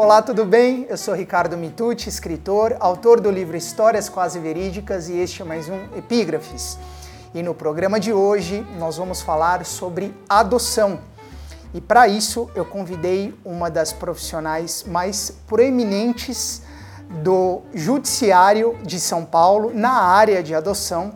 Olá, 0.00 0.22
tudo 0.22 0.44
bem? 0.44 0.86
Eu 0.88 0.96
sou 0.96 1.12
Ricardo 1.12 1.56
Mitucci, 1.56 2.08
escritor, 2.08 2.76
autor 2.78 3.20
do 3.20 3.28
livro 3.32 3.56
Histórias 3.56 4.08
Quase 4.08 4.38
Verídicas 4.38 5.08
e 5.08 5.18
este 5.18 5.42
é 5.42 5.44
mais 5.44 5.68
um 5.68 5.76
Epígrafes. 5.96 6.78
E 7.34 7.42
no 7.42 7.52
programa 7.52 7.98
de 7.98 8.12
hoje 8.12 8.64
nós 8.78 8.96
vamos 8.96 9.20
falar 9.20 9.66
sobre 9.66 10.14
adoção. 10.28 11.00
E 11.74 11.80
para 11.80 12.06
isso 12.06 12.48
eu 12.54 12.64
convidei 12.64 13.36
uma 13.44 13.68
das 13.68 13.92
profissionais 13.92 14.84
mais 14.86 15.32
proeminentes 15.48 16.62
do 17.24 17.62
Judiciário 17.74 18.78
de 18.84 19.00
São 19.00 19.24
Paulo 19.24 19.72
na 19.74 19.94
área 19.94 20.44
de 20.44 20.54
adoção, 20.54 21.14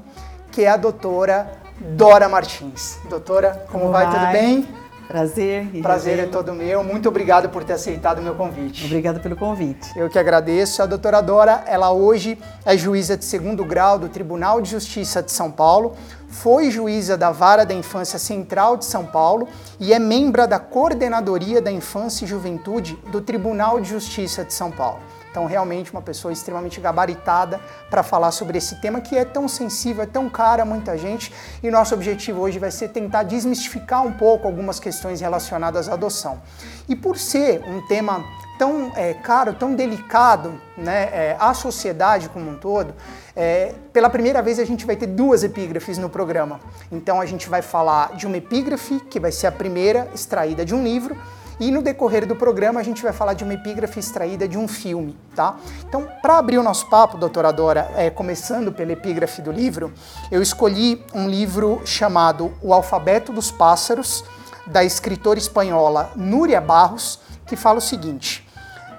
que 0.50 0.64
é 0.64 0.69
a 0.69 0.77
doutora 0.77 1.52
Dora 1.78 2.28
Martins. 2.28 2.98
Doutora, 3.08 3.64
como, 3.70 3.84
como 3.84 3.92
vai? 3.92 4.06
vai? 4.06 4.12
Tudo 4.12 4.33
bem? 4.33 4.81
Prazer. 5.09 5.66
Prazer 5.83 6.19
é 6.19 6.27
todo 6.27 6.52
meu. 6.52 6.83
Muito 6.83 7.09
obrigado 7.09 7.48
por 7.48 7.65
ter 7.65 7.74
aceitado 7.74 8.19
o 8.19 8.23
meu 8.23 8.34
convite. 8.34 8.87
Obrigada 8.87 9.20
pelo 9.20 9.37
convite. 9.37 9.91
Eu 9.97 10.09
que 10.09 10.19
agradeço. 10.19 10.83
A 10.83 10.87
doutora 10.87 11.20
Dora, 11.20 11.65
ela 11.66 11.92
hoje 11.92 12.38
é 12.65 12.77
juíza 12.77 13.16
de 13.16 13.25
segundo 13.25 13.65
grau 13.65 13.98
do 13.98 14.09
Tribunal 14.09 14.61
de 14.61 14.70
Justiça 14.70 15.23
de 15.23 15.33
São 15.33 15.51
Paulo, 15.51 15.95
foi 16.28 16.70
juíza 16.70 17.16
da 17.16 17.30
Vara 17.30 17.66
da 17.66 17.75
Infância 17.75 18.19
Central 18.19 18.77
de 18.77 18.87
São 18.87 19.05
Paulo 19.05 19.47
e 19.78 19.92
é 19.92 19.98
membro 19.98 20.47
da 20.48 20.59
Coordenadoria 20.59 21.61
da 21.61 21.70
Infância 21.70 22.25
e 22.25 22.28
Juventude 22.28 22.98
do 23.11 23.20
Tribunal 23.20 23.80
de 23.80 23.91
Justiça 23.91 24.42
de 24.42 24.55
São 24.55 24.70
Paulo. 24.70 25.00
Então, 25.32 25.46
realmente, 25.46 25.91
uma 25.91 26.02
pessoa 26.02 26.30
extremamente 26.30 26.78
gabaritada 26.78 27.59
para 27.88 28.02
falar 28.02 28.30
sobre 28.32 28.59
esse 28.59 28.77
tema 28.82 29.00
que 29.00 29.16
é 29.16 29.24
tão 29.24 29.48
sensível, 29.48 30.02
é 30.02 30.06
tão 30.06 30.28
caro 30.28 30.60
a 30.60 30.64
muita 30.64 30.96
gente. 30.98 31.32
E 31.62 31.70
nosso 31.70 31.94
objetivo 31.94 32.42
hoje 32.42 32.58
vai 32.58 32.70
ser 32.70 32.88
tentar 32.88 33.22
desmistificar 33.22 34.06
um 34.06 34.12
pouco 34.12 34.47
algumas 34.47 34.78
questões 34.78 35.22
relacionadas 35.22 35.88
à 35.88 35.94
adoção. 35.94 36.42
E 36.86 36.94
por 36.94 37.16
ser 37.16 37.62
um 37.66 37.80
tema 37.86 38.22
tão 38.58 38.92
é, 38.94 39.14
caro, 39.14 39.55
tão 39.55 39.75
delicado 39.75 40.60
né, 40.77 41.05
é, 41.05 41.36
à 41.41 41.55
sociedade 41.55 42.28
como 42.28 42.50
um 42.50 42.56
todo, 42.56 42.94
é, 43.34 43.75
pela 43.91 44.10
primeira 44.10 44.42
vez 44.42 44.58
a 44.58 44.64
gente 44.66 44.84
vai 44.84 44.97
ter 44.97 45.06
duas 45.06 45.42
epígrafes 45.42 45.97
no 45.97 46.10
programa. 46.10 46.60
Então 46.91 47.22
a 47.22 47.25
gente 47.25 47.48
vai 47.48 47.62
falar 47.62 48.14
de 48.16 48.27
uma 48.27 48.36
epígrafe, 48.36 49.00
que 49.08 49.19
vai 49.19 49.33
ser 49.33 49.47
a 49.47 49.53
primeira 49.53 50.10
extraída 50.14 50.62
de 50.62 50.75
um 50.75 50.84
livro, 50.84 51.16
e 51.61 51.70
no 51.70 51.83
decorrer 51.83 52.27
do 52.27 52.36
programa 52.36 52.81
a 52.81 52.83
gente 52.83 53.03
vai 53.03 53.12
falar 53.12 53.34
de 53.34 53.45
uma 53.45 53.55
epígrafe 53.55 53.98
extraída 53.98 54.48
de 54.48 54.58
um 54.58 54.67
filme, 54.67 55.17
tá? 55.34 55.56
Então, 55.86 56.09
para 56.20 56.39
abrir 56.39 56.59
o 56.59 56.62
nosso 56.62 56.89
papo, 56.89 57.17
doutora 57.17 57.53
Dora, 57.53 57.91
é, 57.97 58.11
começando 58.11 58.72
pela 58.72 58.92
epígrafe 58.92 59.42
do 59.42 59.53
livro, 59.53 59.92
eu 60.31 60.42
escolhi 60.42 61.05
um 61.14 61.28
livro 61.28 61.81
chamado 61.84 62.53
O 62.62 62.72
Alfabeto 62.72 63.33
dos 63.33 63.50
Pássaros, 63.50 64.25
da 64.67 64.84
escritora 64.84 65.39
espanhola 65.39 66.12
Núria 66.14 66.61
Barros, 66.61 67.19
que 67.47 67.56
fala 67.56 67.78
o 67.78 67.83
seguinte: 67.83 68.47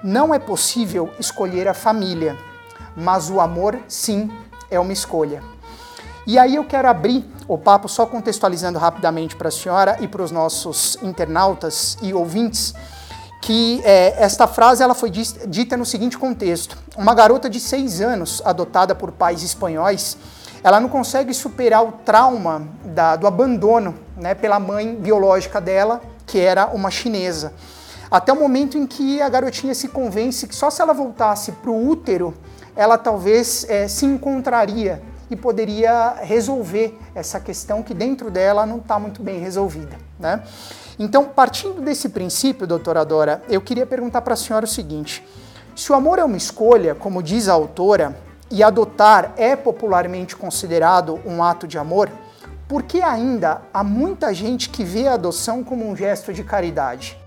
Não 0.02 0.34
é 0.34 0.38
possível 0.38 1.10
escolher 1.18 1.68
a 1.68 1.74
família, 1.74 2.36
mas 2.96 3.30
o 3.30 3.40
amor, 3.40 3.78
sim, 3.88 4.30
é 4.70 4.78
uma 4.78 4.92
escolha. 4.92 5.53
E 6.26 6.38
aí 6.38 6.56
eu 6.56 6.64
quero 6.64 6.88
abrir 6.88 7.24
o 7.46 7.58
papo 7.58 7.88
só 7.88 8.06
contextualizando 8.06 8.78
rapidamente 8.78 9.36
para 9.36 9.48
a 9.48 9.52
senhora 9.52 9.98
e 10.00 10.08
para 10.08 10.22
os 10.22 10.30
nossos 10.30 10.96
internautas 11.02 11.98
e 12.00 12.14
ouvintes 12.14 12.74
que 13.44 13.82
é, 13.84 14.14
esta 14.24 14.46
frase 14.46 14.82
ela 14.82 14.94
foi 14.94 15.10
dita 15.10 15.76
no 15.76 15.84
seguinte 15.84 16.16
contexto: 16.16 16.78
uma 16.96 17.14
garota 17.14 17.50
de 17.50 17.60
seis 17.60 18.00
anos 18.00 18.40
adotada 18.42 18.94
por 18.94 19.12
pais 19.12 19.42
espanhóis, 19.42 20.16
ela 20.62 20.80
não 20.80 20.88
consegue 20.88 21.34
superar 21.34 21.84
o 21.84 21.92
trauma 21.92 22.66
da, 22.86 23.16
do 23.16 23.26
abandono 23.26 23.94
né, 24.16 24.34
pela 24.34 24.58
mãe 24.58 24.94
biológica 24.94 25.60
dela, 25.60 26.00
que 26.26 26.38
era 26.38 26.68
uma 26.68 26.90
chinesa. 26.90 27.52
Até 28.10 28.32
o 28.32 28.36
momento 28.40 28.78
em 28.78 28.86
que 28.86 29.20
a 29.20 29.28
garotinha 29.28 29.74
se 29.74 29.88
convence 29.88 30.46
que 30.46 30.54
só 30.54 30.70
se 30.70 30.80
ela 30.80 30.94
voltasse 30.94 31.52
para 31.52 31.70
o 31.70 31.86
útero, 31.86 32.32
ela 32.74 32.96
talvez 32.96 33.66
é, 33.68 33.86
se 33.88 34.06
encontraria 34.06 35.02
e 35.30 35.36
poderia 35.36 36.16
resolver 36.20 36.98
essa 37.14 37.40
questão 37.40 37.82
que 37.82 37.94
dentro 37.94 38.30
dela 38.30 38.66
não 38.66 38.78
está 38.78 38.98
muito 38.98 39.22
bem 39.22 39.38
resolvida. 39.38 39.96
Né? 40.18 40.42
Então, 40.98 41.24
partindo 41.24 41.80
desse 41.80 42.08
princípio, 42.08 42.66
doutora 42.66 43.04
Dora, 43.04 43.42
eu 43.48 43.60
queria 43.60 43.86
perguntar 43.86 44.22
para 44.22 44.34
a 44.34 44.36
senhora 44.36 44.64
o 44.64 44.68
seguinte: 44.68 45.26
se 45.74 45.90
o 45.90 45.94
amor 45.94 46.18
é 46.18 46.24
uma 46.24 46.36
escolha, 46.36 46.94
como 46.94 47.22
diz 47.22 47.48
a 47.48 47.52
autora, 47.52 48.16
e 48.50 48.62
adotar 48.62 49.32
é 49.36 49.56
popularmente 49.56 50.36
considerado 50.36 51.20
um 51.26 51.42
ato 51.42 51.66
de 51.66 51.78
amor, 51.78 52.10
por 52.68 52.82
que 52.82 53.02
ainda 53.02 53.62
há 53.72 53.82
muita 53.82 54.32
gente 54.32 54.70
que 54.70 54.84
vê 54.84 55.08
a 55.08 55.14
adoção 55.14 55.64
como 55.64 55.88
um 55.88 55.96
gesto 55.96 56.32
de 56.32 56.44
caridade? 56.44 57.18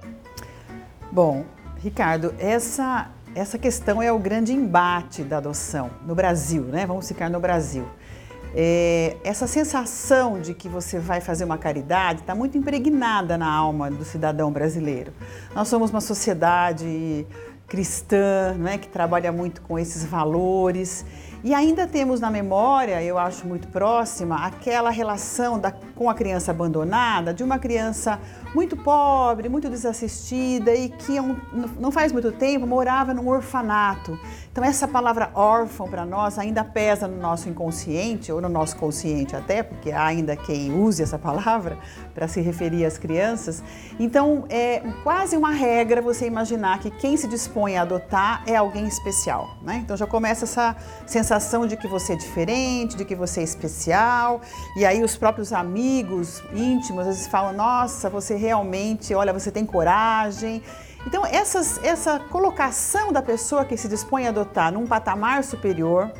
Bom, 1.12 1.46
Ricardo, 1.78 2.34
essa 2.40 3.10
essa 3.38 3.60
questão 3.60 4.02
é 4.02 4.12
o 4.12 4.18
grande 4.18 4.52
embate 4.52 5.22
da 5.22 5.38
adoção 5.38 5.92
no 6.08 6.16
Brasil, 6.16 6.64
né? 6.64 6.88
Vamos 6.88 7.08
ficar 7.08 7.30
no 7.30 7.40
Brasil. 7.40 7.86
É, 8.56 9.16
essa 9.24 9.46
sensação 9.46 10.42
de 10.42 10.56
que 10.56 10.68
você 10.68 10.98
vai 10.98 11.22
fazer 11.22 11.44
uma 11.44 11.58
caridade 11.58 12.22
está 12.22 12.34
muito 12.34 12.58
impregnada 12.58 13.38
na 13.38 13.48
alma 13.48 13.92
do 13.92 14.04
cidadão 14.04 14.52
brasileiro. 14.52 15.14
Nós 15.54 15.68
somos 15.68 15.92
uma 15.92 16.02
sociedade 16.02 17.28
cristã, 17.68 18.56
né, 18.58 18.78
que 18.80 18.88
trabalha 18.88 19.32
muito 19.32 19.62
com 19.62 19.78
esses 19.78 20.04
valores. 20.04 21.06
E 21.44 21.54
ainda 21.54 21.86
temos 21.86 22.20
na 22.20 22.32
memória, 22.32 23.04
eu 23.04 23.20
acho 23.20 23.46
muito 23.46 23.68
próxima, 23.68 24.38
aquela 24.38 24.90
relação 24.90 25.60
da, 25.60 25.72
com 25.72 26.10
a 26.10 26.16
criança 26.16 26.50
abandonada, 26.50 27.34
de 27.34 27.44
uma 27.44 27.60
criança 27.60 28.20
muito 28.54 28.78
pobre, 28.78 29.50
muito 29.50 29.70
desassistida 29.70 30.74
e 30.74 30.90
que 30.90 31.18
não 31.80 31.92
faz 31.92 32.12
muito 32.12 32.32
tempo 32.32 32.66
morava 32.66 33.14
num 33.14 33.28
orfanato. 33.28 34.18
Então 34.52 34.66
essa 34.66 34.88
palavra 34.88 35.30
órfão 35.36 35.88
para 35.88 36.04
nós 36.04 36.40
ainda 36.40 36.64
pesa 36.64 37.08
no 37.08 37.18
nosso 37.18 37.48
inconsciente 37.48 38.32
ou 38.32 38.42
no 38.42 38.50
nosso 38.50 38.76
consciente 38.78 39.36
até, 39.36 39.62
porque 39.62 39.92
há 39.92 40.06
ainda 40.06 40.36
quem 40.36 40.74
use 40.74 41.04
essa 41.04 41.20
palavra 41.20 41.78
para 42.16 42.28
se 42.28 42.42
referir 42.42 42.84
às 42.84 42.98
crianças. 42.98 43.64
Então 44.00 44.46
é 44.50 44.82
quase 45.04 45.38
uma 45.38 45.52
regra 45.52 46.02
você 46.02 46.26
imaginar 46.26 46.80
que 46.80 46.90
quem 46.90 47.16
se 47.16 47.28
dispõe 47.28 47.78
a 47.78 47.84
adotar 47.84 48.42
é 48.48 48.56
alguém 48.56 48.88
especial, 48.88 49.58
né? 49.62 49.82
Então 49.84 49.96
já 49.96 50.08
começa 50.08 50.46
essa 50.46 50.76
sensação 51.06 51.68
de 51.68 51.78
que 51.78 51.88
você 51.88 52.14
é 52.14 52.16
diferente, 52.16 52.98
de 52.98 53.06
que 53.06 53.16
você 53.16 53.42
é 53.42 53.44
especial, 53.44 54.42
e 54.76 54.86
aí 54.86 55.04
os 55.04 55.16
próprios 55.16 55.54
amigos 55.54 56.42
íntimos 56.52 57.02
às 57.02 57.16
vezes 57.16 57.28
falam: 57.28 57.54
"Nossa, 57.54 58.10
você 58.10 58.37
realmente, 58.38 59.14
olha, 59.14 59.34
você 59.34 59.52
tem 59.52 59.66
coragem". 59.66 60.62
Então, 61.06 61.26
essas, 61.26 61.82
essa 61.84 62.20
colocação 62.20 63.12
da 63.12 63.22
pessoa 63.22 63.64
que 63.64 63.78
se 63.78 63.88
dispõe 63.88 64.26
a 64.26 64.30
adotar 64.30 64.72
num 64.74 64.86
patamar 64.86 65.44
superior, 65.44 66.12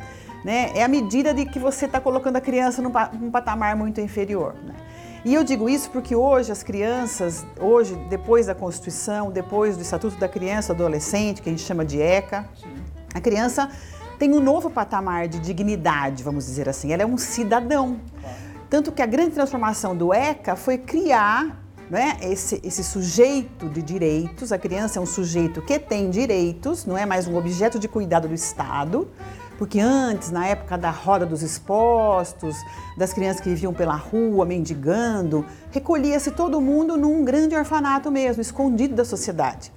né, 0.44 0.70
é 0.74 0.82
a 0.82 0.88
medida 0.88 1.34
de 1.34 1.44
que 1.44 1.58
você 1.58 1.86
está 1.86 2.00
colocando 2.00 2.36
a 2.36 2.40
criança 2.40 2.80
num, 2.80 2.92
num 3.20 3.30
patamar 3.30 3.76
muito 3.76 4.00
inferior. 4.00 4.54
Né? 4.54 4.74
E 5.24 5.34
eu 5.34 5.42
digo 5.42 5.68
isso 5.68 5.90
porque 5.90 6.14
hoje 6.14 6.52
as 6.52 6.62
crianças, 6.62 7.44
hoje, 7.60 7.94
depois 8.08 8.46
da 8.46 8.54
Constituição, 8.54 9.30
depois 9.30 9.76
do 9.76 9.82
Estatuto 9.82 10.16
da 10.16 10.28
Criança 10.28 10.72
e 10.72 10.74
Adolescente, 10.74 11.42
que 11.42 11.48
a 11.48 11.52
gente 11.52 11.64
chama 11.64 11.84
de 11.84 12.00
ECA, 12.00 12.48
a 13.12 13.20
criança 13.20 13.68
tem 14.18 14.32
um 14.32 14.40
novo 14.40 14.70
patamar 14.70 15.28
de 15.28 15.38
dignidade, 15.38 16.22
vamos 16.22 16.46
dizer 16.46 16.68
assim. 16.68 16.92
Ela 16.92 17.02
é 17.02 17.06
um 17.06 17.18
cidadão. 17.18 18.00
Tanto 18.70 18.92
que 18.92 19.02
a 19.02 19.06
grande 19.06 19.32
transformação 19.32 19.96
do 19.96 20.14
ECA 20.14 20.56
foi 20.56 20.78
criar 20.78 21.67
né, 21.90 22.18
esse, 22.22 22.60
esse 22.62 22.84
sujeito 22.84 23.68
de 23.68 23.80
direitos, 23.80 24.52
a 24.52 24.58
criança 24.58 24.98
é 24.98 25.02
um 25.02 25.06
sujeito 25.06 25.62
que 25.62 25.78
tem 25.78 26.10
direitos, 26.10 26.84
não 26.84 26.96
é 26.98 27.06
mais 27.06 27.26
um 27.26 27.36
objeto 27.36 27.78
de 27.78 27.88
cuidado 27.88 28.28
do 28.28 28.34
Estado, 28.34 29.08
porque 29.56 29.80
antes, 29.80 30.30
na 30.30 30.46
época 30.46 30.78
da 30.78 30.90
roda 30.90 31.26
dos 31.26 31.42
expostos, 31.42 32.56
das 32.96 33.12
crianças 33.12 33.40
que 33.40 33.48
viviam 33.48 33.74
pela 33.74 33.96
rua 33.96 34.44
mendigando, 34.44 35.44
recolhia-se 35.70 36.30
todo 36.30 36.60
mundo 36.60 36.96
num 36.96 37.24
grande 37.24 37.56
orfanato 37.56 38.10
mesmo, 38.10 38.40
escondido 38.40 38.94
da 38.94 39.04
sociedade. 39.04 39.72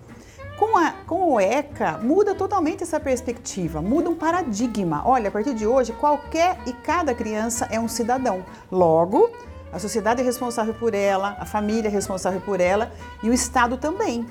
Com, 0.60 0.78
a, 0.78 0.92
com 1.08 1.40
ECA, 1.40 1.98
muda 1.98 2.36
totalmente 2.36 2.84
essa 2.84 3.00
perspectiva, 3.00 3.82
muda 3.82 4.12
um 4.12 4.16
paradigma. 4.16 5.02
Olha, 5.04 5.30
a 5.30 5.32
partir 5.32 5.56
de 5.56 5.66
hoje, 5.66 5.92
qualquer 5.94 6.60
e 6.68 6.74
cada 6.74 7.16
criança 7.16 7.68
é 7.72 7.80
um 7.80 7.88
cidadão. 7.88 8.46
Logo, 8.72 9.32
a 9.72 9.80
sociedade 9.80 10.22
é 10.22 10.24
responsável 10.24 10.74
por 10.74 10.94
ela, 10.94 11.36
a 11.40 11.46
família 11.46 11.88
é 11.88 11.92
responsável 11.92 12.42
por 12.42 12.60
ela 12.60 12.92
e 13.24 13.30
o 13.30 13.34
Estado 13.34 13.78
também. 13.78 14.26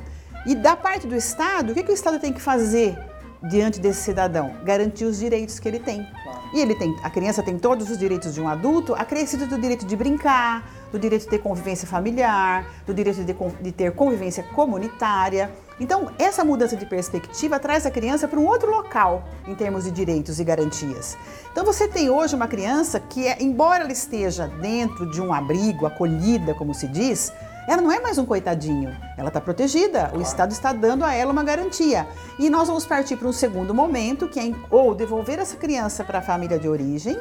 E 0.46 0.54
da 0.54 0.76
parte 0.76 1.06
do 1.06 1.14
Estado, 1.14 1.72
o 1.72 1.74
que, 1.74 1.82
que 1.82 1.90
o 1.90 1.94
Estado 1.94 2.18
tem 2.18 2.32
que 2.32 2.40
fazer 2.40 2.98
diante 3.42 3.80
desse 3.80 4.02
cidadão? 4.02 4.54
Garantir 4.64 5.04
os 5.04 5.18
direitos 5.18 5.58
que 5.58 5.68
ele 5.68 5.78
tem. 5.78 6.06
E 6.52 6.60
ele 6.60 6.74
tem, 6.74 6.96
a 7.02 7.10
criança 7.10 7.42
tem 7.42 7.58
todos 7.58 7.90
os 7.90 7.98
direitos 7.98 8.34
de 8.34 8.40
um 8.40 8.48
adulto, 8.48 8.94
acrescido 8.94 9.46
do 9.46 9.58
direito 9.58 9.86
de 9.86 9.96
brincar, 9.96 10.68
do 10.90 10.98
direito 10.98 11.22
de 11.22 11.28
ter 11.28 11.38
convivência 11.38 11.86
familiar, 11.86 12.66
do 12.86 12.92
direito 12.92 13.22
de, 13.22 13.34
de 13.62 13.72
ter 13.72 13.92
convivência 13.92 14.42
comunitária. 14.42 15.50
Então, 15.80 16.10
essa 16.18 16.44
mudança 16.44 16.76
de 16.76 16.84
perspectiva 16.84 17.58
traz 17.58 17.86
a 17.86 17.90
criança 17.90 18.28
para 18.28 18.38
um 18.38 18.46
outro 18.46 18.70
local 18.70 19.24
em 19.46 19.54
termos 19.54 19.84
de 19.84 19.90
direitos 19.90 20.38
e 20.38 20.44
garantias. 20.44 21.16
Então, 21.50 21.64
você 21.64 21.88
tem 21.88 22.10
hoje 22.10 22.36
uma 22.36 22.46
criança 22.46 23.00
que, 23.00 23.26
é, 23.26 23.42
embora 23.42 23.84
ela 23.84 23.92
esteja 23.92 24.46
dentro 24.46 25.10
de 25.10 25.22
um 25.22 25.32
abrigo, 25.32 25.86
acolhida, 25.86 26.54
como 26.54 26.74
se 26.74 26.86
diz, 26.86 27.32
Ela 27.66 27.82
não 27.82 27.92
é 27.92 28.00
mais 28.00 28.18
um 28.18 28.26
coitadinho, 28.26 28.96
ela 29.16 29.28
está 29.28 29.40
protegida, 29.40 30.00
claro. 30.00 30.18
o 30.18 30.22
Estado 30.22 30.50
está 30.50 30.72
dando 30.72 31.04
a 31.04 31.14
ela 31.14 31.30
uma 31.30 31.44
garantia. 31.44 32.06
E 32.38 32.50
nós 32.50 32.66
vamos 32.66 32.86
partir 32.86 33.16
para 33.16 33.28
um 33.28 33.32
segundo 33.32 33.74
momento, 33.74 34.28
que 34.28 34.40
é 34.40 34.52
ou 34.70 34.94
devolver 34.94 35.38
essa 35.38 35.56
criança 35.56 36.02
para 36.02 36.18
a 36.18 36.22
família 36.22 36.58
de 36.58 36.68
origem, 36.68 37.16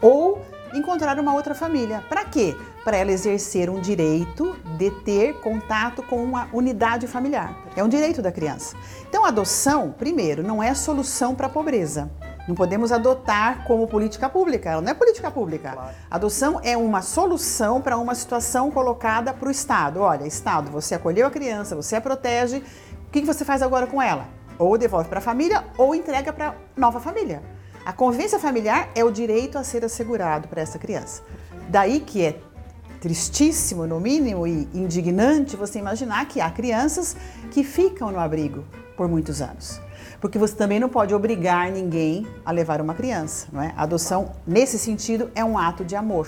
ou 0.00 0.40
encontrar 0.74 1.18
uma 1.18 1.34
outra 1.34 1.54
família. 1.54 2.04
Para 2.08 2.24
quê? 2.24 2.56
Para 2.86 2.98
ela 2.98 3.10
exercer 3.10 3.68
um 3.68 3.80
direito 3.80 4.54
de 4.78 4.92
ter 4.92 5.40
contato 5.40 6.04
com 6.04 6.22
uma 6.22 6.48
unidade 6.52 7.08
familiar. 7.08 7.66
É 7.74 7.82
um 7.82 7.88
direito 7.88 8.22
da 8.22 8.30
criança. 8.30 8.76
Então, 9.08 9.24
a 9.24 9.28
adoção, 9.28 9.90
primeiro, 9.90 10.40
não 10.44 10.62
é 10.62 10.72
solução 10.72 11.34
para 11.34 11.48
a 11.48 11.50
pobreza. 11.50 12.08
Não 12.46 12.54
podemos 12.54 12.92
adotar 12.92 13.64
como 13.64 13.88
política 13.88 14.28
pública, 14.28 14.70
ela 14.70 14.80
não 14.80 14.92
é 14.92 14.94
política 14.94 15.32
pública. 15.32 15.72
Claro. 15.72 15.96
Adoção 16.08 16.60
é 16.62 16.76
uma 16.76 17.02
solução 17.02 17.82
para 17.82 17.98
uma 17.98 18.14
situação 18.14 18.70
colocada 18.70 19.34
para 19.34 19.48
o 19.48 19.50
Estado. 19.50 19.98
Olha, 20.00 20.24
Estado, 20.24 20.70
você 20.70 20.94
acolheu 20.94 21.26
a 21.26 21.30
criança, 21.30 21.74
você 21.74 21.96
a 21.96 22.00
protege, 22.00 22.62
o 23.08 23.10
que 23.10 23.22
você 23.22 23.44
faz 23.44 23.62
agora 23.62 23.88
com 23.88 24.00
ela? 24.00 24.28
Ou 24.60 24.78
devolve 24.78 25.08
para 25.08 25.18
a 25.18 25.22
família 25.22 25.64
ou 25.76 25.92
entrega 25.92 26.32
para 26.32 26.54
nova 26.76 27.00
família. 27.00 27.42
A 27.84 27.92
convivência 27.92 28.38
familiar 28.38 28.90
é 28.94 29.04
o 29.04 29.10
direito 29.10 29.58
a 29.58 29.64
ser 29.64 29.84
assegurado 29.84 30.46
para 30.46 30.62
essa 30.62 30.78
criança. 30.78 31.24
Daí 31.68 31.98
que 31.98 32.24
é 32.24 32.40
tristíssimo, 33.06 33.86
no 33.86 34.00
mínimo, 34.00 34.48
e 34.48 34.68
indignante 34.74 35.54
você 35.54 35.78
imaginar 35.78 36.26
que 36.26 36.40
há 36.40 36.50
crianças 36.50 37.16
que 37.52 37.62
ficam 37.62 38.10
no 38.10 38.18
abrigo 38.18 38.64
por 38.96 39.06
muitos 39.06 39.40
anos. 39.40 39.80
Porque 40.20 40.36
você 40.36 40.56
também 40.56 40.80
não 40.80 40.88
pode 40.88 41.14
obrigar 41.14 41.70
ninguém 41.70 42.26
a 42.44 42.50
levar 42.50 42.80
uma 42.80 42.94
criança, 42.94 43.46
não 43.52 43.62
é? 43.62 43.72
A 43.76 43.84
adoção, 43.84 44.32
nesse 44.44 44.76
sentido, 44.76 45.30
é 45.36 45.44
um 45.44 45.56
ato 45.56 45.84
de 45.84 45.94
amor. 45.94 46.26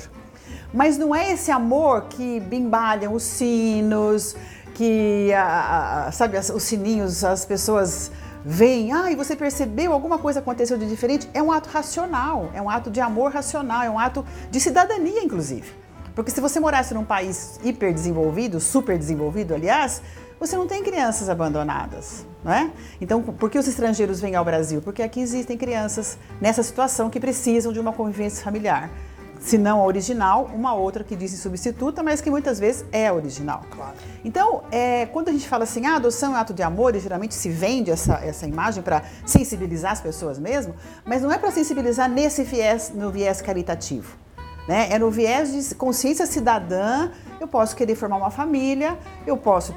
Mas 0.73 0.97
não 0.97 1.13
é 1.13 1.33
esse 1.33 1.51
amor 1.51 2.03
que 2.03 2.39
bimbalham 2.39 3.13
os 3.13 3.25
sinos, 3.25 4.37
que, 4.73 5.33
a, 5.33 6.07
a, 6.07 6.13
sabe, 6.13 6.39
os 6.39 6.63
sininhos, 6.63 7.25
as 7.25 7.45
pessoas 7.45 8.13
vem, 8.45 8.93
ah, 8.93 9.11
e 9.11 9.17
você 9.17 9.35
percebeu 9.35 9.93
alguma 9.93 10.19
coisa 10.19 10.39
aconteceu 10.39 10.79
de 10.79 10.87
diferente, 10.87 11.29
é 11.35 11.43
um 11.43 11.51
ato 11.51 11.69
racional, 11.71 12.51
é 12.55 12.63
um 12.63 12.71
ato 12.71 12.89
de 12.89 13.01
amor 13.01 13.33
racional, 13.33 13.83
é 13.83 13.91
um 13.91 13.99
ato 13.99 14.25
de 14.49 14.61
cidadania, 14.61 15.25
inclusive. 15.25 15.88
Porque 16.19 16.33
se 16.33 16.41
você 16.41 16.59
morasse 16.59 16.93
num 16.93 17.05
país 17.05 17.61
hiperdesenvolvido, 17.63 18.59
super 18.59 18.99
desenvolvido, 18.99 19.55
aliás, 19.55 20.03
você 20.41 20.57
não 20.57 20.67
tem 20.67 20.83
crianças 20.83 21.29
abandonadas, 21.29 22.27
não 22.43 22.53
é? 22.53 22.73
Então, 23.01 23.23
por 23.23 23.49
que 23.49 23.57
os 23.57 23.69
estrangeiros 23.69 24.21
vêm 24.21 24.35
ao 24.35 24.45
Brasil? 24.45 24.83
Porque 24.83 25.01
aqui 25.01 25.21
existem 25.21 25.57
crianças 25.57 26.19
nessa 26.41 26.61
situação 26.65 27.09
que 27.09 27.21
precisam 27.21 27.73
de 27.73 27.79
uma 27.79 27.93
convivência 27.93 28.43
familiar 28.43 28.91
se 29.39 29.57
não 29.57 29.81
a 29.81 29.85
original, 29.85 30.51
uma 30.53 30.75
outra 30.75 31.05
que 31.05 31.15
diz 31.15 31.31
substituta, 31.39 32.03
mas 32.03 32.21
que 32.21 32.29
muitas 32.29 32.59
vezes 32.59 32.85
é 32.91 33.07
a 33.07 33.15
original. 33.15 33.63
Claro. 33.71 33.95
Então, 34.25 34.65
é, 34.73 35.07
quando 35.07 35.29
a 35.29 35.33
gente 35.33 35.49
fala 35.49 35.63
assim, 35.63 35.87
ah, 35.87 35.95
adoção 35.95 36.37
é 36.37 36.41
ato 36.41 36.53
de 36.53 36.65
amor, 36.65 36.97
e 36.97 36.99
geralmente 36.99 37.37
se 37.37 37.49
vende 37.49 37.93
essa, 37.93 38.15
essa 38.15 38.45
imagem 38.45 38.83
para 38.83 39.05
sensibilizar 39.25 39.93
as 39.93 40.01
pessoas 40.01 40.41
mesmo, 40.41 40.75
mas 41.05 41.23
não 41.23 41.31
é 41.31 41.39
para 41.39 41.53
sensibilizar 41.53 42.11
nesse 42.11 42.43
viés, 42.43 42.91
no 42.93 43.13
viés 43.13 43.41
caritativo. 43.41 44.27
Né? 44.69 44.89
É 44.91 44.99
no 44.99 45.11
viés 45.11 45.51
de 45.51 45.75
consciência 45.75 46.27
cidadã, 46.27 47.11
eu 47.41 47.49
posso 47.49 47.75
querer 47.75 47.95
formar 47.95 48.19
uma 48.19 48.31
família, 48.31 48.99
eu 49.27 49.35
posso 49.35 49.75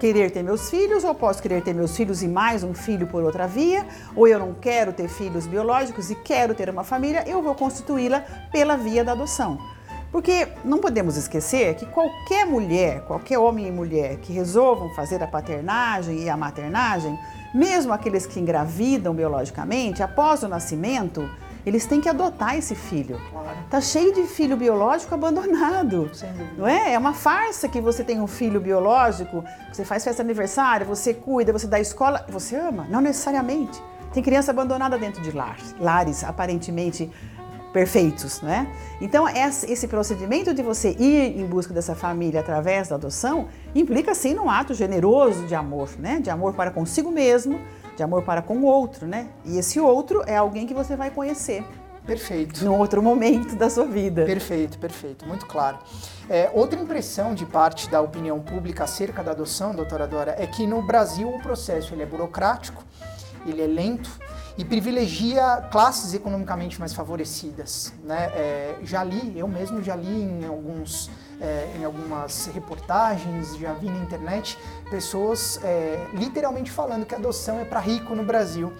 querer 0.00 0.32
ter 0.32 0.42
meus 0.42 0.68
filhos, 0.68 1.04
ou 1.04 1.14
posso 1.14 1.40
querer 1.40 1.62
ter 1.62 1.72
meus 1.72 1.96
filhos 1.96 2.24
e 2.24 2.28
mais 2.28 2.64
um 2.64 2.74
filho 2.74 3.06
por 3.06 3.22
outra 3.22 3.46
via, 3.46 3.86
ou 4.16 4.26
eu 4.26 4.40
não 4.40 4.52
quero 4.52 4.92
ter 4.92 5.06
filhos 5.06 5.46
biológicos 5.46 6.10
e 6.10 6.16
quero 6.16 6.56
ter 6.56 6.68
uma 6.68 6.82
família, 6.82 7.22
eu 7.24 7.40
vou 7.40 7.54
constituí-la 7.54 8.24
pela 8.50 8.76
via 8.76 9.04
da 9.04 9.12
adoção. 9.12 9.60
Porque 10.10 10.48
não 10.64 10.78
podemos 10.78 11.16
esquecer 11.16 11.76
que 11.76 11.86
qualquer 11.86 12.44
mulher, 12.44 13.02
qualquer 13.02 13.38
homem 13.38 13.68
e 13.68 13.70
mulher 13.70 14.16
que 14.16 14.32
resolvam 14.32 14.92
fazer 14.92 15.22
a 15.22 15.26
paternagem 15.28 16.18
e 16.24 16.28
a 16.28 16.36
maternagem, 16.36 17.16
mesmo 17.54 17.92
aqueles 17.92 18.26
que 18.26 18.40
engravidam 18.40 19.14
biologicamente, 19.14 20.02
após 20.02 20.42
o 20.42 20.48
nascimento, 20.48 21.30
eles 21.64 21.86
têm 21.86 22.00
que 22.00 22.08
adotar 22.08 22.56
esse 22.56 22.74
filho. 22.74 23.20
Claro. 23.30 23.58
Tá 23.70 23.80
cheio 23.80 24.12
de 24.12 24.24
filho 24.24 24.56
biológico 24.56 25.14
abandonado. 25.14 26.10
Não 26.56 26.66
é? 26.66 26.94
É 26.94 26.98
uma 26.98 27.12
farsa 27.12 27.68
que 27.68 27.80
você 27.80 28.02
tem 28.02 28.20
um 28.20 28.26
filho 28.26 28.60
biológico, 28.60 29.44
você 29.72 29.84
faz 29.84 30.04
festa 30.04 30.22
de 30.22 30.28
aniversário, 30.28 30.86
você 30.86 31.14
cuida, 31.14 31.52
você 31.52 31.66
dá 31.66 31.80
escola, 31.80 32.24
você 32.28 32.56
ama, 32.56 32.86
não 32.90 33.00
necessariamente. 33.00 33.82
Tem 34.12 34.22
criança 34.22 34.50
abandonada 34.50 34.98
dentro 34.98 35.22
de 35.22 35.32
lares, 35.32 35.74
lares 35.80 36.22
aparentemente 36.22 37.10
perfeitos, 37.72 38.42
né? 38.42 38.68
Então 39.00 39.26
esse 39.28 39.88
procedimento 39.88 40.52
de 40.52 40.62
você 40.62 40.90
ir 40.98 41.40
em 41.40 41.46
busca 41.46 41.72
dessa 41.72 41.94
família 41.94 42.40
através 42.40 42.88
da 42.88 42.96
adoção 42.96 43.48
implica 43.74 44.14
sim 44.14 44.34
num 44.34 44.50
ato 44.50 44.74
generoso 44.74 45.46
de 45.46 45.54
amor, 45.54 45.88
né? 45.98 46.20
De 46.20 46.28
amor 46.28 46.52
para 46.52 46.70
consigo 46.70 47.10
mesmo, 47.10 47.58
de 47.96 48.02
amor 48.02 48.22
para 48.22 48.42
com 48.42 48.58
o 48.58 48.64
outro, 48.64 49.06
né? 49.06 49.28
E 49.44 49.58
esse 49.58 49.78
outro 49.80 50.22
é 50.26 50.36
alguém 50.36 50.66
que 50.66 50.74
você 50.74 50.96
vai 50.96 51.10
conhecer. 51.10 51.64
Perfeito. 52.06 52.64
Num 52.64 52.78
outro 52.78 53.02
momento 53.02 53.54
da 53.54 53.70
sua 53.70 53.86
vida. 53.86 54.24
Perfeito, 54.24 54.78
perfeito, 54.78 55.26
muito 55.26 55.46
claro. 55.46 55.78
É, 56.28 56.50
outra 56.52 56.80
impressão 56.80 57.34
de 57.34 57.46
parte 57.46 57.88
da 57.88 58.00
opinião 58.00 58.40
pública 58.40 58.84
acerca 58.84 59.22
da 59.22 59.30
adoção, 59.30 59.74
doutora 59.74 60.06
Dora, 60.06 60.34
é 60.38 60.46
que 60.46 60.66
no 60.66 60.82
Brasil 60.82 61.28
o 61.28 61.40
processo 61.40 61.94
ele 61.94 62.02
é 62.02 62.06
burocrático, 62.06 62.82
ele 63.46 63.62
é 63.62 63.66
lento 63.66 64.10
e 64.58 64.64
privilegia 64.64 65.68
classes 65.70 66.12
economicamente 66.12 66.78
mais 66.78 66.92
favorecidas. 66.92 67.92
Né? 68.04 68.30
É, 68.34 68.74
já 68.82 69.04
li, 69.04 69.38
eu 69.38 69.46
mesmo 69.46 69.82
já 69.82 69.94
li 69.94 70.22
em 70.22 70.44
alguns 70.44 71.08
é, 71.42 71.68
em 71.76 71.84
algumas 71.84 72.46
reportagens, 72.46 73.56
já 73.56 73.72
vi 73.72 73.90
na 73.90 73.98
internet 73.98 74.56
pessoas 74.88 75.58
é, 75.64 76.06
literalmente 76.14 76.70
falando 76.70 77.04
que 77.04 77.14
adoção 77.14 77.58
é 77.58 77.64
para 77.64 77.80
rico 77.80 78.14
no 78.14 78.24
Brasil. 78.24 78.72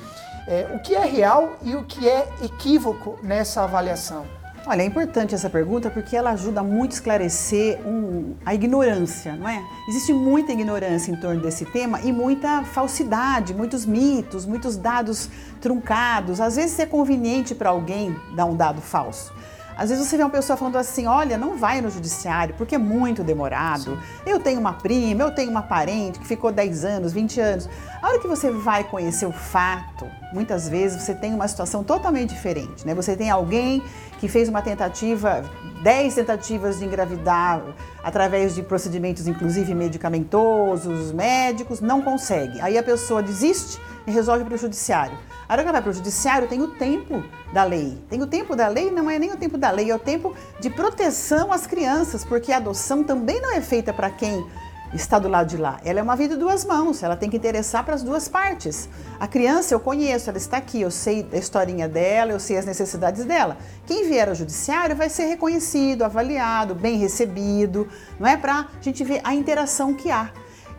É, 0.47 0.70
o 0.75 0.79
que 0.79 0.94
é 0.94 1.05
real 1.05 1.56
e 1.62 1.75
o 1.75 1.85
que 1.85 2.09
é 2.09 2.29
equívoco 2.43 3.19
nessa 3.23 3.62
avaliação? 3.64 4.25
Olha, 4.64 4.82
é 4.82 4.85
importante 4.85 5.35
essa 5.35 5.50
pergunta 5.50 5.91
porque 5.91 6.17
ela 6.17 6.31
ajuda 6.31 6.62
muito 6.62 6.93
a 6.93 6.94
esclarecer 6.94 7.81
um, 7.85 8.37
a 8.47 8.55
ignorância, 8.55 9.35
não 9.35 9.49
é? 9.49 9.61
Existe 9.88 10.12
muita 10.12 10.53
ignorância 10.53 11.11
em 11.11 11.17
torno 11.17 11.41
desse 11.41 11.65
tema 11.65 12.00
e 12.03 12.12
muita 12.12 12.62
falsidade, 12.62 13.53
muitos 13.53 13.85
mitos, 13.85 14.47
muitos 14.47 14.76
dados 14.76 15.29
truncados. 15.61 16.41
Às 16.41 16.55
vezes 16.55 16.79
é 16.79 16.87
conveniente 16.87 17.56
para 17.56 17.70
alguém 17.70 18.17
dar 18.37 18.44
um 18.44 18.56
dado 18.56 18.81
falso. 18.81 19.35
Às 19.77 19.91
vezes 19.91 20.06
você 20.06 20.17
vê 20.17 20.23
uma 20.23 20.31
pessoa 20.31 20.56
falando 20.56 20.77
assim: 20.77 21.06
olha, 21.06 21.37
não 21.37 21.56
vai 21.56 21.81
no 21.81 21.91
judiciário 21.91 22.55
porque 22.56 22.75
é 22.75 22.79
muito 22.79 23.23
demorado. 23.23 23.96
Sim. 23.96 23.99
Eu 24.27 24.41
tenho 24.41 24.61
uma 24.61 24.75
prima, 24.75 25.23
eu 25.23 25.35
tenho 25.35 25.51
uma 25.51 25.63
parente 25.63 26.19
que 26.19 26.27
ficou 26.27 26.53
10 26.53 26.85
anos, 26.85 27.13
20 27.13 27.41
anos. 27.41 27.69
A 28.01 28.08
hora 28.08 28.19
que 28.19 28.29
você 28.29 28.51
vai 28.51 28.85
conhecer 28.85 29.27
o 29.27 29.32
fato, 29.32 30.06
muitas 30.32 30.69
vezes 30.69 31.03
você 31.03 31.15
tem 31.15 31.32
uma 31.35 31.49
situação 31.49 31.85
totalmente 31.85 32.31
diferente. 32.31 32.87
Né? 32.87 32.94
Você 32.94 33.17
tem 33.17 33.31
alguém 33.31 33.82
que 34.22 34.29
fez 34.29 34.48
uma 34.48 34.62
tentativa, 34.62 35.44
10 35.82 36.14
tentativas 36.14 36.79
de 36.79 36.84
engravidar 36.84 37.60
através 38.05 38.55
de 38.55 38.62
procedimentos, 38.62 39.26
inclusive 39.26 39.74
medicamentosos, 39.74 41.10
médicos, 41.10 41.81
não 41.81 42.00
consegue. 42.00 42.60
Aí 42.60 42.79
a 42.79 42.84
pessoa 42.84 43.20
desiste 43.20 43.81
e 44.06 44.12
resolve 44.12 44.44
para 44.44 44.55
o 44.55 44.56
judiciário. 44.56 45.19
A 45.48 45.55
hora 45.55 45.64
que 45.64 45.72
vai 45.72 45.82
para 45.82 45.91
o 45.91 45.93
judiciário, 45.93 46.46
tem 46.46 46.62
o 46.62 46.69
tempo 46.69 47.24
da 47.52 47.64
lei. 47.64 47.98
Tem 48.08 48.22
o 48.22 48.26
tempo 48.29 48.55
da 48.55 48.69
lei, 48.69 48.93
não 48.93 49.10
é 49.10 49.19
nem 49.19 49.32
o 49.32 49.36
tempo 49.36 49.58
da 49.58 49.72
lei, 49.72 49.91
é 49.91 49.96
o 49.96 49.98
tempo 49.98 50.32
de 50.60 50.70
proteção 50.70 51.52
às 51.52 51.67
crianças, 51.67 52.24
porque 52.24 52.52
a 52.52 52.58
adoção 52.58 53.02
também 53.02 53.41
não 53.41 53.52
é 53.52 53.60
feita 53.60 53.93
para 53.93 54.08
quem 54.08 54.46
está 54.94 55.19
do 55.19 55.29
lado 55.29 55.49
de 55.49 55.56
lá. 55.56 55.81
Ela 55.84 56.01
é 56.01 56.03
uma 56.03 56.17
vida 56.17 56.34
de 56.34 56.41
duas 56.41 56.65
mãos, 56.65 57.03
ela 57.03 57.17
tem 57.17 57.31
que 57.31 57.37
interessar 57.37 57.84
para 57.84 57.94
as 57.94 58.03
duas 58.03 58.29
partes. 58.29 58.89
A 59.19 59.27
criança 59.27 59.75
eu 59.75 59.81
conheço, 59.81 60.29
ela 60.29 60.39
está 60.39 60.58
aqui, 60.58 60.81
eu 60.81 60.91
sei 60.91 61.27
a 61.32 61.37
historinha 61.37 61.89
dela, 61.89 62.32
eu 62.32 62.41
sei 62.41 62.58
as 62.58 62.67
necessidades 62.67 63.25
dela. 63.25 63.56
Quem 63.87 64.06
vier 64.06 64.29
ao 64.29 64.34
judiciário 64.34 64.94
vai 64.94 65.08
ser 65.08 65.27
reconhecido, 65.27 66.03
avaliado, 66.03 66.75
bem 66.75 66.99
recebido, 66.99 67.89
não 68.19 68.27
é 68.27 68.37
para 68.37 68.61
a 68.61 68.67
gente 68.81 69.03
ver 69.05 69.20
a 69.25 69.34
interação 69.34 69.94
que 69.94 70.11
há. 70.11 70.31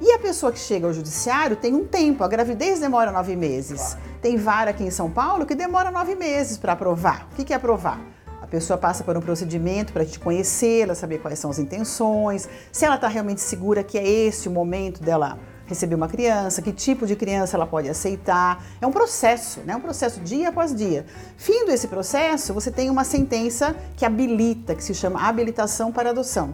E 0.02 0.12
a 0.12 0.20
pessoa 0.20 0.52
que 0.52 0.60
chega 0.60 0.86
ao 0.86 0.94
judiciário 0.94 1.56
tem 1.56 1.74
um 1.74 1.86
tempo, 1.86 2.24
a 2.24 2.28
gravidez 2.28 2.80
demora 2.80 3.12
nove 3.12 3.36
meses. 3.36 3.96
Tem 4.22 4.38
vara 4.38 4.72
aqui 4.72 4.84
em 4.84 4.92
São 4.92 5.10
Paulo 5.10 5.46
que 5.46 5.56
demora 5.56 5.92
nove 5.92 6.16
meses 6.16 6.58
para 6.58 6.74
aprovar. 6.74 7.28
O 7.32 7.36
que 7.36 7.54
é 7.54 7.56
aprovar? 7.56 8.13
Pessoa 8.54 8.78
passa 8.78 9.04
por 9.04 9.18
um 9.18 9.20
procedimento 9.20 9.92
para 9.92 10.06
te 10.06 10.20
conhecê-la, 10.20 10.94
saber 10.94 11.18
quais 11.18 11.40
são 11.40 11.50
as 11.50 11.58
intenções, 11.58 12.48
se 12.72 12.86
ela 12.86 12.94
está 12.94 13.08
realmente 13.08 13.42
segura 13.42 13.84
que 13.84 13.98
é 13.98 14.08
esse 14.08 14.48
o 14.48 14.52
momento 14.52 15.02
dela 15.02 15.40
receber 15.66 15.96
uma 15.96 16.08
criança, 16.08 16.62
que 16.62 16.72
tipo 16.72 17.08
de 17.08 17.16
criança 17.16 17.58
ela 17.58 17.66
pode 17.66 17.90
aceitar. 17.90 18.64
É 18.80 18.86
um 18.86 18.92
processo, 18.92 19.62
né? 19.62 19.76
um 19.76 19.82
processo 19.82 20.20
dia 20.20 20.50
após 20.50 20.72
dia. 20.76 21.04
Fim 21.36 21.66
desse 21.66 21.88
processo, 21.88 22.54
você 22.54 22.70
tem 22.70 22.92
uma 22.92 23.04
sentença 23.04 23.76
que 23.98 24.06
habilita, 24.06 24.76
que 24.76 24.84
se 24.84 24.94
chama 24.94 25.28
habilitação 25.28 25.92
para 25.92 26.12
adoção. 26.12 26.54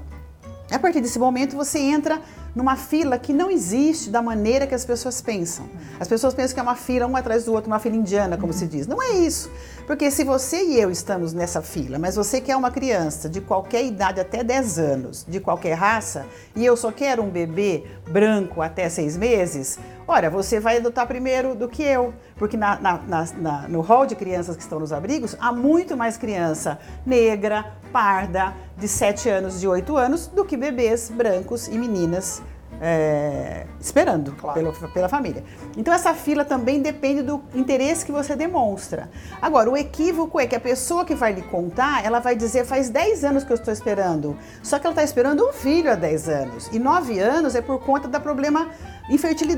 A 0.71 0.79
partir 0.79 1.01
desse 1.01 1.19
momento, 1.19 1.53
você 1.57 1.79
entra 1.79 2.21
numa 2.55 2.75
fila 2.75 3.17
que 3.17 3.33
não 3.33 3.49
existe 3.49 4.09
da 4.09 4.21
maneira 4.21 4.67
que 4.67 4.75
as 4.75 4.85
pessoas 4.85 5.21
pensam. 5.21 5.69
As 5.99 6.07
pessoas 6.07 6.33
pensam 6.33 6.53
que 6.53 6.59
é 6.59 6.63
uma 6.63 6.75
fila 6.75 7.07
um 7.07 7.15
atrás 7.15 7.45
do 7.45 7.53
outro, 7.53 7.69
uma 7.69 7.79
fila 7.79 7.95
indiana, 7.95 8.37
como 8.37 8.53
se 8.53 8.67
diz. 8.67 8.87
Não 8.87 9.01
é 9.01 9.11
isso. 9.11 9.51
Porque 9.85 10.11
se 10.11 10.23
você 10.23 10.63
e 10.63 10.79
eu 10.79 10.91
estamos 10.91 11.33
nessa 11.33 11.61
fila, 11.61 11.97
mas 11.97 12.15
você 12.15 12.39
quer 12.39 12.55
uma 12.55 12.69
criança 12.69 13.27
de 13.27 13.41
qualquer 13.41 13.83
idade 13.83 14.19
até 14.19 14.43
10 14.43 14.79
anos, 14.79 15.25
de 15.27 15.39
qualquer 15.39 15.73
raça, 15.73 16.25
e 16.55 16.65
eu 16.65 16.77
só 16.77 16.91
quero 16.91 17.23
um 17.23 17.29
bebê 17.29 17.85
branco 18.07 18.61
até 18.61 18.87
seis 18.87 19.17
meses, 19.17 19.79
olha, 20.07 20.29
você 20.29 20.59
vai 20.59 20.77
adotar 20.77 21.07
primeiro 21.07 21.55
do 21.55 21.67
que 21.67 21.83
eu. 21.83 22.13
Porque 22.35 22.55
na, 22.55 22.79
na, 22.79 22.99
na, 23.37 23.67
no 23.67 23.81
hall 23.81 24.05
de 24.05 24.15
crianças 24.15 24.55
que 24.55 24.61
estão 24.61 24.79
nos 24.79 24.93
abrigos, 24.93 25.35
há 25.39 25.51
muito 25.51 25.97
mais 25.97 26.17
criança 26.17 26.79
negra, 27.05 27.73
parda, 27.91 28.53
de 28.77 28.87
7 28.87 29.27
anos, 29.29 29.59
de 29.59 29.67
8 29.67 29.97
anos, 29.97 30.27
do 30.27 30.45
que 30.45 30.55
bebês 30.55 31.09
brancos 31.09 31.67
e 31.67 31.77
meninas 31.77 32.41
é, 32.81 33.65
esperando 33.79 34.31
claro. 34.33 34.59
pela, 34.59 34.89
pela 34.89 35.09
família. 35.09 35.43
Então 35.75 35.93
essa 35.93 36.13
fila 36.13 36.45
também 36.45 36.81
depende 36.81 37.21
do 37.21 37.41
interesse 37.53 38.05
que 38.05 38.11
você 38.11 38.35
demonstra. 38.35 39.09
Agora, 39.41 39.69
o 39.69 39.77
equívoco 39.77 40.39
é 40.39 40.47
que 40.47 40.55
a 40.55 40.59
pessoa 40.59 41.03
que 41.03 41.15
vai 41.15 41.33
lhe 41.33 41.41
contar, 41.41 42.05
ela 42.05 42.19
vai 42.19 42.35
dizer 42.35 42.65
faz 42.65 42.89
10 42.89 43.23
anos 43.25 43.43
que 43.43 43.51
eu 43.51 43.55
estou 43.55 43.73
esperando. 43.73 44.37
Só 44.63 44.79
que 44.79 44.85
ela 44.85 44.93
está 44.93 45.03
esperando 45.03 45.47
um 45.47 45.53
filho 45.53 45.91
há 45.91 45.95
10 45.95 46.29
anos. 46.29 46.69
E 46.71 46.79
9 46.79 47.19
anos 47.19 47.55
é 47.55 47.61
por 47.61 47.79
conta 47.79 48.07
do 48.07 48.19
problema 48.19 48.69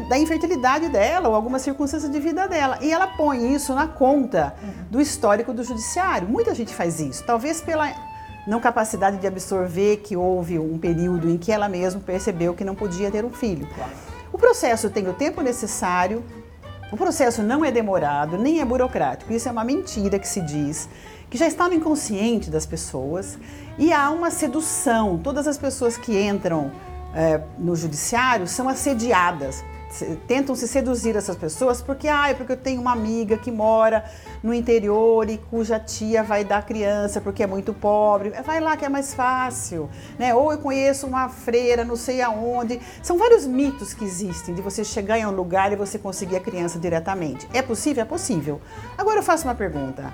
da 0.07 0.17
infertilidade 0.17 0.87
dela 0.89 1.27
ou 1.27 1.35
alguma 1.35 1.59
circunstância 1.59 2.09
de 2.09 2.19
vida 2.19 2.47
dela. 2.47 2.77
E 2.81 2.91
ela 2.91 3.07
põe 3.07 3.53
isso 3.53 3.73
na 3.75 3.87
conta 3.87 4.55
do 4.89 5.01
histórico 5.01 5.53
do 5.53 5.63
judiciário. 5.63 6.27
Muita 6.27 6.55
gente 6.55 6.73
faz 6.73 6.99
isso. 6.99 7.23
Talvez 7.23 7.61
pela 7.61 8.10
não 8.47 8.59
capacidade 8.59 9.17
de 9.17 9.27
absorver 9.27 9.97
que 9.97 10.15
houve 10.15 10.57
um 10.57 10.77
período 10.77 11.29
em 11.29 11.37
que 11.37 11.51
ela 11.51 11.69
mesma 11.69 12.01
percebeu 12.01 12.53
que 12.53 12.63
não 12.63 12.75
podia 12.75 13.11
ter 13.11 13.23
um 13.23 13.29
filho. 13.29 13.67
Claro. 13.73 13.91
O 14.31 14.37
processo 14.37 14.89
tem 14.89 15.07
o 15.07 15.13
tempo 15.13 15.41
necessário, 15.41 16.23
o 16.91 16.97
processo 16.97 17.43
não 17.43 17.63
é 17.63 17.71
demorado, 17.71 18.37
nem 18.37 18.59
é 18.59 18.65
burocrático. 18.65 19.31
Isso 19.31 19.47
é 19.47 19.51
uma 19.51 19.63
mentira 19.63 20.17
que 20.17 20.27
se 20.27 20.41
diz, 20.41 20.89
que 21.29 21.37
já 21.37 21.47
está 21.47 21.67
no 21.67 21.73
inconsciente 21.73 22.49
das 22.49 22.65
pessoas 22.65 23.37
e 23.77 23.93
há 23.93 24.09
uma 24.09 24.31
sedução. 24.31 25.17
Todas 25.17 25.47
as 25.47 25.57
pessoas 25.57 25.95
que 25.95 26.21
entram 26.21 26.71
é, 27.13 27.41
no 27.57 27.75
judiciário 27.75 28.47
são 28.47 28.67
assediadas 28.67 29.63
tentam 30.27 30.55
se 30.55 30.67
seduzir 30.67 31.15
essas 31.15 31.35
pessoas 31.35 31.81
porque, 31.81 32.07
ah, 32.07 32.29
é 32.29 32.33
porque 32.33 32.53
eu 32.53 32.57
tenho 32.57 32.81
uma 32.81 32.91
amiga 32.91 33.37
que 33.37 33.51
mora 33.51 34.03
no 34.41 34.53
interior 34.53 35.29
e 35.29 35.37
cuja 35.37 35.79
tia 35.79 36.23
vai 36.23 36.43
dar 36.43 36.65
criança 36.65 37.21
porque 37.21 37.43
é 37.43 37.47
muito 37.47 37.73
pobre. 37.73 38.31
Vai 38.45 38.59
lá 38.59 38.75
que 38.77 38.85
é 38.85 38.89
mais 38.89 39.13
fácil, 39.13 39.89
né? 40.17 40.33
Ou 40.33 40.51
eu 40.51 40.57
conheço 40.57 41.05
uma 41.05 41.29
freira, 41.29 41.83
não 41.83 41.95
sei 41.95 42.21
aonde. 42.21 42.79
São 43.03 43.17
vários 43.17 43.45
mitos 43.45 43.93
que 43.93 44.03
existem 44.03 44.55
de 44.55 44.61
você 44.61 44.83
chegar 44.83 45.17
em 45.19 45.25
um 45.25 45.31
lugar 45.31 45.71
e 45.71 45.75
você 45.75 45.99
conseguir 45.99 46.37
a 46.37 46.39
criança 46.39 46.79
diretamente. 46.79 47.47
É 47.53 47.61
possível? 47.61 48.01
É 48.03 48.05
possível. 48.05 48.61
Agora 48.97 49.19
eu 49.19 49.23
faço 49.23 49.47
uma 49.47 49.55
pergunta. 49.55 50.11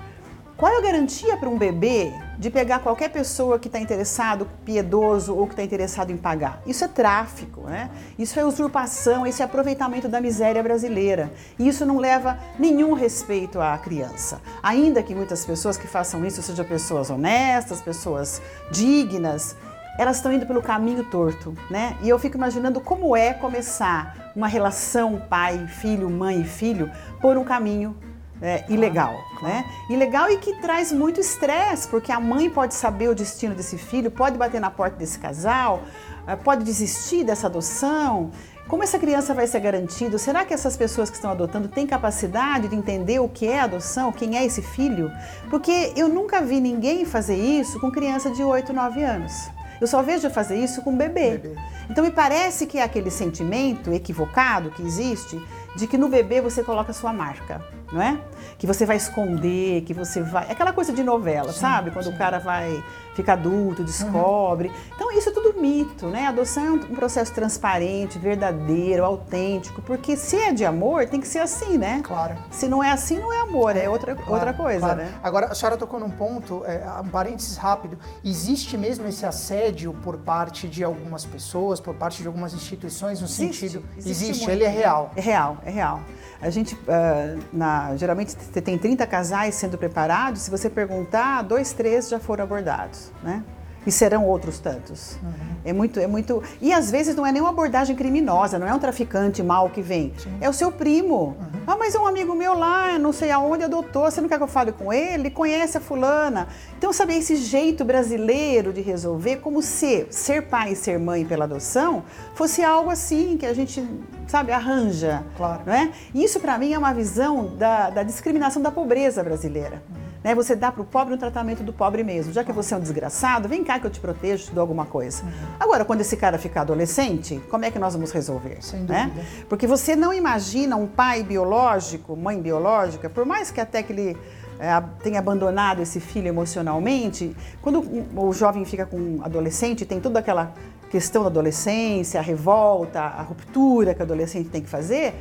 Qual 0.58 0.72
é 0.72 0.78
a 0.78 0.80
garantia 0.80 1.36
para 1.36 1.48
um 1.48 1.56
bebê 1.56 2.12
de 2.36 2.50
pegar 2.50 2.80
qualquer 2.80 3.10
pessoa 3.10 3.60
que 3.60 3.68
está 3.68 3.78
interessado, 3.78 4.44
piedoso 4.64 5.32
ou 5.32 5.46
que 5.46 5.52
está 5.52 5.62
interessado 5.62 6.10
em 6.10 6.16
pagar? 6.16 6.60
Isso 6.66 6.84
é 6.84 6.88
tráfico, 6.88 7.60
né? 7.60 7.88
Isso 8.18 8.40
é 8.40 8.44
usurpação, 8.44 9.24
esse 9.24 9.40
é 9.40 9.44
aproveitamento 9.44 10.08
da 10.08 10.20
miséria 10.20 10.60
brasileira. 10.60 11.32
E 11.60 11.68
isso 11.68 11.86
não 11.86 11.98
leva 11.98 12.36
nenhum 12.58 12.92
respeito 12.92 13.60
à 13.60 13.78
criança. 13.78 14.42
Ainda 14.60 15.00
que 15.00 15.14
muitas 15.14 15.46
pessoas 15.46 15.76
que 15.76 15.86
façam 15.86 16.26
isso 16.26 16.42
sejam 16.42 16.64
pessoas 16.64 17.08
honestas, 17.08 17.80
pessoas 17.80 18.42
dignas, 18.72 19.54
elas 19.96 20.16
estão 20.16 20.32
indo 20.32 20.44
pelo 20.44 20.60
caminho 20.60 21.04
torto, 21.04 21.54
né? 21.70 21.96
E 22.02 22.08
eu 22.08 22.18
fico 22.18 22.36
imaginando 22.36 22.80
como 22.80 23.16
é 23.16 23.32
começar 23.32 24.32
uma 24.34 24.48
relação 24.48 25.22
pai, 25.30 25.68
filho, 25.68 26.10
mãe 26.10 26.40
e 26.40 26.44
filho 26.44 26.90
por 27.20 27.36
um 27.36 27.44
caminho 27.44 27.96
é, 28.40 28.64
ilegal, 28.68 29.14
né? 29.42 29.64
Ilegal 29.90 30.30
e 30.30 30.38
que 30.38 30.54
traz 30.60 30.92
muito 30.92 31.20
estresse, 31.20 31.88
porque 31.88 32.12
a 32.12 32.20
mãe 32.20 32.48
pode 32.48 32.74
saber 32.74 33.08
o 33.08 33.14
destino 33.14 33.54
desse 33.54 33.76
filho, 33.76 34.10
pode 34.10 34.38
bater 34.38 34.60
na 34.60 34.70
porta 34.70 34.96
desse 34.96 35.18
casal, 35.18 35.82
eh, 36.26 36.36
pode 36.36 36.64
desistir 36.64 37.24
dessa 37.24 37.46
adoção. 37.46 38.30
Como 38.68 38.82
essa 38.82 38.98
criança 38.98 39.32
vai 39.32 39.46
ser 39.46 39.60
garantida? 39.60 40.18
Será 40.18 40.44
que 40.44 40.52
essas 40.52 40.76
pessoas 40.76 41.08
que 41.08 41.16
estão 41.16 41.30
adotando 41.30 41.68
têm 41.68 41.86
capacidade 41.86 42.68
de 42.68 42.76
entender 42.76 43.18
o 43.18 43.28
que 43.28 43.46
é 43.46 43.60
adoção, 43.60 44.12
quem 44.12 44.36
é 44.36 44.44
esse 44.44 44.60
filho? 44.60 45.10
Porque 45.48 45.92
eu 45.96 46.08
nunca 46.08 46.42
vi 46.42 46.60
ninguém 46.60 47.06
fazer 47.06 47.36
isso 47.36 47.80
com 47.80 47.90
criança 47.90 48.30
de 48.30 48.44
8, 48.44 48.72
9 48.72 49.02
anos. 49.02 49.48
Eu 49.80 49.86
só 49.86 50.02
vejo 50.02 50.28
fazer 50.28 50.56
isso 50.56 50.82
com 50.82 50.94
bebê. 50.94 51.38
bebê. 51.38 51.54
Então 51.88 52.04
me 52.04 52.10
parece 52.10 52.66
que 52.66 52.78
é 52.78 52.82
aquele 52.82 53.10
sentimento 53.10 53.92
equivocado 53.92 54.70
que 54.70 54.82
existe 54.82 55.40
de 55.76 55.86
que 55.86 55.96
no 55.96 56.08
bebê 56.08 56.40
você 56.40 56.62
coloca 56.62 56.92
sua 56.92 57.12
marca, 57.12 57.64
não 57.92 58.02
é? 58.02 58.20
Que 58.56 58.66
você 58.66 58.84
vai 58.84 58.96
esconder, 58.96 59.82
que 59.82 59.94
você 59.94 60.22
vai. 60.22 60.50
Aquela 60.50 60.72
coisa 60.72 60.92
de 60.92 61.02
novela, 61.02 61.52
sim, 61.52 61.60
sabe? 61.60 61.90
Quando 61.90 62.06
sim. 62.06 62.14
o 62.14 62.18
cara 62.18 62.38
vai 62.38 62.82
fica 63.18 63.32
adulto, 63.32 63.82
descobre. 63.82 64.68
Uhum. 64.68 64.74
Então, 64.94 65.12
isso 65.12 65.28
é 65.28 65.32
tudo 65.32 65.60
mito, 65.60 66.06
né? 66.06 66.26
A 66.26 66.28
adoção 66.28 66.64
é 66.64 66.70
um, 66.70 66.74
um, 66.74 66.94
processo 66.94 67.34
transparente, 67.34 68.16
verdadeiro, 68.16 69.04
autêntico, 69.04 69.82
porque 69.82 70.16
se 70.16 70.36
é 70.36 70.52
de 70.52 70.64
amor, 70.64 71.06
tem 71.06 71.20
que 71.20 71.26
ser 71.26 71.40
assim, 71.40 71.76
né? 71.76 72.00
Claro. 72.04 72.36
Se 72.50 72.68
não 72.68 72.82
é 72.82 72.92
assim, 72.92 73.18
não 73.18 73.32
é 73.32 73.40
amor, 73.40 73.76
é, 73.76 73.84
é 73.84 73.90
outra, 73.90 74.14
claro, 74.14 74.32
outra 74.32 74.52
coisa, 74.52 74.80
claro. 74.80 74.98
né? 74.98 75.12
Agora, 75.20 75.46
a 75.46 75.54
senhora 75.54 75.76
tocou 75.76 75.98
num 75.98 76.10
ponto, 76.10 76.64
é, 76.64 76.80
um 77.04 77.08
parênteses 77.08 77.56
rápido. 77.56 77.98
Existe 78.24 78.78
mesmo 78.78 79.08
esse 79.08 79.26
assédio 79.26 79.92
por 80.04 80.16
parte 80.18 80.68
de 80.68 80.84
algumas 80.84 81.24
pessoas, 81.24 81.80
por 81.80 81.94
parte 81.96 82.22
de 82.22 82.28
algumas 82.28 82.54
instituições, 82.54 83.20
no 83.20 83.26
existe, 83.26 83.68
sentido. 83.68 83.84
Existe, 83.96 84.30
existe 84.30 84.50
ele 84.50 84.62
é 84.62 84.68
real. 84.68 85.10
É 85.16 85.20
real, 85.20 85.56
é 85.64 85.70
real. 85.70 86.00
A 86.40 86.50
gente, 86.50 86.76
uh, 86.76 87.42
na, 87.52 87.77
geralmente, 87.96 88.32
você 88.32 88.60
tem 88.60 88.78
30 88.78 89.06
casais 89.06 89.54
sendo 89.54 89.76
preparados, 89.76 90.42
se 90.42 90.50
você 90.50 90.68
perguntar, 90.70 91.42
dois, 91.42 91.72
três 91.72 92.08
já 92.08 92.18
foram 92.18 92.44
abordados, 92.44 93.10
né? 93.22 93.42
E 93.86 93.92
serão 93.92 94.24
outros 94.26 94.58
tantos. 94.58 95.16
Uhum. 95.22 95.32
É 95.64 95.72
muito, 95.72 95.98
é 96.00 96.06
muito. 96.06 96.42
E 96.60 96.72
às 96.72 96.90
vezes 96.90 97.14
não 97.14 97.26
é 97.26 97.32
nem 97.32 97.40
uma 97.40 97.50
abordagem 97.50 97.96
criminosa, 97.96 98.58
não 98.58 98.66
é 98.66 98.74
um 98.74 98.78
traficante 98.78 99.42
mal 99.42 99.70
que 99.70 99.80
vem. 99.80 100.12
Sim. 100.18 100.36
É 100.40 100.48
o 100.48 100.52
seu 100.52 100.70
primo. 100.70 101.36
Uhum. 101.38 101.62
Ah, 101.66 101.76
mas 101.76 101.94
é 101.94 101.98
um 101.98 102.06
amigo 102.06 102.34
meu 102.34 102.54
lá, 102.54 102.98
não 102.98 103.12
sei 103.12 103.30
aonde 103.30 103.64
adotou, 103.64 104.10
você 104.10 104.20
não 104.20 104.28
quer 104.28 104.36
que 104.36 104.42
eu 104.42 104.48
fale 104.48 104.72
com 104.72 104.92
ele? 104.92 105.30
Conhece 105.30 105.78
a 105.78 105.80
fulana. 105.80 106.48
Então, 106.76 106.92
sabe, 106.92 107.16
esse 107.16 107.36
jeito 107.36 107.84
brasileiro 107.84 108.72
de 108.72 108.80
resolver, 108.80 109.36
como 109.36 109.62
se 109.62 110.06
ser 110.10 110.46
pai 110.48 110.72
e 110.72 110.76
ser 110.76 110.98
mãe 110.98 111.24
pela 111.24 111.44
adoção 111.44 112.04
fosse 112.34 112.62
algo 112.62 112.90
assim 112.90 113.36
que 113.36 113.46
a 113.46 113.52
gente, 113.52 113.86
sabe, 114.26 114.52
arranja. 114.52 115.24
Claro. 115.36 115.62
Não 115.66 115.72
é? 115.72 115.90
Isso, 116.14 116.40
para 116.40 116.58
mim, 116.58 116.72
é 116.72 116.78
uma 116.78 116.92
visão 116.92 117.56
da, 117.56 117.90
da 117.90 118.02
discriminação 118.02 118.62
da 118.62 118.70
pobreza 118.70 119.22
brasileira. 119.22 119.82
Uhum. 119.90 120.07
Né? 120.22 120.34
Você 120.34 120.56
dá 120.56 120.72
para 120.72 120.82
o 120.82 120.84
pobre 120.84 121.14
um 121.14 121.18
tratamento 121.18 121.62
do 121.62 121.72
pobre 121.72 122.02
mesmo. 122.02 122.32
Já 122.32 122.42
que 122.44 122.52
você 122.52 122.74
é 122.74 122.76
um 122.76 122.80
desgraçado, 122.80 123.48
vem 123.48 123.64
cá 123.64 123.78
que 123.78 123.86
eu 123.86 123.90
te 123.90 124.00
protejo, 124.00 124.46
te 124.46 124.52
dou 124.52 124.62
alguma 124.62 124.84
coisa. 124.86 125.22
Uhum. 125.22 125.30
Agora, 125.60 125.84
quando 125.84 126.00
esse 126.00 126.16
cara 126.16 126.38
ficar 126.38 126.62
adolescente, 126.62 127.40
como 127.50 127.64
é 127.64 127.70
que 127.70 127.78
nós 127.78 127.94
vamos 127.94 128.10
resolver? 128.10 128.58
Sem 128.60 128.80
né? 128.82 129.10
dúvida. 129.14 129.26
Porque 129.48 129.66
você 129.66 129.94
não 129.94 130.12
imagina 130.12 130.76
um 130.76 130.86
pai 130.86 131.22
biológico, 131.22 132.16
mãe 132.16 132.40
biológica, 132.40 133.08
por 133.08 133.24
mais 133.24 133.50
que 133.50 133.60
até 133.60 133.82
que 133.82 133.92
ele 133.92 134.16
é, 134.58 134.82
tenha 135.02 135.20
abandonado 135.20 135.80
esse 135.80 136.00
filho 136.00 136.26
emocionalmente, 136.26 137.34
quando 137.62 137.80
o 138.16 138.32
jovem 138.32 138.64
fica 138.64 138.84
com 138.84 138.96
um 138.96 139.20
adolescente, 139.22 139.86
tem 139.86 140.00
toda 140.00 140.18
aquela 140.18 140.52
questão 140.90 141.22
da 141.22 141.28
adolescência, 141.28 142.18
a 142.18 142.22
revolta, 142.22 143.00
a 143.00 143.22
ruptura 143.22 143.94
que 143.94 144.00
o 144.00 144.02
adolescente 144.02 144.48
tem 144.48 144.60
que 144.60 144.68
fazer, 144.68 145.14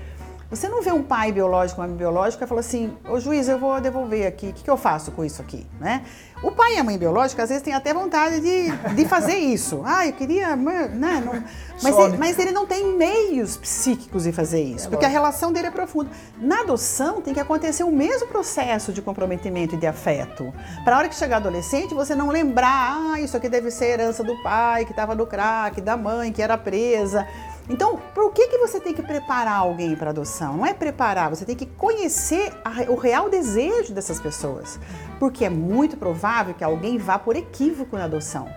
você 0.49 0.69
não 0.69 0.81
vê 0.81 0.91
um 0.91 1.03
pai 1.03 1.31
biológico, 1.31 1.81
uma 1.81 1.87
mãe 1.87 1.97
biológica 1.97 2.45
e 2.45 2.47
fala 2.47 2.61
assim, 2.61 2.95
ô 3.09 3.19
juiz, 3.19 3.49
eu 3.49 3.59
vou 3.59 3.81
devolver 3.81 4.25
aqui, 4.25 4.47
o 4.47 4.53
que, 4.53 4.63
que, 4.63 4.69
eu 4.69 4.77
faço 4.77 5.11
com 5.11 5.25
isso 5.25 5.41
aqui? 5.41 5.67
Né? 5.79 6.03
O 6.41 6.51
pai 6.51 6.75
e 6.75 6.77
a 6.77 6.83
mãe 6.83 6.97
biológica 6.97 7.43
às 7.43 7.49
vezes 7.49 7.63
têm 7.63 7.73
até 7.73 7.93
vontade 7.93 8.39
de, 8.39 8.71
de 8.95 9.05
fazer 9.05 9.35
isso. 9.35 9.83
Ah, 9.97 10.05
eu 10.05 10.13
queria. 10.13 10.55
Né, 10.55 10.89
não, 10.93 11.43
mas, 11.81 11.97
ele, 11.97 12.17
mas 12.17 12.39
ele 12.39 12.51
não 12.51 12.65
tem 12.67 12.93
meios 12.95 13.55
psíquicos 13.55 14.23
de 14.23 14.31
fazer 14.33 14.61
isso, 14.61 14.87
é 14.87 14.89
porque 14.89 15.05
a 15.05 15.07
relação 15.07 15.51
dele 15.51 15.67
é 15.67 15.71
profunda. 15.71 16.11
Na 16.37 16.59
adoção 16.59 17.21
tem 17.21 17.33
que 17.33 17.39
acontecer 17.39 17.83
o 17.83 17.91
mesmo 17.91 18.27
processo 18.27 18.91
de 18.91 19.01
comprometimento 19.01 19.75
e 19.75 19.77
de 19.77 19.87
afeto. 19.87 20.53
Para 20.83 20.95
a 20.95 20.99
hora 20.99 21.09
que 21.09 21.15
chegar 21.15 21.37
adolescente, 21.37 21.93
você 21.93 22.15
não 22.15 22.29
lembrar, 22.29 23.13
ah, 23.13 23.19
isso 23.21 23.35
aqui 23.37 23.47
deve 23.47 23.71
ser 23.71 23.85
herança 23.85 24.23
do 24.23 24.35
pai 24.43 24.83
que 24.83 24.91
estava 24.91 25.15
no 25.15 25.25
crack, 25.25 25.79
da 25.79 25.95
mãe 25.95 26.31
que 26.31 26.41
era 26.41 26.57
presa. 26.57 27.25
Então, 27.69 27.99
por 28.15 28.31
que, 28.31 28.47
que 28.47 28.57
você 28.57 28.79
tem 28.79 28.93
que 28.93 29.01
preparar 29.01 29.59
alguém 29.59 29.95
para 29.95 30.11
adoção? 30.11 30.57
Não 30.57 30.65
é 30.65 30.73
preparar, 30.73 31.29
você 31.29 31.43
tem 31.43 31.55
que 31.55 31.65
conhecer 31.65 32.53
a, 32.63 32.89
o 32.89 32.95
real 32.95 33.29
desejo 33.29 33.93
dessas 33.93 34.19
pessoas. 34.19 34.79
Porque 35.19 35.43
é 35.43 35.49
muito 35.49 35.97
provável 35.97 36.53
que 36.53 36.63
alguém 36.63 36.97
vá 36.97 37.19
por 37.19 37.35
equívoco 37.35 37.97
na 37.97 38.05
adoção. 38.05 38.47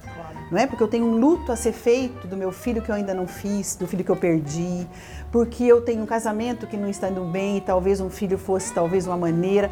Não 0.51 0.59
é? 0.59 0.67
Porque 0.67 0.83
eu 0.83 0.89
tenho 0.89 1.07
um 1.07 1.17
luto 1.17 1.53
a 1.53 1.57
ser 1.57 1.73
feito 1.73 2.27
do 2.27 2.37
meu 2.37 2.51
filho 2.51 2.83
que 2.83 2.91
eu 2.91 2.95
ainda 2.95 3.15
não 3.15 3.27
fiz, 3.27 3.77
do 3.77 3.87
filho 3.87 4.05
que 4.05 4.11
eu 4.11 4.17
perdi, 4.17 4.87
porque 5.31 5.65
eu 5.65 5.81
tenho 5.81 6.03
um 6.03 6.07
casamento 6.07 6.67
que 6.67 6.77
não 6.77 6.89
está 6.89 7.09
indo 7.09 7.25
bem 7.25 7.59
e 7.59 7.61
talvez 7.61 8.01
um 8.01 8.11
filho 8.11 8.37
fosse 8.37 8.73
talvez 8.75 9.07
uma 9.07 9.17
maneira. 9.17 9.71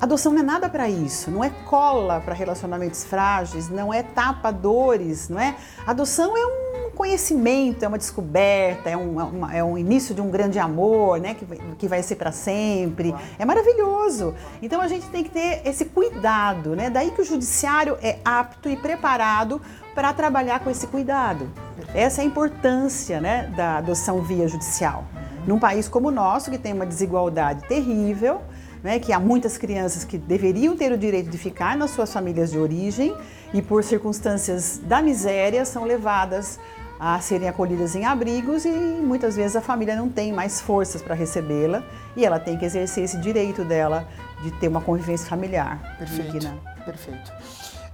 Adoção 0.00 0.32
não 0.32 0.40
é 0.40 0.42
nada 0.42 0.68
para 0.68 0.88
isso, 0.88 1.30
não 1.30 1.42
é 1.42 1.50
cola 1.64 2.20
para 2.20 2.34
relacionamentos 2.34 3.04
frágeis, 3.04 3.68
não 3.70 3.92
é 3.92 4.02
tapa 4.02 4.50
dores, 4.50 5.28
não 5.28 5.40
é? 5.40 5.54
Adoção 5.86 6.36
é 6.36 6.44
um 6.44 6.90
conhecimento, 6.90 7.84
é 7.84 7.88
uma 7.88 7.98
descoberta, 7.98 8.90
é 8.90 8.96
um, 8.96 9.18
uma, 9.18 9.54
é 9.54 9.62
um 9.62 9.78
início 9.78 10.14
de 10.14 10.20
um 10.20 10.30
grande 10.30 10.58
amor, 10.58 11.20
né? 11.20 11.34
Que, 11.34 11.46
que 11.76 11.88
vai 11.88 12.02
ser 12.02 12.16
para 12.16 12.32
sempre. 12.32 13.14
É 13.38 13.44
maravilhoso. 13.44 14.34
Então 14.60 14.80
a 14.80 14.88
gente 14.88 15.06
tem 15.08 15.24
que 15.24 15.30
ter 15.30 15.62
esse 15.64 15.86
cuidado, 15.86 16.76
né? 16.76 16.90
Daí 16.90 17.10
que 17.10 17.22
o 17.22 17.24
judiciário 17.24 17.96
é 18.02 18.18
apto 18.24 18.68
e 18.68 18.76
preparado 18.76 19.60
para 19.94 20.12
trabalhar 20.12 20.60
com 20.60 20.70
esse 20.70 20.86
cuidado. 20.86 21.48
Essa 21.94 22.20
é 22.20 22.24
a 22.24 22.26
importância 22.26 23.20
né, 23.20 23.52
da 23.56 23.78
adoção 23.78 24.20
via 24.22 24.48
judicial. 24.48 25.04
Num 25.46 25.58
país 25.58 25.88
como 25.88 26.08
o 26.08 26.10
nosso, 26.10 26.50
que 26.50 26.58
tem 26.58 26.72
uma 26.72 26.86
desigualdade 26.86 27.66
terrível, 27.68 28.40
né, 28.84 28.98
que 28.98 29.14
há 29.14 29.18
muitas 29.18 29.56
crianças 29.56 30.04
que 30.04 30.18
deveriam 30.18 30.76
ter 30.76 30.92
o 30.92 30.98
direito 30.98 31.30
de 31.30 31.38
ficar 31.38 31.74
nas 31.74 31.90
suas 31.90 32.12
famílias 32.12 32.50
de 32.50 32.58
origem 32.58 33.16
e, 33.54 33.62
por 33.62 33.82
circunstâncias 33.82 34.78
da 34.84 35.00
miséria, 35.00 35.64
são 35.64 35.84
levadas 35.84 36.60
a 37.00 37.18
serem 37.18 37.48
acolhidas 37.48 37.96
em 37.96 38.04
abrigos 38.04 38.66
e 38.66 38.68
muitas 38.68 39.36
vezes 39.36 39.56
a 39.56 39.62
família 39.62 39.96
não 39.96 40.10
tem 40.10 40.32
mais 40.32 40.60
forças 40.60 41.00
para 41.00 41.14
recebê-la 41.14 41.82
e 42.14 42.26
ela 42.26 42.38
tem 42.38 42.58
que 42.58 42.64
exercer 42.64 43.04
esse 43.04 43.18
direito 43.18 43.64
dela 43.64 44.06
de 44.42 44.50
ter 44.52 44.68
uma 44.68 44.82
convivência 44.82 45.26
familiar. 45.26 45.96
Perfeito. 45.98 46.32
Digna. 46.32 46.54
Perfeito. 46.84 47.32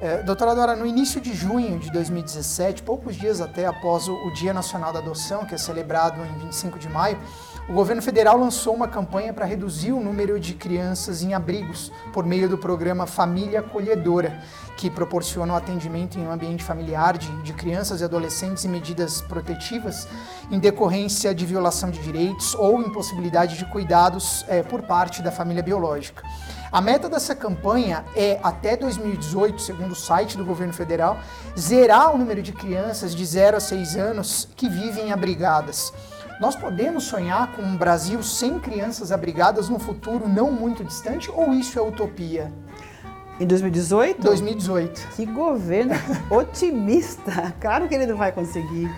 É, 0.00 0.22
doutora 0.22 0.54
Dora, 0.54 0.74
no 0.74 0.86
início 0.86 1.20
de 1.20 1.32
junho 1.32 1.78
de 1.78 1.90
2017, 1.92 2.82
poucos 2.82 3.14
dias 3.14 3.40
até 3.40 3.66
após 3.66 4.08
o 4.08 4.30
Dia 4.32 4.52
Nacional 4.52 4.92
da 4.92 4.98
Adoção, 4.98 5.44
que 5.44 5.54
é 5.54 5.58
celebrado 5.58 6.20
em 6.24 6.46
25 6.46 6.78
de 6.78 6.88
maio, 6.88 7.18
o 7.70 7.72
governo 7.72 8.02
federal 8.02 8.36
lançou 8.36 8.74
uma 8.74 8.88
campanha 8.88 9.32
para 9.32 9.44
reduzir 9.44 9.92
o 9.92 10.00
número 10.00 10.40
de 10.40 10.54
crianças 10.54 11.22
em 11.22 11.34
abrigos 11.34 11.92
por 12.12 12.26
meio 12.26 12.48
do 12.48 12.58
programa 12.58 13.06
Família 13.06 13.60
Acolhedora, 13.60 14.42
que 14.76 14.90
proporciona 14.90 15.54
o 15.54 15.56
atendimento 15.56 16.18
em 16.18 16.26
um 16.26 16.32
ambiente 16.32 16.64
familiar 16.64 17.16
de, 17.16 17.30
de 17.42 17.52
crianças 17.52 18.00
e 18.00 18.04
adolescentes 18.04 18.64
e 18.64 18.68
medidas 18.68 19.20
protetivas 19.20 20.08
em 20.50 20.58
decorrência 20.58 21.32
de 21.32 21.46
violação 21.46 21.92
de 21.92 22.00
direitos 22.00 22.56
ou 22.56 22.82
impossibilidade 22.82 23.56
de 23.56 23.64
cuidados 23.66 24.44
é, 24.48 24.64
por 24.64 24.82
parte 24.82 25.22
da 25.22 25.30
família 25.30 25.62
biológica. 25.62 26.24
A 26.72 26.80
meta 26.80 27.08
dessa 27.08 27.36
campanha 27.36 28.04
é, 28.16 28.40
até 28.42 28.76
2018, 28.76 29.62
segundo 29.62 29.92
o 29.92 29.96
site 29.96 30.36
do 30.36 30.44
governo 30.44 30.72
federal, 30.72 31.20
zerar 31.56 32.12
o 32.12 32.18
número 32.18 32.42
de 32.42 32.52
crianças 32.52 33.14
de 33.14 33.24
0 33.24 33.58
a 33.58 33.60
6 33.60 33.96
anos 33.96 34.48
que 34.56 34.68
vivem 34.68 35.12
abrigadas. 35.12 35.92
Nós 36.40 36.56
podemos 36.56 37.04
sonhar 37.04 37.52
com 37.52 37.60
um 37.60 37.76
Brasil 37.76 38.22
sem 38.22 38.58
crianças 38.58 39.12
abrigadas 39.12 39.68
no 39.68 39.78
futuro 39.78 40.26
não 40.26 40.50
muito 40.50 40.82
distante 40.82 41.30
ou 41.30 41.52
isso 41.52 41.78
é 41.78 41.82
utopia? 41.82 42.50
Em 43.38 43.46
2018? 43.46 44.22
2018. 44.22 45.08
Que 45.14 45.26
governo 45.26 45.92
otimista! 46.32 47.54
Claro 47.60 47.86
que 47.86 47.94
ele 47.94 48.06
não 48.06 48.16
vai 48.16 48.32
conseguir. 48.32 48.90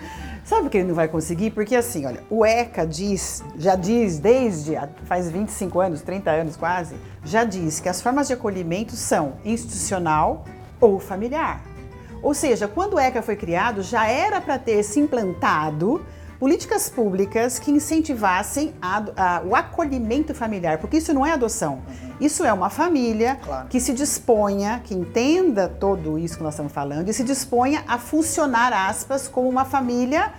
Sabe 0.44 0.68
que 0.68 0.78
ele 0.78 0.86
não 0.86 0.94
vai 0.94 1.08
conseguir? 1.08 1.50
Porque 1.50 1.74
assim, 1.74 2.06
olha, 2.06 2.22
o 2.30 2.46
ECA 2.46 2.86
diz, 2.86 3.42
já 3.58 3.74
diz 3.74 4.20
desde 4.20 4.78
faz 5.06 5.28
25 5.28 5.80
anos, 5.80 6.00
30 6.00 6.30
anos 6.30 6.56
quase, 6.56 6.94
já 7.24 7.42
diz 7.42 7.80
que 7.80 7.88
as 7.88 8.00
formas 8.00 8.28
de 8.28 8.34
acolhimento 8.34 8.94
são 8.94 9.32
institucional 9.44 10.44
ou 10.80 11.00
familiar. 11.00 11.60
Ou 12.22 12.34
seja, 12.34 12.68
quando 12.68 12.94
o 12.94 13.00
ECA 13.00 13.20
foi 13.20 13.34
criado, 13.34 13.82
já 13.82 14.06
era 14.06 14.40
para 14.40 14.60
ter 14.60 14.84
se 14.84 15.00
implantado 15.00 16.06
políticas 16.42 16.90
públicas 16.90 17.60
que 17.60 17.70
incentivassem 17.70 18.74
a, 18.82 19.04
a, 19.16 19.42
o 19.42 19.54
acolhimento 19.54 20.34
familiar, 20.34 20.78
porque 20.78 20.96
isso 20.96 21.14
não 21.14 21.24
é 21.24 21.30
adoção. 21.30 21.74
Uhum. 21.74 22.12
Isso 22.20 22.44
é 22.44 22.52
uma 22.52 22.68
família 22.68 23.36
claro. 23.36 23.68
que 23.68 23.78
se 23.78 23.94
disponha, 23.94 24.80
que 24.82 24.92
entenda 24.92 25.68
todo 25.68 26.18
isso 26.18 26.36
que 26.36 26.42
nós 26.42 26.54
estamos 26.54 26.72
falando 26.72 27.08
e 27.08 27.12
se 27.12 27.22
disponha 27.22 27.84
a 27.86 27.96
funcionar, 27.96 28.72
aspas, 28.72 29.28
como 29.28 29.48
uma 29.48 29.64
família 29.64 30.32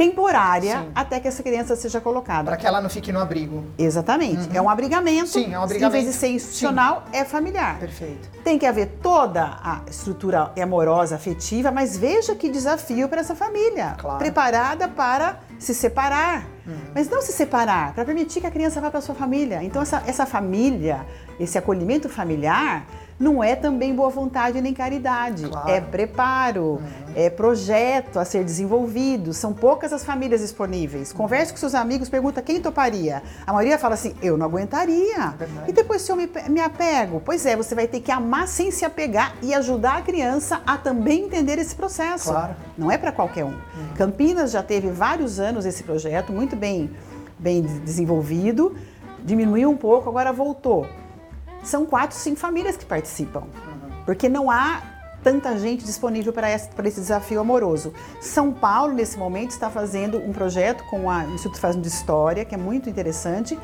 temporária 0.00 0.78
Sim. 0.78 0.92
até 0.94 1.20
que 1.20 1.28
essa 1.28 1.42
criança 1.42 1.76
seja 1.76 2.00
colocada. 2.00 2.44
Para 2.44 2.56
que 2.56 2.66
ela 2.66 2.80
não 2.80 2.88
fique 2.88 3.12
no 3.12 3.20
abrigo. 3.20 3.66
Exatamente. 3.76 4.48
Uhum. 4.48 4.54
É 4.54 4.62
um 4.62 4.70
abrigamento. 4.70 5.28
Sim, 5.28 5.52
é 5.52 5.58
um 5.58 5.62
abrigamento. 5.62 5.94
Em 5.94 6.00
vez 6.00 6.14
de 6.14 6.18
ser 6.18 6.28
institucional, 6.28 7.04
Sim. 7.12 7.18
é 7.18 7.24
familiar. 7.26 7.78
Perfeito. 7.78 8.30
Tem 8.42 8.58
que 8.58 8.64
haver 8.64 8.98
toda 9.02 9.58
a 9.62 9.82
estrutura 9.90 10.52
amorosa, 10.58 11.16
afetiva, 11.16 11.70
mas 11.70 11.98
veja 11.98 12.34
que 12.34 12.48
desafio 12.48 13.10
para 13.10 13.20
essa 13.20 13.34
família. 13.34 13.94
Claro. 13.98 14.18
Preparada 14.18 14.88
para 14.88 15.40
se 15.58 15.74
separar. 15.74 16.46
Uhum. 16.66 16.78
Mas 16.94 17.10
não 17.10 17.20
se 17.20 17.32
separar, 17.32 17.92
para 17.92 18.02
permitir 18.02 18.40
que 18.40 18.46
a 18.46 18.50
criança 18.50 18.80
vá 18.80 18.90
para 18.90 19.02
sua 19.02 19.14
família. 19.14 19.62
Então, 19.62 19.82
essa, 19.82 20.02
essa 20.06 20.24
família, 20.24 21.04
esse 21.38 21.58
acolhimento 21.58 22.08
familiar, 22.08 22.86
não 23.20 23.44
é 23.44 23.54
também 23.54 23.94
boa 23.94 24.08
vontade 24.08 24.58
nem 24.62 24.72
caridade. 24.72 25.46
Claro. 25.46 25.68
É 25.68 25.78
preparo, 25.78 26.62
uhum. 26.62 26.80
é 27.14 27.28
projeto 27.28 28.18
a 28.18 28.24
ser 28.24 28.42
desenvolvido. 28.42 29.34
São 29.34 29.52
poucas 29.52 29.92
as 29.92 30.02
famílias 30.02 30.40
disponíveis. 30.40 31.12
Converse 31.12 31.52
com 31.52 31.58
seus 31.58 31.74
amigos, 31.74 32.08
pergunta 32.08 32.40
quem 32.40 32.62
toparia. 32.62 33.22
A 33.46 33.52
maioria 33.52 33.78
fala 33.78 33.92
assim: 33.92 34.14
eu 34.22 34.38
não 34.38 34.46
aguentaria. 34.46 35.34
É 35.38 35.68
e 35.68 35.72
depois, 35.72 36.00
se 36.00 36.10
eu 36.10 36.16
me, 36.16 36.30
me 36.48 36.60
apego? 36.60 37.20
Pois 37.22 37.44
é, 37.44 37.54
você 37.54 37.74
vai 37.74 37.86
ter 37.86 38.00
que 38.00 38.10
amar 38.10 38.48
sem 38.48 38.70
se 38.70 38.86
apegar 38.86 39.36
e 39.42 39.52
ajudar 39.52 39.98
a 39.98 40.02
criança 40.02 40.62
a 40.66 40.78
também 40.78 41.24
entender 41.24 41.58
esse 41.58 41.76
processo. 41.76 42.30
Claro. 42.30 42.56
Não 42.78 42.90
é 42.90 42.96
para 42.96 43.12
qualquer 43.12 43.44
um. 43.44 43.48
Uhum. 43.48 43.94
Campinas 43.96 44.50
já 44.50 44.62
teve 44.62 44.90
vários 44.90 45.38
anos 45.38 45.66
esse 45.66 45.82
projeto, 45.82 46.32
muito 46.32 46.56
bem, 46.56 46.90
bem 47.38 47.60
desenvolvido. 47.60 48.74
Diminuiu 49.22 49.68
um 49.68 49.76
pouco, 49.76 50.08
agora 50.08 50.32
voltou 50.32 50.86
são 51.62 51.86
quatro, 51.86 52.16
cinco 52.16 52.38
famílias 52.38 52.76
que 52.76 52.84
participam. 52.84 53.44
Porque 54.04 54.28
não 54.28 54.50
há 54.50 54.82
tanta 55.22 55.58
gente 55.58 55.84
disponível 55.84 56.32
para 56.32 56.50
esse, 56.50 56.68
para 56.68 56.88
esse 56.88 57.00
desafio 57.00 57.40
amoroso. 57.40 57.92
São 58.20 58.52
Paulo, 58.52 58.94
nesse 58.94 59.18
momento, 59.18 59.50
está 59.50 59.70
fazendo 59.70 60.18
um 60.18 60.32
projeto 60.32 60.82
com 60.84 61.06
o 61.06 61.22
Instituto 61.34 61.60
Fazendo 61.60 61.82
de 61.82 61.88
História, 61.88 62.44
que 62.44 62.54
é 62.54 62.58
muito 62.58 62.88
interessante, 62.88 63.58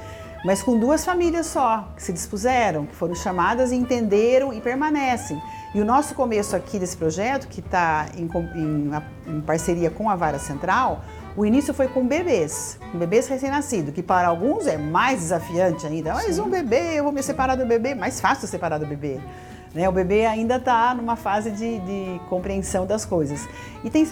mas 0.44 0.62
com 0.62 0.78
duas 0.78 1.04
famílias 1.04 1.46
só, 1.46 1.88
que 1.96 2.02
se 2.02 2.12
dispuseram, 2.12 2.86
que 2.86 2.94
foram 2.94 3.14
chamadas 3.14 3.72
e 3.72 3.74
entenderam 3.74 4.52
e 4.52 4.60
permanecem. 4.60 5.40
E 5.74 5.80
o 5.80 5.84
nosso 5.84 6.14
começo 6.14 6.54
aqui 6.54 6.78
desse 6.78 6.96
projeto, 6.96 7.48
que 7.48 7.60
está 7.60 8.06
em, 8.16 8.28
em, 8.54 8.90
em 9.26 9.40
parceria 9.40 9.90
com 9.90 10.08
a 10.08 10.16
Vara 10.16 10.38
Central, 10.38 11.02
o 11.36 11.44
início 11.44 11.74
foi 11.74 11.86
com 11.86 12.06
bebês, 12.06 12.78
com 12.90 12.98
bebês 12.98 13.28
recém-nascidos, 13.28 13.92
que 13.92 14.02
para 14.02 14.28
alguns 14.28 14.66
é 14.66 14.78
mais 14.78 15.20
desafiante 15.20 15.86
ainda. 15.86 16.14
Mas 16.14 16.38
um 16.38 16.48
bebê, 16.48 16.94
eu 16.94 17.04
vou 17.04 17.12
me 17.12 17.22
separar 17.22 17.56
do 17.56 17.66
bebê, 17.66 17.94
mais 17.94 18.20
fácil 18.20 18.48
separar 18.48 18.78
do 18.78 18.86
bebê. 18.86 19.20
Né? 19.74 19.86
O 19.86 19.92
bebê 19.92 20.24
ainda 20.24 20.56
está 20.56 20.94
numa 20.94 21.14
fase 21.14 21.50
de, 21.50 21.78
de, 21.80 22.20
compreensão 22.30 22.86
das 22.86 23.04
coisas. 23.04 23.46
E 23.84 23.90
tem, 23.90 24.06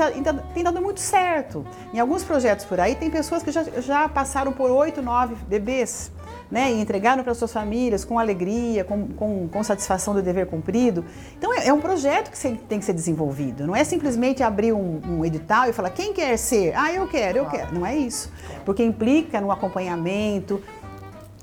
tem, 0.53 0.63
dado 0.63 0.83
muito 0.83 1.01
certo. 1.01 1.67
Em 1.95 1.99
alguns 1.99 2.23
projetos 2.23 2.67
por 2.67 2.79
aí, 2.79 2.95
tem 2.95 3.11
pessoas 3.11 3.43
que 3.43 3.51
já, 3.51 3.65
já 3.65 4.07
passaram 4.07 4.53
por 4.53 4.71
oito, 4.71 5.01
nove 5.01 5.35
bebês 5.49 6.13
né, 6.51 6.73
e 6.73 6.81
entregaram 6.81 7.23
para 7.25 7.35
suas 7.35 7.53
famílias 7.53 8.05
com 8.05 8.19
alegria, 8.19 8.85
com, 8.85 9.09
com, 9.09 9.49
com, 9.49 9.63
satisfação 9.63 10.15
do 10.15 10.23
dever 10.23 10.47
cumprido. 10.47 11.05
Então 11.37 11.53
é, 11.53 11.69
é 11.69 11.73
um 11.73 11.81
projeto 11.81 12.31
que 12.31 12.59
tem 12.69 12.79
que 12.79 12.85
ser 12.85 12.93
desenvolvido. 12.93 13.67
Não 13.67 13.75
é 13.75 13.85
simplesmente 13.85 14.43
abrir 14.43 14.73
um, 14.73 15.01
um, 15.07 15.25
edital 15.25 15.69
e 15.69 15.73
falar 15.73 15.91
quem 15.91 16.13
quer 16.13 16.37
ser, 16.37 16.75
ah, 16.77 16.93
eu 16.93 17.07
quero, 17.09 17.39
eu 17.39 17.47
quero. 17.47 17.75
Não 17.75 17.87
é 17.87 17.97
isso. 17.97 18.31
Porque 18.65 18.85
implica 18.85 19.41
no 19.41 19.51
acompanhamento, 19.51 20.63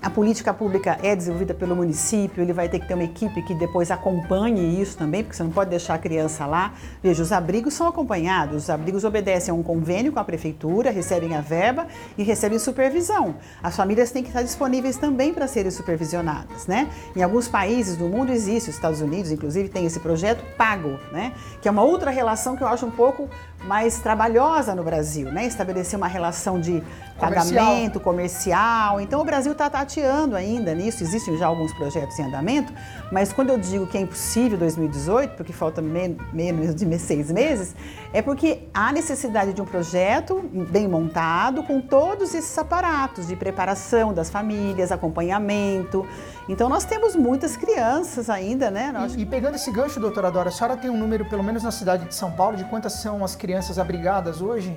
a 0.01 0.09
política 0.09 0.51
pública 0.51 0.97
é 1.03 1.15
desenvolvida 1.15 1.53
pelo 1.53 1.75
município, 1.75 2.41
ele 2.41 2.53
vai 2.53 2.67
ter 2.67 2.79
que 2.79 2.87
ter 2.87 2.95
uma 2.95 3.03
equipe 3.03 3.41
que 3.43 3.53
depois 3.53 3.91
acompanhe 3.91 4.81
isso 4.81 4.97
também, 4.97 5.23
porque 5.23 5.37
você 5.37 5.43
não 5.43 5.51
pode 5.51 5.69
deixar 5.69 5.93
a 5.93 5.97
criança 5.99 6.45
lá. 6.47 6.73
Veja, 7.03 7.21
os 7.21 7.31
abrigos 7.31 7.75
são 7.75 7.87
acompanhados, 7.87 8.63
os 8.63 8.69
abrigos 8.69 9.03
obedecem 9.03 9.51
a 9.51 9.55
um 9.55 9.61
convênio 9.61 10.11
com 10.11 10.19
a 10.19 10.23
prefeitura, 10.23 10.89
recebem 10.89 11.35
a 11.35 11.41
verba 11.41 11.85
e 12.17 12.23
recebem 12.23 12.57
supervisão. 12.57 13.35
As 13.61 13.75
famílias 13.75 14.09
têm 14.09 14.23
que 14.23 14.29
estar 14.29 14.41
disponíveis 14.41 14.97
também 14.97 15.33
para 15.35 15.45
serem 15.47 15.69
supervisionadas, 15.69 16.65
né? 16.65 16.89
Em 17.15 17.21
alguns 17.21 17.47
países 17.47 17.95
do 17.95 18.07
mundo 18.07 18.31
existe, 18.31 18.71
os 18.71 18.75
Estados 18.75 19.01
Unidos, 19.01 19.31
inclusive, 19.31 19.69
tem 19.69 19.85
esse 19.85 19.99
projeto 19.99 20.43
pago, 20.57 20.99
né? 21.11 21.31
Que 21.61 21.67
é 21.67 21.71
uma 21.71 21.83
outra 21.83 22.09
relação 22.09 22.57
que 22.57 22.63
eu 22.63 22.67
acho 22.67 22.87
um 22.87 22.91
pouco 22.91 23.29
mais 23.63 23.99
trabalhosa 23.99 24.73
no 24.73 24.83
Brasil, 24.83 25.31
né? 25.31 25.45
Estabelecer 25.45 25.97
uma 25.97 26.07
relação 26.07 26.59
de 26.59 26.83
comercial. 27.17 27.65
pagamento 27.65 27.99
comercial. 27.99 28.99
Então 28.99 29.21
o 29.21 29.23
Brasil 29.23 29.51
está 29.51 29.69
tateando 29.69 30.35
ainda 30.35 30.73
nisso. 30.73 31.03
Existem 31.03 31.37
já 31.37 31.47
alguns 31.47 31.73
projetos 31.73 32.17
em 32.19 32.23
andamento, 32.23 32.73
mas 33.11 33.31
quando 33.31 33.49
eu 33.49 33.57
digo 33.57 33.85
que 33.85 33.97
é 33.97 34.01
impossível 34.01 34.57
2018, 34.57 35.35
porque 35.35 35.53
falta 35.53 35.81
menos 35.81 36.75
de 36.75 36.99
seis 36.99 37.31
meses, 37.31 37.75
é 38.13 38.21
porque 38.21 38.67
há 38.73 38.91
necessidade 38.91 39.53
de 39.53 39.61
um 39.61 39.65
projeto 39.65 40.41
bem 40.69 40.87
montado 40.87 41.63
com 41.63 41.79
todos 41.79 42.33
esses 42.33 42.57
aparatos 42.57 43.27
de 43.27 43.35
preparação 43.35 44.13
das 44.13 44.29
famílias, 44.29 44.91
acompanhamento. 44.91 46.05
Então 46.49 46.67
nós 46.67 46.83
temos 46.85 47.15
muitas 47.15 47.55
crianças 47.55 48.29
ainda, 48.29 48.71
né? 48.71 48.91
Nós... 48.91 49.15
E, 49.15 49.21
e, 49.21 49.25
pegando 49.25 49.55
esse 49.55 49.71
gancho, 49.71 49.99
doutora 49.99 50.31
Dora, 50.31 50.49
a 50.49 50.51
senhora 50.51 50.75
tem 50.75 50.89
um 50.89 50.97
número, 50.97 51.25
pelo 51.25 51.43
menos 51.43 51.63
na 51.63 51.71
cidade 51.71 52.05
de 52.05 52.15
São 52.15 52.31
Paulo, 52.31 52.57
de 52.57 52.63
quantas 52.65 52.93
são 52.93 53.23
as 53.23 53.35
crianças 53.35 53.77
abrigadas 53.77 54.41
hoje? 54.41 54.75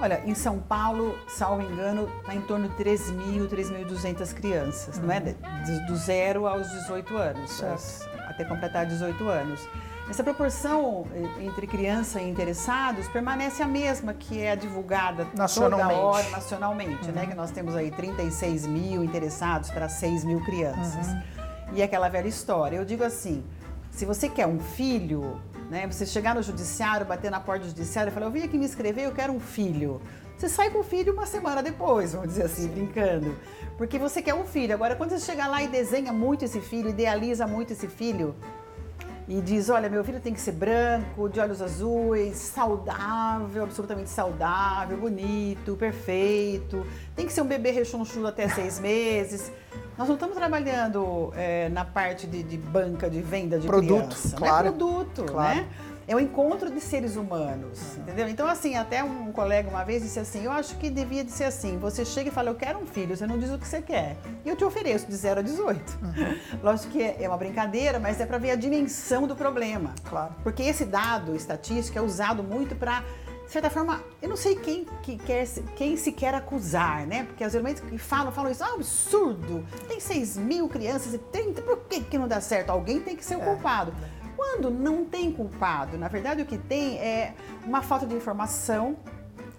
Olha, 0.00 0.20
em 0.24 0.34
São 0.34 0.58
Paulo, 0.58 1.16
salvo 1.28 1.62
engano, 1.62 2.08
está 2.20 2.34
em 2.34 2.40
torno 2.40 2.68
de 2.68 2.74
3.000, 2.84 3.48
3.200 3.48 4.34
crianças, 4.34 4.96
uhum. 4.96 5.04
não 5.04 5.12
é? 5.12 5.20
Do, 5.20 5.86
do 5.86 5.96
zero 5.96 6.46
aos 6.46 6.68
18 6.68 7.16
anos, 7.16 7.62
até 8.28 8.44
completar 8.44 8.86
18 8.86 9.28
anos. 9.28 9.68
Essa 10.08 10.22
proporção 10.22 11.06
eh, 11.14 11.44
entre 11.44 11.66
criança 11.66 12.20
e 12.20 12.28
interessados 12.28 13.08
permanece 13.08 13.62
a 13.62 13.66
mesma 13.66 14.12
que 14.12 14.40
é 14.40 14.54
divulgada 14.54 15.26
toda 15.54 15.88
hora 15.88 16.28
nacionalmente, 16.28 17.08
uhum. 17.08 17.14
né? 17.14 17.26
Que 17.26 17.34
nós 17.34 17.50
temos 17.50 17.74
aí 17.74 17.90
36 17.90 18.66
mil 18.66 19.02
interessados 19.02 19.70
para 19.70 19.88
6 19.88 20.24
mil 20.24 20.44
crianças. 20.44 21.08
Uhum. 21.08 21.22
E 21.72 21.82
aquela 21.82 22.08
velha 22.08 22.28
história. 22.28 22.76
Eu 22.76 22.84
digo 22.84 23.02
assim, 23.02 23.42
se 23.90 24.04
você 24.04 24.28
quer 24.28 24.46
um 24.46 24.60
filho, 24.60 25.40
né? 25.70 25.86
Você 25.86 26.04
chegar 26.04 26.34
no 26.34 26.42
judiciário, 26.42 27.06
bater 27.06 27.30
na 27.30 27.40
porta 27.40 27.64
do 27.64 27.68
judiciário 27.68 28.10
e 28.10 28.12
falar, 28.12 28.26
eu 28.26 28.32
vim 28.32 28.42
aqui 28.42 28.58
me 28.58 28.66
inscrever, 28.66 29.04
eu 29.04 29.12
quero 29.12 29.32
um 29.32 29.40
filho. 29.40 30.02
Você 30.36 30.48
sai 30.48 30.68
com 30.68 30.80
o 30.80 30.84
filho 30.84 31.14
uma 31.14 31.26
semana 31.26 31.62
depois, 31.62 32.12
vamos 32.12 32.28
dizer 32.28 32.44
assim, 32.44 32.68
brincando. 32.68 33.38
Porque 33.78 33.98
você 33.98 34.20
quer 34.20 34.34
um 34.34 34.44
filho. 34.44 34.74
Agora, 34.74 34.96
quando 34.96 35.10
você 35.10 35.20
chega 35.20 35.46
lá 35.46 35.62
e 35.62 35.68
desenha 35.68 36.12
muito 36.12 36.44
esse 36.44 36.60
filho, 36.60 36.90
idealiza 36.90 37.46
muito 37.46 37.72
esse 37.72 37.88
filho, 37.88 38.34
e 39.26 39.40
diz: 39.40 39.68
Olha, 39.68 39.88
meu 39.88 40.04
filho 40.04 40.20
tem 40.20 40.32
que 40.32 40.40
ser 40.40 40.52
branco, 40.52 41.28
de 41.28 41.40
olhos 41.40 41.62
azuis, 41.62 42.36
saudável, 42.36 43.62
absolutamente 43.62 44.10
saudável, 44.10 44.96
bonito, 44.96 45.76
perfeito, 45.76 46.86
tem 47.16 47.26
que 47.26 47.32
ser 47.32 47.42
um 47.42 47.46
bebê 47.46 47.70
rechonchudo 47.70 48.26
até 48.26 48.48
seis 48.48 48.78
meses. 48.78 49.50
Nós 49.96 50.08
não 50.08 50.14
estamos 50.14 50.36
trabalhando 50.36 51.32
é, 51.36 51.68
na 51.68 51.84
parte 51.84 52.26
de, 52.26 52.42
de, 52.42 52.58
banca 52.58 53.08
de 53.08 53.22
venda 53.22 53.58
de 53.58 53.66
produto, 53.66 54.08
criança, 54.08 54.36
claro, 54.36 54.66
é 54.66 54.70
produto, 54.70 55.24
claro. 55.24 55.56
né? 55.56 55.68
É 56.06 56.14
o 56.14 56.20
encontro 56.20 56.70
de 56.70 56.80
seres 56.80 57.16
humanos, 57.16 57.96
entendeu? 57.96 58.28
Então, 58.28 58.46
assim, 58.46 58.76
até 58.76 59.02
um 59.02 59.32
colega 59.32 59.68
uma 59.68 59.84
vez 59.84 60.02
disse 60.02 60.18
assim, 60.18 60.44
eu 60.44 60.52
acho 60.52 60.76
que 60.76 60.90
devia 60.90 61.24
de 61.24 61.30
ser 61.30 61.44
assim, 61.44 61.78
você 61.78 62.04
chega 62.04 62.28
e 62.28 62.32
fala, 62.32 62.50
eu 62.50 62.54
quero 62.54 62.78
um 62.78 62.86
filho, 62.86 63.16
você 63.16 63.26
não 63.26 63.38
diz 63.38 63.50
o 63.50 63.58
que 63.58 63.66
você 63.66 63.80
quer. 63.80 64.16
E 64.44 64.48
eu 64.48 64.56
te 64.56 64.64
ofereço 64.64 65.06
de 65.06 65.16
0 65.16 65.40
a 65.40 65.42
18. 65.42 65.98
Uhum. 66.02 66.60
Lógico 66.62 66.92
que 66.92 67.02
é 67.02 67.26
uma 67.26 67.38
brincadeira, 67.38 67.98
mas 67.98 68.20
é 68.20 68.26
para 68.26 68.38
ver 68.38 68.50
a 68.50 68.56
dimensão 68.56 69.26
do 69.26 69.34
problema. 69.34 69.94
Claro. 70.04 70.34
Porque 70.42 70.62
esse 70.62 70.84
dado 70.84 71.34
estatístico 71.34 71.98
é 71.98 72.02
usado 72.02 72.42
muito 72.42 72.74
para 72.76 73.02
de 73.44 73.52
certa 73.52 73.68
forma, 73.68 74.02
eu 74.22 74.28
não 74.28 74.36
sei 74.36 74.56
quem, 74.56 74.86
que 75.02 75.16
quer, 75.18 75.46
quem 75.76 75.96
se 75.96 76.10
quer 76.10 76.34
acusar, 76.34 77.06
né? 77.06 77.24
Porque 77.24 77.44
os 77.44 77.54
elementos 77.54 77.82
que 77.82 77.98
falam, 77.98 78.32
falam 78.32 78.50
isso, 78.50 78.64
ah, 78.64 78.74
absurdo, 78.74 79.64
tem 79.86 80.00
6 80.00 80.38
mil 80.38 80.68
crianças 80.68 81.12
e 81.12 81.18
30, 81.18 81.60
por 81.62 81.78
que, 81.80 82.00
que 82.00 82.18
não 82.18 82.26
dá 82.26 82.40
certo? 82.40 82.70
Alguém 82.70 83.00
tem 83.00 83.14
que 83.14 83.24
ser 83.24 83.36
o 83.36 83.42
é. 83.42 83.44
culpado. 83.44 83.94
Quando 84.44 84.70
não 84.70 85.06
tem 85.06 85.32
culpado, 85.32 85.96
na 85.96 86.06
verdade 86.06 86.42
o 86.42 86.46
que 86.46 86.58
tem 86.58 86.98
é 86.98 87.34
uma 87.64 87.80
falta 87.80 88.06
de 88.06 88.14
informação 88.14 88.94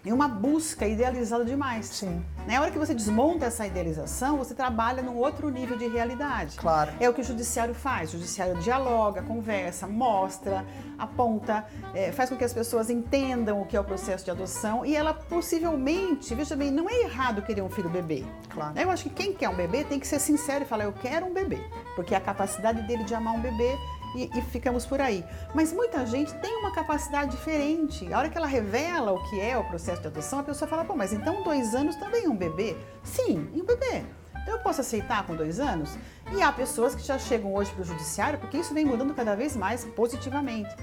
e 0.06 0.14
uma 0.14 0.28
busca 0.28 0.88
idealizada 0.88 1.44
demais. 1.44 1.88
Sim. 1.88 2.24
Na 2.48 2.62
hora 2.62 2.70
que 2.70 2.78
você 2.78 2.94
desmonta 2.94 3.48
essa 3.48 3.66
idealização, 3.66 4.38
você 4.38 4.54
trabalha 4.54 5.02
num 5.02 5.18
outro 5.18 5.50
nível 5.50 5.76
de 5.76 5.88
realidade. 5.88 6.58
Claro. 6.58 6.92
É 7.00 7.10
o 7.10 7.14
que 7.14 7.22
o 7.22 7.24
judiciário 7.24 7.74
faz. 7.74 8.10
O 8.10 8.12
judiciário 8.14 8.56
dialoga, 8.60 9.24
conversa, 9.24 9.88
mostra, 9.88 10.64
aponta, 11.00 11.66
é, 11.96 12.12
faz 12.12 12.30
com 12.30 12.36
que 12.36 12.44
as 12.44 12.54
pessoas 12.54 12.92
entendam 12.92 13.60
o 13.60 13.66
que 13.66 13.76
é 13.76 13.80
o 13.80 13.84
processo 13.84 14.24
de 14.24 14.30
adoção 14.30 14.86
e 14.86 14.96
ela 14.96 15.16
possivelmente, 15.16 16.36
veja 16.36 16.56
bem, 16.56 16.70
não 16.70 16.88
é 16.88 17.02
errado 17.02 17.42
querer 17.42 17.64
um 17.64 17.70
filho 17.70 17.90
bebê. 17.90 18.24
Claro. 18.50 18.80
Eu 18.80 18.92
acho 18.92 19.06
que 19.06 19.10
quem 19.10 19.34
quer 19.34 19.50
um 19.50 19.56
bebê 19.56 19.84
tem 19.84 20.00
que 20.00 20.08
ser 20.08 20.20
sincero 20.20 20.64
e 20.64 20.68
falar, 20.68 20.84
eu 20.84 20.94
quero 20.94 21.26
um 21.26 21.34
bebê. 21.34 21.60
Porque 21.96 22.14
a 22.14 22.22
capacidade 22.22 22.84
dele 22.84 23.04
de 23.04 23.16
amar 23.16 23.34
um 23.34 23.42
bebê 23.42 23.76
e, 24.16 24.30
e, 24.38 24.42
ficamos 24.42 24.86
por 24.86 25.02
aí. 25.02 25.24
Mas 25.54 25.74
muita 25.74 26.06
gente 26.06 26.34
tem 26.36 26.58
uma 26.58 26.74
capacidade 26.74 27.32
diferente. 27.32 28.12
A 28.14 28.20
hora 28.20 28.30
que 28.30 28.38
ela 28.38 28.48
revela 28.48 29.12
o 29.12 29.30
que 29.30 29.40
é 29.40 29.58
o 29.58 29.64
processo 29.66 30.02
de 30.02 30.08
adoção, 30.08 30.40
a 30.40 30.44
pessoa 30.44 30.68
fala, 30.68 30.86
pô, 30.86 30.96
mas 30.96 31.14
então 31.14 31.44
dois 31.44 31.76
anos 31.76 31.96
também 31.96 32.26
é 32.26 32.30
um 32.30 32.36
bebê? 32.36 32.76
Sim, 33.04 33.50
e 33.54 33.62
um 33.62 33.66
bebê. 33.66 34.04
Então 34.42 34.56
eu 34.56 34.60
posso 34.60 34.82
aceitar 34.82 35.26
com 35.26 35.36
dois 35.36 35.60
anos? 35.60 35.98
E 36.36 36.42
há 36.42 36.52
pessoas 36.52 36.96
que 36.96 37.04
já 37.04 37.18
chegam 37.18 37.54
hoje 37.54 37.72
para 37.72 37.82
o 37.82 37.86
judiciário, 37.86 38.40
porque 38.40 38.58
isso 38.58 38.74
vem 38.74 38.86
mudando 38.86 39.14
cada 39.14 39.36
vez 39.36 39.56
mais 39.56 39.84
positivamente 39.84 40.76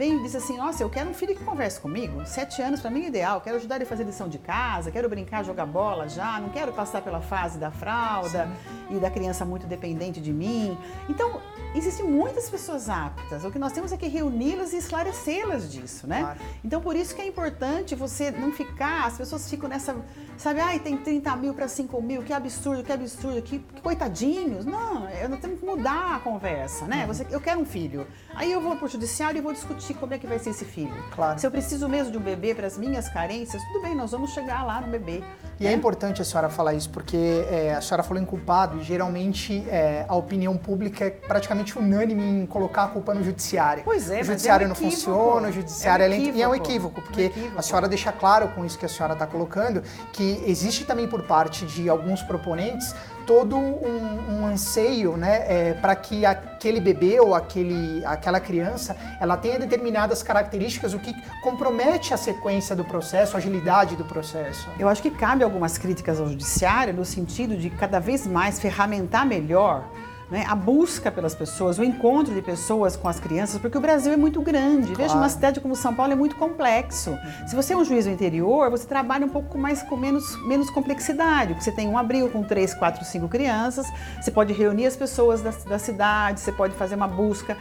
vem 0.00 0.16
e 0.16 0.22
diz 0.22 0.34
assim: 0.34 0.56
Nossa, 0.56 0.82
eu 0.82 0.88
quero 0.88 1.10
um 1.10 1.14
filho 1.14 1.36
que 1.36 1.44
converse 1.44 1.78
comigo. 1.78 2.24
Sete 2.24 2.62
anos 2.62 2.80
para 2.80 2.90
mim 2.90 3.04
é 3.04 3.08
ideal. 3.08 3.38
Quero 3.42 3.56
ajudar 3.56 3.74
ele 3.74 3.84
a 3.84 3.86
fazer 3.86 4.04
lição 4.04 4.30
de 4.30 4.38
casa, 4.38 4.90
quero 4.90 5.06
brincar, 5.10 5.44
jogar 5.44 5.66
bola 5.66 6.08
já. 6.08 6.40
Não 6.40 6.48
quero 6.48 6.72
passar 6.72 7.02
pela 7.02 7.20
fase 7.20 7.58
da 7.58 7.70
fralda 7.70 8.48
Sim. 8.88 8.96
e 8.96 8.98
da 8.98 9.10
criança 9.10 9.44
muito 9.44 9.66
dependente 9.66 10.18
de 10.18 10.32
mim. 10.32 10.76
Então, 11.06 11.42
existem 11.74 12.06
muitas 12.06 12.48
pessoas 12.48 12.88
aptas. 12.88 13.44
O 13.44 13.50
que 13.50 13.58
nós 13.58 13.72
temos 13.72 13.92
é 13.92 13.96
que 13.96 14.08
reuni-las 14.08 14.72
e 14.72 14.76
esclarecê-las 14.76 15.70
disso, 15.70 16.06
né? 16.06 16.20
Claro. 16.20 16.40
Então, 16.64 16.80
por 16.80 16.96
isso 16.96 17.14
que 17.14 17.22
é 17.22 17.26
importante 17.26 17.94
você 17.94 18.30
não 18.30 18.52
ficar. 18.52 19.06
As 19.06 19.16
pessoas 19.16 19.48
ficam 19.48 19.68
nessa. 19.68 19.96
Sabe, 20.36 20.60
ai, 20.60 20.78
tem 20.78 20.96
30 20.96 21.36
mil 21.36 21.54
para 21.54 21.68
5 21.68 22.02
mil, 22.02 22.22
que 22.22 22.32
absurdo, 22.32 22.82
que 22.82 22.92
absurdo, 22.92 23.42
que, 23.42 23.58
que 23.58 23.80
coitadinhos. 23.80 24.64
Não, 24.64 25.08
eu 25.10 25.28
não 25.28 25.38
mudar 25.70 26.16
a 26.16 26.20
conversa, 26.20 26.86
né? 26.86 27.02
Uhum. 27.02 27.06
Você, 27.08 27.26
eu 27.30 27.40
quero 27.40 27.60
um 27.60 27.64
filho. 27.64 28.06
Aí 28.34 28.50
eu 28.50 28.60
vou 28.60 28.76
para 28.76 28.86
o 28.86 28.88
judiciário 28.88 29.38
e 29.38 29.40
vou 29.40 29.52
discutir 29.52 29.94
como 29.94 30.14
é 30.14 30.18
que 30.18 30.26
vai 30.26 30.38
ser 30.38 30.50
esse 30.50 30.64
filho. 30.64 30.94
Claro. 31.14 31.38
Se 31.38 31.46
eu 31.46 31.50
preciso 31.50 31.88
mesmo 31.88 32.12
de 32.12 32.18
um 32.18 32.20
bebê 32.20 32.54
para 32.54 32.66
as 32.66 32.76
minhas 32.76 33.08
carências, 33.08 33.62
tudo 33.64 33.82
bem, 33.82 33.94
nós 33.94 34.10
vamos 34.12 34.32
chegar 34.32 34.64
lá 34.64 34.80
no 34.80 34.88
bebê. 34.88 35.22
E 35.58 35.66
é, 35.66 35.70
é 35.70 35.72
importante 35.72 36.22
a 36.22 36.24
senhora 36.24 36.48
falar 36.48 36.74
isso, 36.74 36.90
porque 36.90 37.46
é, 37.50 37.74
a 37.74 37.80
senhora 37.80 38.02
falou 38.02 38.22
em 38.22 38.26
culpado 38.26 38.78
e 38.78 38.82
geralmente 38.82 39.64
é, 39.68 40.04
a 40.08 40.14
opinião 40.14 40.56
pública 40.56 41.04
é 41.04 41.10
praticamente 41.10 41.78
unânime 41.78 42.22
em 42.22 42.46
colocar 42.46 42.84
a 42.84 42.88
culpa 42.88 43.14
no 43.14 43.22
judiciário. 43.22 43.82
Pois 43.84 44.10
é, 44.10 44.20
o 44.20 44.24
judiciário 44.24 44.64
é 44.64 44.66
um 44.66 44.68
não 44.70 44.76
funciona, 44.76 45.48
o 45.48 45.52
judiciário 45.52 46.04
é, 46.04 46.08
um 46.08 46.10
lento. 46.10 46.36
E 46.36 46.42
é 46.42 46.48
um 46.48 46.54
equívoco, 46.54 47.02
porque 47.02 47.22
um 47.22 47.26
equívoco. 47.26 47.58
a 47.58 47.62
senhora 47.62 47.88
deixa 47.88 48.12
claro 48.12 48.48
com 48.48 48.64
isso 48.64 48.78
que 48.78 48.86
a 48.86 48.88
senhora 48.88 49.12
está 49.12 49.26
colocando 49.26 49.82
que 50.12 50.42
existe 50.46 50.84
também 50.84 51.06
por 51.06 51.22
parte 51.22 51.66
de 51.66 51.88
alguns 51.88 52.22
proponentes 52.22 52.94
todo 53.30 53.56
um, 53.56 54.40
um 54.40 54.46
anseio 54.46 55.16
né, 55.16 55.44
é, 55.46 55.74
para 55.74 55.94
que 55.94 56.26
aquele 56.26 56.80
bebê 56.80 57.20
ou 57.20 57.32
aquele, 57.32 58.04
aquela 58.04 58.40
criança 58.40 58.96
ela 59.20 59.36
tenha 59.36 59.56
determinadas 59.56 60.20
características, 60.20 60.94
o 60.94 60.98
que 60.98 61.14
compromete 61.40 62.12
a 62.12 62.16
sequência 62.16 62.74
do 62.74 62.84
processo, 62.84 63.36
a 63.36 63.38
agilidade 63.38 63.94
do 63.94 64.04
processo. 64.04 64.68
Eu 64.80 64.88
acho 64.88 65.00
que 65.00 65.12
cabe 65.12 65.44
algumas 65.44 65.78
críticas 65.78 66.18
ao 66.18 66.26
judiciário 66.26 66.92
no 66.92 67.04
sentido 67.04 67.56
de 67.56 67.70
cada 67.70 68.00
vez 68.00 68.26
mais 68.26 68.58
ferramentar 68.58 69.24
melhor 69.24 69.84
né, 70.30 70.44
a 70.48 70.54
busca 70.54 71.10
pelas 71.10 71.34
pessoas, 71.34 71.78
o 71.78 71.84
encontro 71.84 72.32
de 72.32 72.40
pessoas 72.40 72.96
com 72.96 73.08
as 73.08 73.18
crianças, 73.18 73.60
porque 73.60 73.76
o 73.76 73.80
Brasil 73.80 74.12
é 74.12 74.16
muito 74.16 74.40
grande. 74.40 74.92
Claro. 74.92 75.02
Veja, 75.02 75.14
uma 75.14 75.28
cidade 75.28 75.60
como 75.60 75.74
São 75.74 75.94
Paulo 75.94 76.12
é 76.12 76.16
muito 76.16 76.36
complexo. 76.36 77.18
Se 77.46 77.56
você 77.56 77.72
é 77.72 77.76
um 77.76 77.84
juiz 77.84 78.04
do 78.04 78.10
interior, 78.10 78.70
você 78.70 78.86
trabalha 78.86 79.26
um 79.26 79.28
pouco 79.28 79.58
mais 79.58 79.82
com 79.82 79.96
menos, 79.96 80.36
menos 80.46 80.70
complexidade. 80.70 81.54
Você 81.54 81.72
tem 81.72 81.88
um 81.88 81.98
abrigo 81.98 82.28
com 82.30 82.42
três, 82.42 82.72
quatro, 82.72 83.04
cinco 83.04 83.28
crianças, 83.28 83.86
você 84.20 84.30
pode 84.30 84.52
reunir 84.52 84.86
as 84.86 84.96
pessoas 84.96 85.40
da, 85.40 85.50
da 85.68 85.78
cidade, 85.78 86.40
você 86.40 86.52
pode 86.52 86.74
fazer 86.74 86.94
uma 86.94 87.08
busca. 87.08 87.56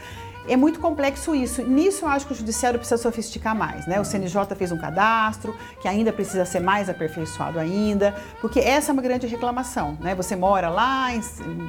É 0.47 0.55
muito 0.55 0.79
complexo 0.79 1.35
isso. 1.35 1.61
Nisso 1.61 2.05
eu 2.05 2.09
acho 2.09 2.25
que 2.25 2.33
o 2.33 2.35
judiciário 2.35 2.79
precisa 2.79 3.01
sofisticar 3.01 3.55
mais, 3.55 3.85
né? 3.85 3.99
O 3.99 4.05
CNJ 4.05 4.55
fez 4.55 4.71
um 4.71 4.77
cadastro 4.77 5.55
que 5.81 5.87
ainda 5.87 6.11
precisa 6.11 6.45
ser 6.45 6.59
mais 6.59 6.89
aperfeiçoado 6.89 7.59
ainda, 7.59 8.15
porque 8.41 8.59
essa 8.59 8.91
é 8.91 8.93
uma 8.93 9.01
grande 9.01 9.27
reclamação, 9.27 9.97
né? 10.01 10.15
Você 10.15 10.35
mora 10.35 10.69
lá, 10.69 11.13
em, 11.13 11.21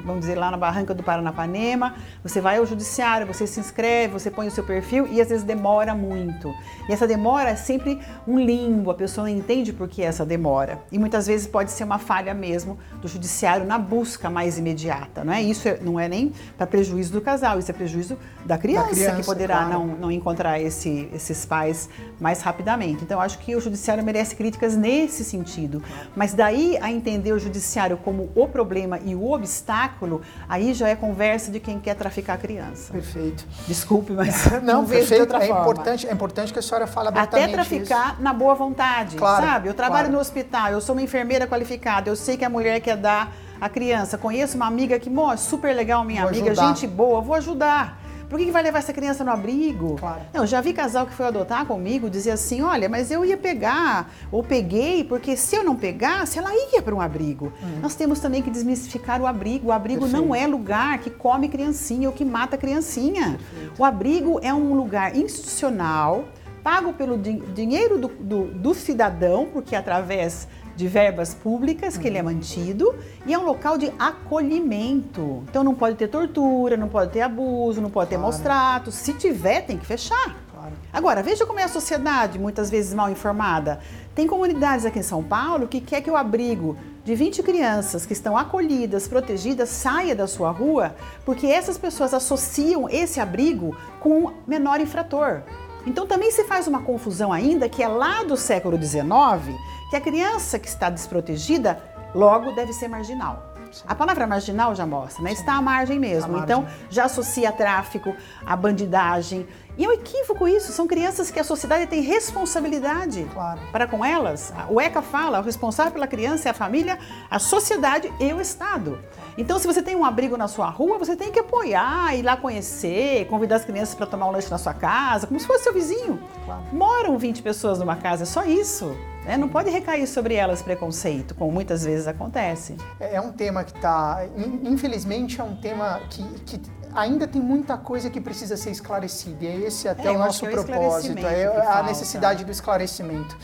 vamos 0.05 0.21
dizer 0.21 0.37
lá 0.37 0.51
na 0.51 0.57
barranca 0.57 0.95
do 0.95 1.03
Paranapanema, 1.03 1.95
você 2.23 2.41
vai 2.41 2.59
ao 2.59 2.67
judiciário, 2.67 3.27
você 3.27 3.47
se 3.47 3.61
inscreve, 3.61 4.15
você 4.15 4.31
põe 4.31 4.47
o 4.47 4.51
seu 4.51 4.65
perfil 4.65 5.07
e 5.07 5.21
às 5.21 5.29
vezes 5.29 5.45
demora 5.45 5.95
muito. 5.95 6.55
E 6.89 6.93
essa 6.93 7.07
demora 7.07 7.51
é 7.51 7.57
sempre 7.57 8.01
um 8.27 8.39
limbo, 8.39 8.91
a 8.91 8.95
pessoa 8.95 9.29
não 9.29 9.37
entende 9.37 9.73
por 9.73 9.89
que 9.89 10.03
essa 10.03 10.25
demora. 10.25 10.79
E 10.91 10.99
muitas 10.99 11.27
vezes 11.27 11.47
pode 11.47 11.71
ser 11.71 11.85
uma 11.85 11.99
falha 11.99 12.33
mesmo 12.33 12.79
do 13.03 13.09
judiciário 13.09 13.67
na 13.67 13.79
busca 13.79 14.31
mais 14.31 14.59
imediata, 14.59 15.25
não 15.25 15.33
é? 15.33 15.43
Isso 15.43 15.69
é, 15.69 15.79
não 15.81 15.99
é 15.99 16.09
nem 16.09 16.33
para 16.57 16.67
prejuízo 16.67 17.13
do 17.13 17.21
casal, 17.21 17.59
isso 17.59 17.71
é 17.71 17.75
prejuízo 17.75 18.17
da 18.45 18.57
criança, 18.57 18.70
criança 18.75 19.17
que 19.17 19.25
poderá 19.25 19.59
claro. 19.59 19.73
não, 19.73 19.87
não 19.87 20.13
encontrar 20.13 20.61
esse, 20.61 21.09
esses 21.13 21.45
pais 21.45 21.89
mais 22.21 22.41
rapidamente. 22.43 23.03
Então, 23.03 23.21
acho 23.21 23.39
que 23.39 23.55
o 23.57 23.61
judiciário 23.61 24.03
merece 24.05 24.37
críticas 24.37 24.77
nesse 24.77 25.25
sentido. 25.25 25.83
Mas 26.15 26.35
daí 26.35 26.79
a 26.81 26.91
entender 26.91 27.33
o 27.33 27.39
judiciário 27.39 27.97
como 27.97 28.31
o 28.35 28.47
problema 28.49 28.99
e 29.05 29.15
o 29.15 29.33
obstáculo, 29.33 30.21
aí 30.49 30.75
já 30.75 30.89
é 30.89 30.97
conversa 30.97 31.51
de 31.51 31.61
quem 31.61 31.79
quer 31.79 31.95
traficar 31.95 32.35
a 32.35 32.39
criança. 32.39 32.93
Perfeito. 32.93 33.45
Desculpe, 33.67 34.13
mas 34.13 34.51
não, 34.63 34.81
não 34.81 34.87
vejo 34.87 35.09
perfeito. 35.09 35.15
de 35.15 35.21
outra 35.21 35.45
é 35.45 35.49
forma. 35.49 35.63
Importante, 35.63 36.07
é 36.09 36.13
importante 36.13 36.53
que 36.53 36.59
a 36.59 36.63
senhora 36.63 36.87
fale 36.87 37.09
abertamente 37.09 37.45
Até 37.45 37.53
traficar 37.53 38.13
isso. 38.15 38.23
na 38.23 38.33
boa 38.33 38.55
vontade, 38.55 39.17
claro, 39.17 39.45
sabe? 39.45 39.69
Eu 39.69 39.75
trabalho 39.75 40.05
claro. 40.05 40.13
no 40.13 40.19
hospital, 40.19 40.73
eu 40.73 40.81
sou 40.81 40.95
uma 40.95 41.03
enfermeira 41.03 41.47
qualificada, 41.47 42.09
eu 42.11 42.17
sei 42.17 42.37
que 42.37 42.45
a 42.45 42.49
mulher 42.49 42.81
quer 42.81 42.97
dar 42.97 43.33
a 43.61 43.69
criança. 43.69 44.17
Conheço 44.17 44.57
uma 44.57 44.67
amiga 44.67 44.99
que, 44.99 45.11
mó, 45.11 45.37
super 45.37 45.75
legal, 45.75 46.05
minha 46.05 46.23
vou 46.23 46.31
amiga, 46.31 46.53
ajudar. 46.53 46.67
gente 46.69 46.87
boa, 46.87 47.21
vou 47.21 47.35
ajudar. 47.35 48.00
Por 48.31 48.39
que, 48.39 48.47
que 48.47 48.53
vai 48.53 48.63
levar 48.63 48.79
essa 48.79 48.93
criança 48.93 49.25
no 49.25 49.33
abrigo? 49.33 49.97
Claro. 49.97 50.21
Não, 50.33 50.47
já 50.47 50.61
vi 50.61 50.73
casal 50.73 51.05
que 51.05 51.13
foi 51.13 51.27
adotar 51.27 51.67
comigo 51.67 52.09
dizia 52.09 52.35
assim: 52.35 52.63
olha, 52.63 52.89
mas 52.89 53.11
eu 53.11 53.25
ia 53.25 53.37
pegar, 53.37 54.09
ou 54.31 54.41
peguei, 54.41 55.03
porque 55.03 55.37
se 55.37 55.57
eu 55.57 55.65
não 55.65 55.75
pegasse, 55.75 56.39
ela 56.39 56.51
ia 56.73 56.81
para 56.81 56.95
um 56.95 57.01
abrigo. 57.01 57.53
Uhum. 57.61 57.81
Nós 57.83 57.97
temos 57.97 58.21
também 58.21 58.41
que 58.41 58.49
desmistificar 58.49 59.21
o 59.21 59.27
abrigo. 59.27 59.69
O 59.69 59.73
abrigo 59.73 60.03
Perfeito. 60.03 60.25
não 60.25 60.33
é 60.33 60.47
lugar 60.47 60.99
que 60.99 61.11
come 61.11 61.49
criancinha 61.49 62.09
ou 62.09 62.15
que 62.15 62.25
mata 62.25 62.57
criancinha. 62.57 63.37
Perfeito. 63.51 63.75
O 63.77 63.85
abrigo 63.85 64.39
é 64.45 64.55
um 64.55 64.75
lugar 64.75 65.17
institucional 65.17 66.25
pago 66.63 66.93
pelo 66.93 67.19
din 67.19 67.39
dinheiro 67.55 67.99
do, 67.99 68.09
do, 68.09 68.45
do, 68.49 68.75
cidadão, 68.75 69.49
porque 69.53 69.75
através 69.75 70.47
de 70.81 70.89
verbas 70.89 71.35
públicas 71.35 71.99
que 71.99 72.05
uhum. 72.05 72.09
ele 72.09 72.19
é 72.19 72.23
mantido, 72.23 72.95
e 73.27 73.35
é 73.35 73.39
um 73.39 73.45
local 73.45 73.77
de 73.77 73.93
acolhimento. 73.99 75.45
Então 75.49 75.63
não 75.63 75.75
pode 75.75 75.97
ter 75.97 76.09
tortura, 76.09 76.75
não 76.75 76.89
pode 76.89 77.13
ter 77.13 77.21
abuso, 77.21 77.83
não 77.83 77.91
pode 77.91 78.09
ter 78.09 78.17
claro. 78.17 78.33
maus 78.33 78.43
tratos. 78.43 78.95
Se 78.95 79.13
tiver, 79.13 79.61
tem 79.67 79.77
que 79.77 79.85
fechar. 79.85 80.37
Claro. 80.51 80.73
Agora, 80.91 81.23
veja 81.23 81.45
como 81.45 81.61
é 81.61 81.65
a 81.65 81.69
sociedade, 81.69 82.39
muitas 82.39 82.71
vezes 82.71 82.95
mal 82.95 83.11
informada. 83.11 83.81
Tem 84.15 84.27
comunidades 84.27 84.87
aqui 84.87 84.99
em 84.99 85.03
São 85.03 85.23
Paulo 85.23 85.69
que 85.69 85.83
quer 85.83 86.01
que 86.01 86.11
o 86.11 86.17
abrigo 86.17 86.79
de 87.05 87.15
20 87.15 87.43
crianças 87.43 88.07
que 88.07 88.15
estão 88.15 88.37
acolhidas, 88.37 89.07
protegidas, 89.07 89.69
saia 89.69 90.15
da 90.15 90.27
sua 90.27 90.51
rua, 90.51 90.95
porque 91.27 91.47
essas 91.47 91.77
pessoas 91.77 92.15
associam 92.15 92.89
esse 92.89 93.21
abrigo 93.21 93.77
com 94.01 94.25
um 94.25 94.33
menor 94.47 94.81
infrator. 94.81 95.43
Então 95.87 96.07
também 96.07 96.31
se 96.31 96.45
faz 96.45 96.67
uma 96.67 96.83
confusão 96.83 97.33
ainda 97.33 97.69
que 97.69 97.83
é 97.83 97.89
lá 97.89 98.23
do 98.23 98.37
século 98.37 98.81
XIX, 98.81 99.57
que 99.91 99.97
a 99.97 100.01
criança 100.01 100.59
que 100.59 100.69
está 100.69 100.89
desprotegida 100.89 101.83
logo 102.15 102.53
deve 102.53 102.73
ser 102.73 102.89
marginal. 102.89 103.51
A 103.87 103.95
palavra 103.95 104.27
marginal 104.27 104.75
já 104.75 104.85
mostra, 104.85 105.23
né? 105.23 105.33
Está 105.33 105.55
à 105.55 105.63
margem 105.63 105.99
mesmo. 105.99 106.37
À 106.37 106.41
então, 106.41 106.63
margem. 106.63 106.87
já 106.91 107.05
associa 107.05 107.53
tráfico, 107.53 108.15
a 108.45 108.57
bandidagem. 108.57 109.47
E 109.79 109.85
é 109.85 109.89
um 109.89 109.93
equívoco 109.93 110.49
isso. 110.49 110.73
São 110.73 110.87
crianças 110.87 111.31
que 111.31 111.39
a 111.39 111.45
sociedade 111.45 111.87
tem 111.87 112.01
responsabilidade 112.01 113.29
claro. 113.33 113.61
para 113.71 113.87
com 113.87 114.05
elas. 114.05 114.53
O 114.69 114.81
ECA 114.81 115.01
fala, 115.01 115.39
o 115.39 115.43
responsável 115.43 115.93
pela 115.93 116.09
criança 116.09 116.49
é 116.49 116.51
a 116.51 116.55
família, 116.55 116.99
a 117.31 117.39
sociedade 117.39 118.13
e 118.19 118.33
o 118.33 118.41
Estado. 118.41 118.99
Então, 119.39 119.59
se 119.59 119.67
você 119.67 119.81
tem 119.81 119.95
um 119.95 120.05
abrigo 120.05 120.37
na 120.37 120.49
sua 120.49 120.69
rua, 120.69 120.99
você 120.99 121.15
tem 121.15 121.31
que 121.31 121.39
apoiar, 121.39 122.15
ir 122.17 122.23
lá 122.23 122.37
conhecer, 122.37 123.27
convidar 123.27 123.57
as 123.57 123.65
crianças 123.65 123.95
para 123.95 124.07
tomar 124.07 124.27
um 124.27 124.33
lanche 124.33 124.51
na 124.51 124.59
sua 124.59 124.75
casa, 124.75 125.29
como 125.29 125.39
se 125.39 125.47
fosse 125.47 125.65
seu 125.65 125.73
vizinho. 125.73 126.21
Claro. 126.45 126.63
Moram 126.73 127.17
20 127.17 127.41
pessoas 127.41 127.79
numa 127.79 127.97
casa, 127.97 128.25
é 128.25 128.27
só 128.27 128.45
isso. 128.45 128.97
Né? 129.31 129.37
Não 129.37 129.49
pode 129.49 129.71
recair 129.71 130.09
sobre 130.09 130.35
elas 130.35 130.61
preconceito, 130.61 131.37
como 131.37 131.53
muitas 131.53 131.85
vezes 131.85 132.09
acontece. 132.09 132.77
É, 132.99 133.15
é 133.15 133.21
um 133.21 133.31
tema 133.31 133.63
que 133.63 133.77
está, 133.77 134.27
infelizmente, 134.65 135.41
é 135.41 135.45
um 135.45 135.55
tema 135.55 136.01
que, 136.11 136.25
que 136.41 136.61
ainda 136.93 137.29
tem 137.29 137.41
muita 137.41 137.77
coisa 137.77 138.11
que 138.11 138.21
precisa 138.21 138.57
ser 138.57 138.73
esclarecida. 138.73 139.45
E 139.45 139.47
é 139.47 139.57
esse 139.69 139.87
até 139.87 140.09
é, 140.09 140.11
o 140.11 140.19
nosso 140.19 140.45
é 140.45 140.51
propósito, 140.51 141.25
é 141.25 141.47
a 141.65 141.81
necessidade 141.85 142.45
do 142.45 142.51
esclarecimento. 142.51 143.39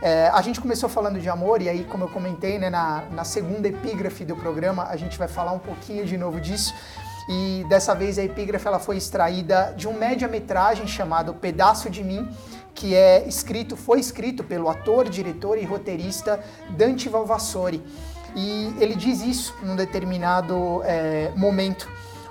É, 0.00 0.28
a 0.28 0.40
gente 0.42 0.60
começou 0.60 0.88
falando 0.88 1.18
de 1.18 1.28
amor, 1.28 1.60
e 1.60 1.68
aí, 1.68 1.82
como 1.82 2.04
eu 2.04 2.08
comentei, 2.08 2.56
né, 2.60 2.70
na, 2.70 3.02
na 3.10 3.24
segunda 3.24 3.66
epígrafe 3.66 4.24
do 4.24 4.36
programa, 4.36 4.84
a 4.84 4.96
gente 4.96 5.18
vai 5.18 5.26
falar 5.26 5.50
um 5.50 5.58
pouquinho 5.58 6.04
de 6.06 6.16
novo 6.16 6.40
disso. 6.40 6.72
E 7.28 7.64
dessa 7.68 7.94
vez 7.94 8.18
a 8.18 8.22
epígrafe 8.22 8.66
ela 8.66 8.78
foi 8.78 8.96
extraída 8.96 9.74
de 9.76 9.88
um 9.88 9.92
média-metragem 9.92 10.86
chamado 10.86 11.34
Pedaço 11.34 11.88
de 11.90 12.02
Mim, 12.02 12.28
que 12.74 12.94
é 12.94 13.26
escrito, 13.26 13.76
foi 13.76 14.00
escrito 14.00 14.42
pelo 14.42 14.68
ator, 14.68 15.08
diretor 15.08 15.58
e 15.58 15.64
roteirista 15.64 16.42
Dante 16.70 17.08
Valvassori. 17.08 17.82
E 18.34 18.74
ele 18.78 18.94
diz 18.94 19.22
isso 19.22 19.54
num 19.62 19.76
determinado 19.76 20.82
é, 20.84 21.30
momento. 21.36 21.88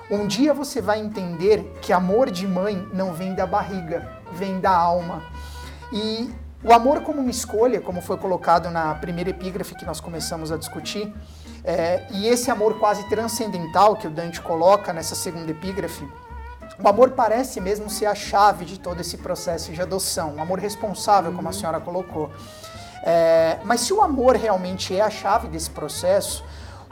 Um 0.10 0.28
dia 0.28 0.54
você 0.54 0.82
vai 0.82 1.00
entender 1.00 1.78
que 1.82 1.94
amor 1.94 2.30
de 2.32 2.48
mãe 2.48 2.88
não 2.94 3.14
vem 3.14 3.34
da 3.34 3.46
barriga, 3.46 4.20
vem 4.34 4.60
da 4.60 4.72
alma. 4.72 5.24
E 5.94 6.30
o 6.64 6.74
amor 6.74 7.02
como 7.02 7.22
uma 7.22 7.32
escolha, 7.32 7.80
como 7.80 8.02
foi 8.02 8.18
colocado 8.18 8.70
na 8.70 8.94
primeira 8.96 9.30
epígrafe 9.30 9.76
que 9.76 9.86
nós 9.86 10.02
começamos 10.02 10.52
a 10.52 10.58
discutir, 10.58 11.14
é, 11.64 12.08
e 12.12 12.28
esse 12.28 12.50
amor 12.50 12.80
quase 12.80 13.08
transcendental 13.08 13.96
que 13.96 14.08
o 14.08 14.10
Dante 14.10 14.42
coloca 14.42 14.92
nessa 14.92 15.16
segunda 15.16 15.52
epígrafe, 15.52 16.08
o 16.80 16.88
amor 16.88 17.12
parece 17.12 17.60
mesmo 17.60 17.90
ser 17.90 18.06
a 18.06 18.16
chave 18.16 18.66
de 18.66 18.80
todo 18.80 19.02
esse 19.02 19.18
processo 19.18 19.72
de 19.72 19.82
adoção, 19.82 20.36
um 20.36 20.42
amor 20.42 20.60
responsável, 20.60 21.32
como 21.32 21.48
a 21.50 21.54
senhora 21.54 21.80
colocou. 21.80 22.32
É, 23.04 23.60
mas 23.64 23.82
se 23.82 23.94
o 23.94 24.02
amor 24.02 24.36
realmente 24.36 24.96
é 24.96 25.02
a 25.02 25.10
chave 25.10 25.48
desse 25.48 25.70
processo, 25.70 26.44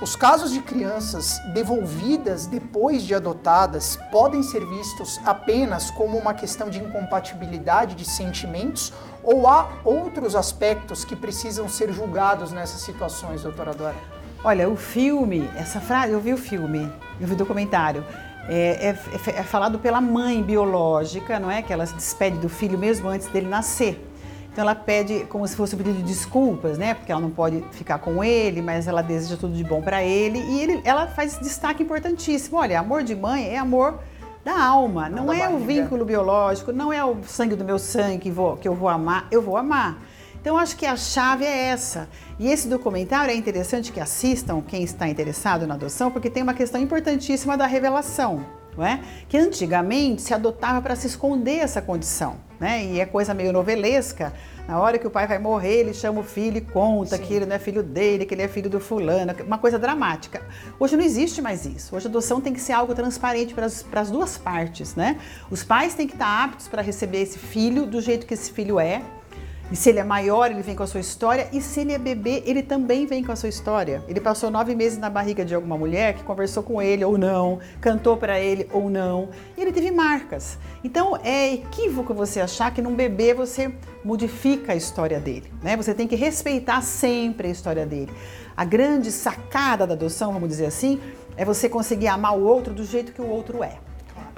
os 0.02 0.16
casos 0.16 0.52
de 0.52 0.62
crianças 0.62 1.40
devolvidas 1.54 2.46
depois 2.46 3.04
de 3.04 3.14
adotadas 3.14 4.00
podem 4.10 4.42
ser 4.42 4.66
vistos 4.66 5.20
apenas 5.26 5.92
como 5.92 6.18
uma 6.18 6.34
questão 6.34 6.70
de 6.70 6.80
incompatibilidade 6.80 7.96
de 7.96 8.06
sentimentos 8.06 8.94
ou 9.22 9.46
há 9.46 9.70
outros 9.84 10.36
aspectos 10.36 11.04
que 11.04 11.18
precisam 11.18 11.68
ser 11.68 11.92
julgados 11.92 12.54
nessas 12.54 12.82
situações, 12.82 13.44
doutora 13.44 13.74
Dora? 13.74 13.96
Olha, 14.42 14.70
o 14.70 14.78
filme, 14.78 15.50
essa 15.58 15.82
frase, 15.82 16.14
eu 16.14 16.22
vi 16.22 16.34
o 16.34 16.38
filme, 16.38 16.90
eu 17.20 17.28
vi 17.28 17.34
o 17.34 17.38
documentário 17.38 18.06
é, 18.50 18.90
é, 18.90 19.40
é, 19.40 19.44
falado 19.44 19.78
pela 19.78 20.02
mãe 20.02 20.42
biológica, 20.42 21.40
não 21.40 21.52
é? 21.52 21.62
Que 21.62 21.72
ela 21.72 21.86
se 21.86 21.94
despede 21.94 22.38
do 22.38 22.50
filho 22.50 22.78
mesmo 22.78 23.08
antes 23.08 23.28
dele 23.28 23.48
nascer. 23.48 24.04
Então 24.52 24.64
ela 24.64 24.74
pede 24.74 25.26
como 25.30 25.48
se 25.48 25.56
fosse 25.56 25.76
um 25.76 25.78
pedido 25.78 25.98
de 25.98 26.04
desculpas, 26.04 26.78
né? 26.78 26.96
Porque 26.96 27.12
ela 27.12 27.22
não 27.22 27.30
pode 27.30 27.64
ficar 27.72 28.00
com 28.00 28.24
ele, 28.24 28.62
mas 28.62 28.88
ela 28.88 29.04
deseja 29.04 29.38
tudo 29.38 29.54
de 29.54 29.64
bom 29.64 29.82
para 29.82 30.04
ele. 30.04 30.40
E 30.40 30.62
ele, 30.62 30.82
ela 30.84 31.06
faz 31.06 31.34
esse 31.34 31.44
destaque 31.44 31.84
importantíssimo. 31.84 32.58
Olha, 32.58 32.80
amor 32.80 33.04
de 33.04 33.16
mãe 33.16 33.48
é 33.48 33.58
amor 33.58 34.00
da 34.44 34.62
alma, 34.64 35.10
não, 35.10 35.26
não 35.26 35.34
é 35.34 35.48
o 35.50 35.60
vínculo 35.60 36.06
biológico, 36.06 36.72
não 36.72 36.92
é 36.92 37.04
o 37.04 37.18
sangue 37.24 37.56
do 37.56 37.64
meu 37.64 37.78
sangue 37.78 38.18
que, 38.20 38.32
vou, 38.32 38.56
que 38.56 38.68
eu 38.68 38.74
vou 38.74 38.90
amar, 38.90 39.28
eu 39.30 39.42
vou 39.42 39.58
amar. 39.58 40.02
Então 40.50 40.58
acho 40.58 40.76
que 40.76 40.86
a 40.88 40.98
chave 40.98 41.46
é 41.46 41.66
essa. 41.66 42.10
E 42.40 42.48
esse 42.48 42.68
documentário 42.68 43.32
é 43.32 43.36
interessante 43.36 43.92
que 43.92 44.00
assistam 44.00 44.64
quem 44.64 44.82
está 44.82 45.08
interessado 45.08 45.68
na 45.68 45.76
adoção, 45.76 46.10
porque 46.10 46.28
tem 46.28 46.42
uma 46.42 46.56
questão 46.56 46.82
importantíssima 46.82 47.56
da 47.56 47.68
revelação, 47.68 48.44
não 48.76 48.84
é? 48.84 49.00
Que 49.28 49.38
antigamente 49.38 50.24
se 50.24 50.34
adotava 50.34 50.82
para 50.82 50.96
se 50.96 51.06
esconder 51.06 51.60
essa 51.60 51.84
condição, 51.84 52.38
né? 52.60 52.84
E 52.84 53.00
é 53.00 53.06
coisa 53.06 53.32
meio 53.32 53.54
novelesca. 53.54 54.34
Na 54.68 54.80
hora 54.80 54.98
que 54.98 55.06
o 55.06 55.12
pai 55.12 55.28
vai 55.28 55.38
morrer, 55.38 55.82
ele 55.82 55.94
chama 55.94 56.22
o 56.22 56.24
filho 56.24 56.58
e 56.58 56.62
conta 56.62 57.18
Sim. 57.18 57.24
que 57.24 57.34
ele 57.36 57.46
não 57.46 57.56
é 57.56 57.60
filho 57.60 57.84
dele, 57.84 58.26
que 58.26 58.34
ele 58.34 58.42
é 58.42 58.48
filho 58.48 58.72
do 58.72 58.80
fulano, 58.80 59.36
uma 59.46 59.60
coisa 59.60 59.78
dramática. 59.78 60.42
Hoje 60.80 60.98
não 60.98 61.04
existe 61.04 61.44
mais 61.44 61.64
isso. 61.68 61.96
Hoje 61.96 62.08
a 62.08 62.10
adoção 62.10 62.42
tem 62.42 62.54
que 62.54 62.60
ser 62.60 62.74
algo 62.74 62.96
transparente 62.96 63.54
para 63.54 63.68
as, 63.68 63.84
para 63.84 64.02
as 64.02 64.10
duas 64.10 64.36
partes, 64.36 64.96
né? 64.96 65.20
Os 65.52 65.64
pais 65.64 65.94
têm 65.94 66.08
que 66.08 66.14
estar 66.14 66.46
aptos 66.46 66.68
para 66.68 66.82
receber 66.82 67.22
esse 67.22 67.38
filho 67.38 67.86
do 67.86 68.02
jeito 68.02 68.26
que 68.26 68.34
esse 68.34 68.52
filho 68.52 68.80
é, 68.80 69.04
e 69.72 69.76
se 69.76 69.90
ele 69.90 70.00
é 70.00 70.04
maior, 70.04 70.50
ele 70.50 70.64
vem 70.64 70.76
com 70.76 70.82
a 70.82 70.88
sua 70.88 71.00
história. 71.00 71.48
E 71.54 71.62
se 71.62 71.82
ele 71.82 71.94
é 71.94 71.98
bebê, 71.98 72.42
ele 72.46 72.64
também 72.64 73.06
vem 73.06 73.24
com 73.24 73.32
a 73.32 73.36
sua 73.36 73.50
história. 73.50 74.04
Ele 74.08 74.20
passou 74.20 74.50
nove 74.50 74.74
meses 74.74 74.98
na 74.98 75.10
barriga 75.10 75.46
de 75.46 75.54
alguma 75.54 75.78
mulher 75.78 76.16
que 76.16 76.24
conversou 76.24 76.64
com 76.64 76.82
ele 76.82 77.06
ou 77.06 77.18
não, 77.18 77.60
cantou 77.80 78.18
para 78.18 78.40
ele 78.40 78.68
ou 78.74 78.90
não. 78.90 79.30
E 79.56 79.62
ele 79.62 79.72
teve 79.72 79.92
marcas. 79.92 80.58
Então 80.84 81.18
é 81.24 81.54
equívoco 81.54 82.14
você 82.14 82.42
achar 82.42 82.74
que 82.74 82.82
num 82.82 82.96
bebê 82.96 83.34
você 83.34 83.72
modifica 84.04 84.74
a 84.74 84.76
história 84.76 85.20
dele. 85.20 85.52
Né? 85.62 85.78
Você 85.78 85.94
tem 85.94 86.08
que 86.08 86.16
respeitar 86.16 86.82
sempre 86.82 87.48
a 87.48 87.52
história 87.52 87.86
dele. 87.86 88.12
A 88.58 88.66
grande 88.66 89.12
sacada 89.12 89.86
da 89.86 89.94
adoção, 89.94 90.34
vamos 90.34 90.50
dizer 90.50 90.66
assim, 90.66 91.00
é 91.38 91.46
você 91.46 91.70
conseguir 91.70 92.08
amar 92.08 92.36
o 92.36 92.44
outro 92.44 92.74
do 92.74 92.84
jeito 92.84 93.14
que 93.14 93.22
o 93.22 93.30
outro 93.30 93.64
é. 93.64 93.78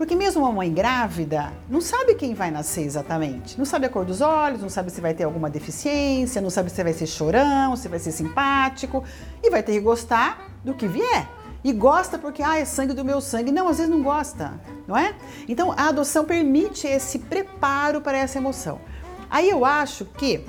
Porque 0.02 0.16
mesmo 0.16 0.42
uma 0.42 0.52
mãe 0.52 0.74
grávida 0.74 1.54
não 1.70 1.80
sabe 1.80 2.16
quem 2.16 2.34
vai 2.34 2.50
nascer 2.50 2.82
exatamente. 2.82 3.56
Não 3.56 3.66
sabe 3.66 3.86
a 3.86 3.90
cor 3.90 4.04
dos 4.04 4.20
olhos, 4.20 4.60
não 4.60 4.68
sabe 4.68 4.90
se 4.90 5.00
vai 5.00 5.14
ter 5.14 5.26
alguma 5.26 5.48
deficiência, 5.48 6.42
não 6.42 6.50
sabe 6.50 6.72
se 6.72 6.84
vai 6.84 6.92
ser 6.92 7.06
chorão, 7.06 7.76
se 7.76 7.88
vai 7.88 8.00
ser 8.00 8.12
simpático. 8.12 9.04
E 9.44 9.52
vai 9.52 9.62
ter 9.62 9.74
que 9.74 9.80
gostar 9.80 10.50
do 10.66 10.74
que 10.74 10.88
vier. 10.88 11.30
E 11.64 11.72
gosta 11.72 12.18
porque, 12.18 12.42
ah, 12.42 12.58
é 12.58 12.66
sangue 12.66 12.96
do 12.96 13.06
meu 13.06 13.22
sangue. 13.22 13.52
Não, 13.52 13.68
às 13.68 13.78
vezes 13.78 13.92
não 13.92 14.02
gosta, 14.02 14.60
não 14.88 14.98
é? 14.98 15.14
Então 15.48 15.72
a 15.72 15.90
adoção 15.90 16.26
permite 16.26 16.88
esse 16.88 17.20
preparo 17.20 18.02
para 18.02 18.18
essa 18.18 18.40
emoção. 18.40 18.82
Aí 19.30 19.52
eu 19.52 19.64
acho 19.64 20.06
que 20.06 20.44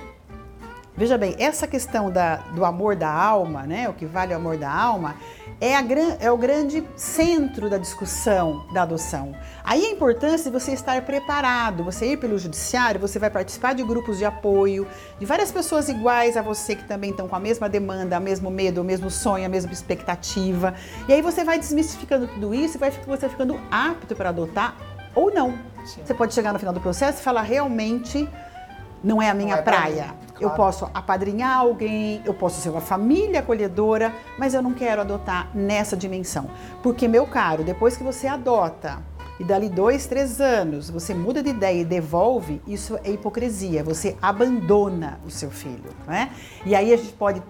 Veja 0.95 1.17
bem, 1.17 1.35
essa 1.39 1.67
questão 1.67 2.11
da, 2.11 2.37
do 2.55 2.67
amor 2.67 2.95
da 2.95 3.11
alma, 3.11 3.63
né, 3.63 3.89
o 3.89 3.95
que 3.95 4.05
vale 4.05 4.35
o 4.35 4.37
amor 4.37 4.59
da 4.59 4.71
alma, 4.71 5.17
é, 5.63 5.77
a, 5.77 5.85
é 6.19 6.29
o 6.29 6.37
grande 6.37 6.83
centro 6.97 7.71
da 7.71 7.79
discussão 7.79 8.67
da 8.75 8.83
adoção. 8.83 9.33
Aí 9.63 9.87
a 9.87 9.91
importância 9.93 10.51
de 10.51 10.59
você 10.59 10.73
estar 10.73 11.01
preparado, 11.03 11.85
você 11.85 12.15
ir 12.15 12.17
pelo 12.17 12.37
judiciário, 12.37 13.01
você 13.01 13.17
vai 13.17 13.31
participar 13.31 13.73
de 13.73 13.85
grupos 13.85 14.19
de 14.19 14.25
apoio, 14.25 14.89
de 15.21 15.25
várias 15.25 15.53
pessoas 15.53 15.89
iguais 15.89 16.37
a 16.37 16.43
você 16.43 16.75
que 16.75 16.83
também 16.83 17.11
estão 17.11 17.29
com 17.29 17.37
a 17.37 17.39
mesma 17.39 17.69
demanda, 17.69 18.19
o 18.19 18.21
mesmo 18.21 18.51
medo, 18.51 18.81
o 18.81 18.85
mesmo 18.85 19.09
sonho, 19.09 19.47
a 19.47 19.49
mesma 19.49 19.73
expectativa. 19.73 20.75
E 21.09 21.13
aí 21.13 21.23
você 21.23 21.45
vai 21.45 21.61
desmistificando 21.61 22.27
tudo 22.27 22.53
isso 22.53 22.77
e 22.77 22.81
vai 22.81 22.91
você 22.91 23.29
ficando 23.29 23.61
apto 23.71 24.17
para 24.17 24.31
adotar 24.31 24.77
ou 25.15 25.33
não. 25.33 25.57
Sim. 25.85 26.01
Você 26.05 26.13
pode 26.13 26.35
chegar 26.35 26.53
no 26.53 26.59
final 26.59 26.75
do 26.75 26.81
processo 26.81 27.21
e 27.21 27.23
falar 27.23 27.43
realmente 27.43 28.29
não 29.03 29.21
é 29.21 29.29
a 29.31 29.35
minha 29.35 29.57
é 29.57 29.63
praia. 29.63 30.05
Claro. 30.05 30.23
Eu 30.41 30.51
posso 30.51 30.91
apadrinhar 30.93 31.59
alguém, 31.59 32.21
eu 32.25 32.35
posso 32.35 32.61
ser 32.61 32.71
uma 32.71 32.81
família 32.81 33.41
acolhedora, 33.41 34.13
mas 34.39 34.55
eu 34.55 34.63
não 34.63 34.73
quero 34.73 35.01
adotar 35.01 35.49
nessa 35.55 35.97
dimensão. 35.97 36.51
Porque, 36.83 37.07
meu 37.07 37.27
caro, 37.27 37.63
depois 37.63 37.97
que 37.97 38.03
você 38.03 38.27
adota 38.27 38.99
e 39.39 39.45
dali 39.45 39.69
dois, 39.69 40.07
três 40.07 40.41
anos 40.41 40.91
você 40.91 41.15
muda 41.15 41.43
de 41.43 41.51
ideia 41.51 41.81
e 41.81 41.85
devolve, 41.85 42.61
isso 42.67 42.99
é 43.05 43.11
hipocrisia. 43.11 43.85
Você 43.85 44.17
abandona 44.21 45.19
o 45.27 45.31
seu 45.31 45.51
filho, 45.51 45.91
não 46.07 46.15
é? 46.15 46.31
E 46.65 46.75
aí 46.75 46.93
a 46.93 46.97
gente 46.97 47.13
pode 47.13 47.43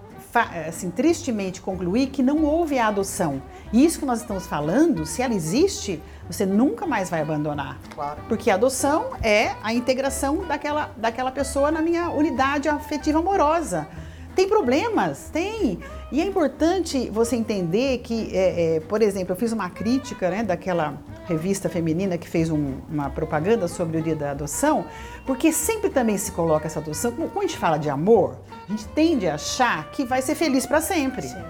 assim, 0.67 0.89
tristemente 0.89 1.61
concluir 1.61 2.07
que 2.07 2.23
não 2.23 2.43
houve 2.43 2.79
a 2.79 2.87
adoção. 2.87 3.41
E 3.71 3.85
isso 3.85 3.99
que 3.99 4.05
nós 4.05 4.21
estamos 4.21 4.47
falando, 4.47 5.05
se 5.05 5.21
ela 5.21 5.33
existe, 5.33 6.01
você 6.27 6.45
nunca 6.45 6.85
mais 6.85 7.09
vai 7.09 7.21
abandonar. 7.21 7.79
Claro. 7.93 8.21
Porque 8.27 8.49
a 8.49 8.55
adoção 8.55 9.11
é 9.21 9.51
a 9.61 9.73
integração 9.73 10.45
daquela, 10.45 10.91
daquela 10.97 11.31
pessoa 11.31 11.71
na 11.71 11.81
minha 11.81 12.09
unidade 12.09 12.69
afetiva 12.69 13.19
amorosa. 13.19 13.87
Tem 14.35 14.47
problemas, 14.47 15.29
tem. 15.31 15.79
E 16.11 16.19
é 16.19 16.25
importante 16.25 17.09
você 17.09 17.35
entender 17.35 17.99
que, 17.99 18.35
é, 18.35 18.75
é, 18.75 18.79
por 18.79 19.01
exemplo, 19.01 19.33
eu 19.33 19.35
fiz 19.35 19.51
uma 19.51 19.69
crítica 19.69 20.29
né, 20.29 20.43
daquela 20.43 20.97
revista 21.25 21.69
feminina 21.69 22.17
que 22.17 22.27
fez 22.27 22.49
um, 22.49 22.79
uma 22.89 23.09
propaganda 23.09 23.67
sobre 23.67 23.97
o 23.97 24.01
dia 24.01 24.15
da 24.15 24.31
adoção, 24.31 24.85
porque 25.25 25.51
sempre 25.51 25.89
também 25.89 26.17
se 26.17 26.31
coloca 26.31 26.65
essa 26.65 26.79
adoção. 26.79 27.11
Quando 27.11 27.37
a 27.37 27.41
gente 27.41 27.57
fala 27.57 27.77
de 27.77 27.89
amor, 27.89 28.37
a 28.67 28.71
gente 28.71 28.87
tende 28.89 29.27
a 29.27 29.35
achar 29.35 29.91
que 29.91 30.03
vai 30.03 30.21
ser 30.21 30.35
feliz 30.35 30.65
para 30.65 30.81
sempre. 30.81 31.27
Sim. 31.27 31.43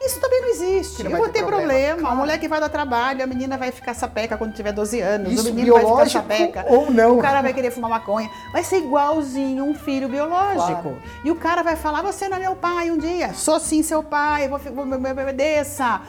Isso 0.00 0.20
também 0.20 0.40
não 0.40 0.48
existe. 0.48 1.02
Não 1.02 1.10
eu 1.10 1.16
vou 1.16 1.28
ter 1.28 1.44
problema. 1.44 1.66
problema. 1.66 2.00
Claro. 2.00 2.14
A 2.14 2.18
mulher 2.18 2.38
que 2.38 2.48
vai 2.48 2.60
dar 2.60 2.68
trabalho, 2.68 3.22
a 3.22 3.26
menina 3.26 3.56
vai 3.56 3.72
ficar 3.72 3.94
sapeca 3.94 4.36
quando 4.36 4.52
tiver 4.52 4.72
12 4.72 5.00
anos, 5.00 5.32
Isso, 5.32 5.50
o 5.50 5.54
menino 5.54 5.74
vai 5.74 5.84
ficar 5.84 6.08
sapeca. 6.10 6.66
Ou 6.68 6.90
não. 6.90 7.18
O 7.18 7.22
cara 7.22 7.42
vai 7.42 7.52
querer 7.52 7.70
fumar 7.70 7.90
maconha. 7.90 8.30
Vai 8.52 8.62
ser 8.62 8.78
igualzinho 8.78 9.64
um 9.64 9.74
filho 9.74 10.08
biológico. 10.08 10.82
Claro. 10.82 11.02
E 11.24 11.30
o 11.30 11.36
cara 11.36 11.62
vai 11.62 11.76
falar: 11.76 12.02
você 12.02 12.28
não 12.28 12.36
é 12.36 12.40
meu 12.40 12.56
pai 12.56 12.90
um 12.90 12.98
dia. 12.98 13.32
Sou 13.34 13.58
sim 13.58 13.82
seu 13.82 14.02
pai, 14.02 14.48
vou, 14.48 14.58
vou, 14.58 14.86
me 14.86 15.10
obedeça 15.10 16.00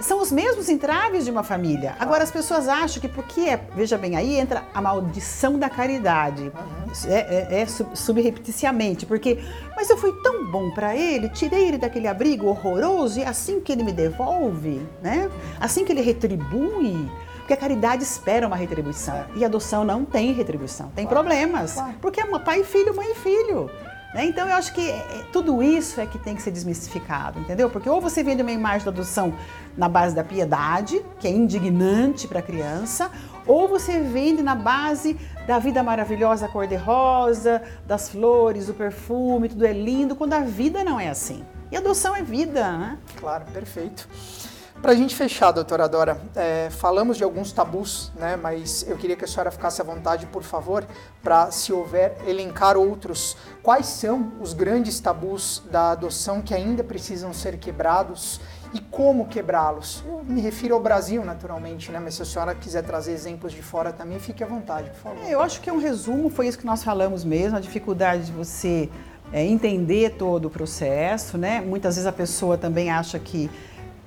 são 0.00 0.20
os 0.20 0.30
mesmos 0.30 0.68
entraves 0.68 1.24
de 1.24 1.30
uma 1.30 1.42
família. 1.42 1.96
Agora 1.98 2.22
as 2.22 2.30
pessoas 2.30 2.68
acham 2.68 3.00
que 3.00 3.08
porque 3.08 3.42
é, 3.42 3.60
veja 3.74 3.96
bem, 3.96 4.16
aí 4.16 4.38
entra 4.38 4.64
a 4.74 4.80
maldição 4.80 5.58
da 5.58 5.68
caridade. 5.68 6.42
Uhum. 6.42 7.10
É, 7.10 7.56
é, 7.58 7.60
é 7.62 7.66
subrepticiamente, 7.66 9.04
porque, 9.06 9.38
mas 9.74 9.90
eu 9.90 9.96
fui 9.96 10.12
tão 10.22 10.50
bom 10.50 10.70
para 10.70 10.96
ele, 10.96 11.28
tirei 11.28 11.68
ele 11.68 11.78
daquele 11.78 12.08
abrigo 12.08 12.46
horroroso 12.46 13.20
e 13.20 13.24
assim 13.24 13.60
que 13.60 13.72
ele 13.72 13.82
me 13.82 13.92
devolve, 13.92 14.80
né? 15.02 15.30
Assim 15.60 15.84
que 15.84 15.92
ele 15.92 16.00
retribui, 16.00 17.10
porque 17.38 17.52
a 17.52 17.56
caridade 17.56 18.02
espera 18.02 18.46
uma 18.46 18.56
retribuição 18.56 19.24
e 19.36 19.44
a 19.44 19.46
adoção 19.46 19.84
não 19.84 20.04
tem 20.04 20.32
retribuição, 20.32 20.90
tem 20.94 21.06
claro. 21.06 21.20
problemas, 21.20 21.74
claro. 21.74 21.94
porque 22.00 22.20
é 22.20 22.38
pai 22.38 22.60
e 22.60 22.64
filho, 22.64 22.94
mãe 22.94 23.12
e 23.12 23.14
filho. 23.14 23.70
Né? 24.14 24.24
Então 24.26 24.48
eu 24.48 24.54
acho 24.56 24.72
que 24.72 24.80
é, 24.80 24.96
é, 24.96 25.26
tudo 25.32 25.62
isso 25.62 26.00
é 26.00 26.06
que 26.06 26.18
tem 26.18 26.34
que 26.34 26.42
ser 26.42 26.50
desmistificado, 26.50 27.38
entendeu? 27.38 27.68
Porque 27.68 27.88
ou 27.88 28.00
você 28.00 28.22
vende 28.22 28.42
uma 28.42 28.52
imagem 28.52 28.84
da 28.84 28.90
adoção 28.90 29.34
na 29.76 29.88
base 29.88 30.14
da 30.14 30.24
piedade, 30.24 31.04
que 31.20 31.26
é 31.26 31.30
indignante 31.30 32.26
para 32.26 32.38
a 32.38 32.42
criança, 32.42 33.10
ou 33.46 33.68
você 33.68 34.00
vende 34.00 34.42
na 34.42 34.54
base 34.54 35.18
da 35.46 35.58
vida 35.58 35.82
maravilhosa 35.82 36.48
cor-de-rosa, 36.48 37.62
das 37.86 38.08
flores, 38.08 38.68
o 38.68 38.74
perfume, 38.74 39.48
tudo 39.48 39.64
é 39.66 39.72
lindo, 39.72 40.16
quando 40.16 40.32
a 40.32 40.40
vida 40.40 40.82
não 40.82 40.98
é 40.98 41.08
assim. 41.08 41.44
E 41.70 41.76
adoção 41.76 42.14
é 42.14 42.22
vida, 42.22 42.76
né? 42.76 42.98
Claro, 43.16 43.44
perfeito. 43.52 44.08
Para 44.82 44.92
a 44.92 44.94
gente 44.94 45.16
fechar, 45.16 45.50
doutora 45.50 45.88
Dora, 45.88 46.20
é, 46.36 46.68
falamos 46.70 47.16
de 47.16 47.24
alguns 47.24 47.50
tabus, 47.50 48.12
né, 48.14 48.36
mas 48.36 48.84
eu 48.86 48.96
queria 48.96 49.16
que 49.16 49.24
a 49.24 49.26
senhora 49.26 49.50
ficasse 49.50 49.80
à 49.80 49.84
vontade, 49.84 50.26
por 50.26 50.42
favor, 50.42 50.86
para, 51.22 51.50
se 51.50 51.72
houver, 51.72 52.16
elencar 52.26 52.76
outros. 52.76 53.36
Quais 53.62 53.86
são 53.86 54.32
os 54.40 54.52
grandes 54.52 55.00
tabus 55.00 55.62
da 55.70 55.92
adoção 55.92 56.40
que 56.40 56.54
ainda 56.54 56.84
precisam 56.84 57.32
ser 57.32 57.58
quebrados 57.58 58.40
e 58.72 58.80
como 58.80 59.26
quebrá-los? 59.26 60.04
Eu 60.06 60.22
me 60.22 60.40
refiro 60.40 60.74
ao 60.74 60.80
Brasil, 60.80 61.24
naturalmente, 61.24 61.90
né, 61.90 61.98
mas 61.98 62.14
se 62.14 62.22
a 62.22 62.26
senhora 62.26 62.54
quiser 62.54 62.82
trazer 62.82 63.12
exemplos 63.12 63.52
de 63.52 63.62
fora 63.62 63.92
também, 63.92 64.20
fique 64.20 64.44
à 64.44 64.46
vontade, 64.46 64.90
por 64.90 64.98
favor. 64.98 65.24
É, 65.24 65.34
eu 65.34 65.40
acho 65.40 65.60
que 65.62 65.70
é 65.70 65.72
um 65.72 65.80
resumo, 65.80 66.28
foi 66.28 66.46
isso 66.46 66.58
que 66.58 66.66
nós 66.66 66.84
falamos 66.84 67.24
mesmo, 67.24 67.56
a 67.56 67.60
dificuldade 67.60 68.26
de 68.26 68.32
você 68.32 68.88
é, 69.32 69.44
entender 69.44 70.10
todo 70.10 70.44
o 70.44 70.50
processo, 70.50 71.36
né? 71.36 71.60
Muitas 71.60 71.96
vezes 71.96 72.06
a 72.06 72.12
pessoa 72.12 72.56
também 72.56 72.90
acha 72.90 73.18
que 73.18 73.50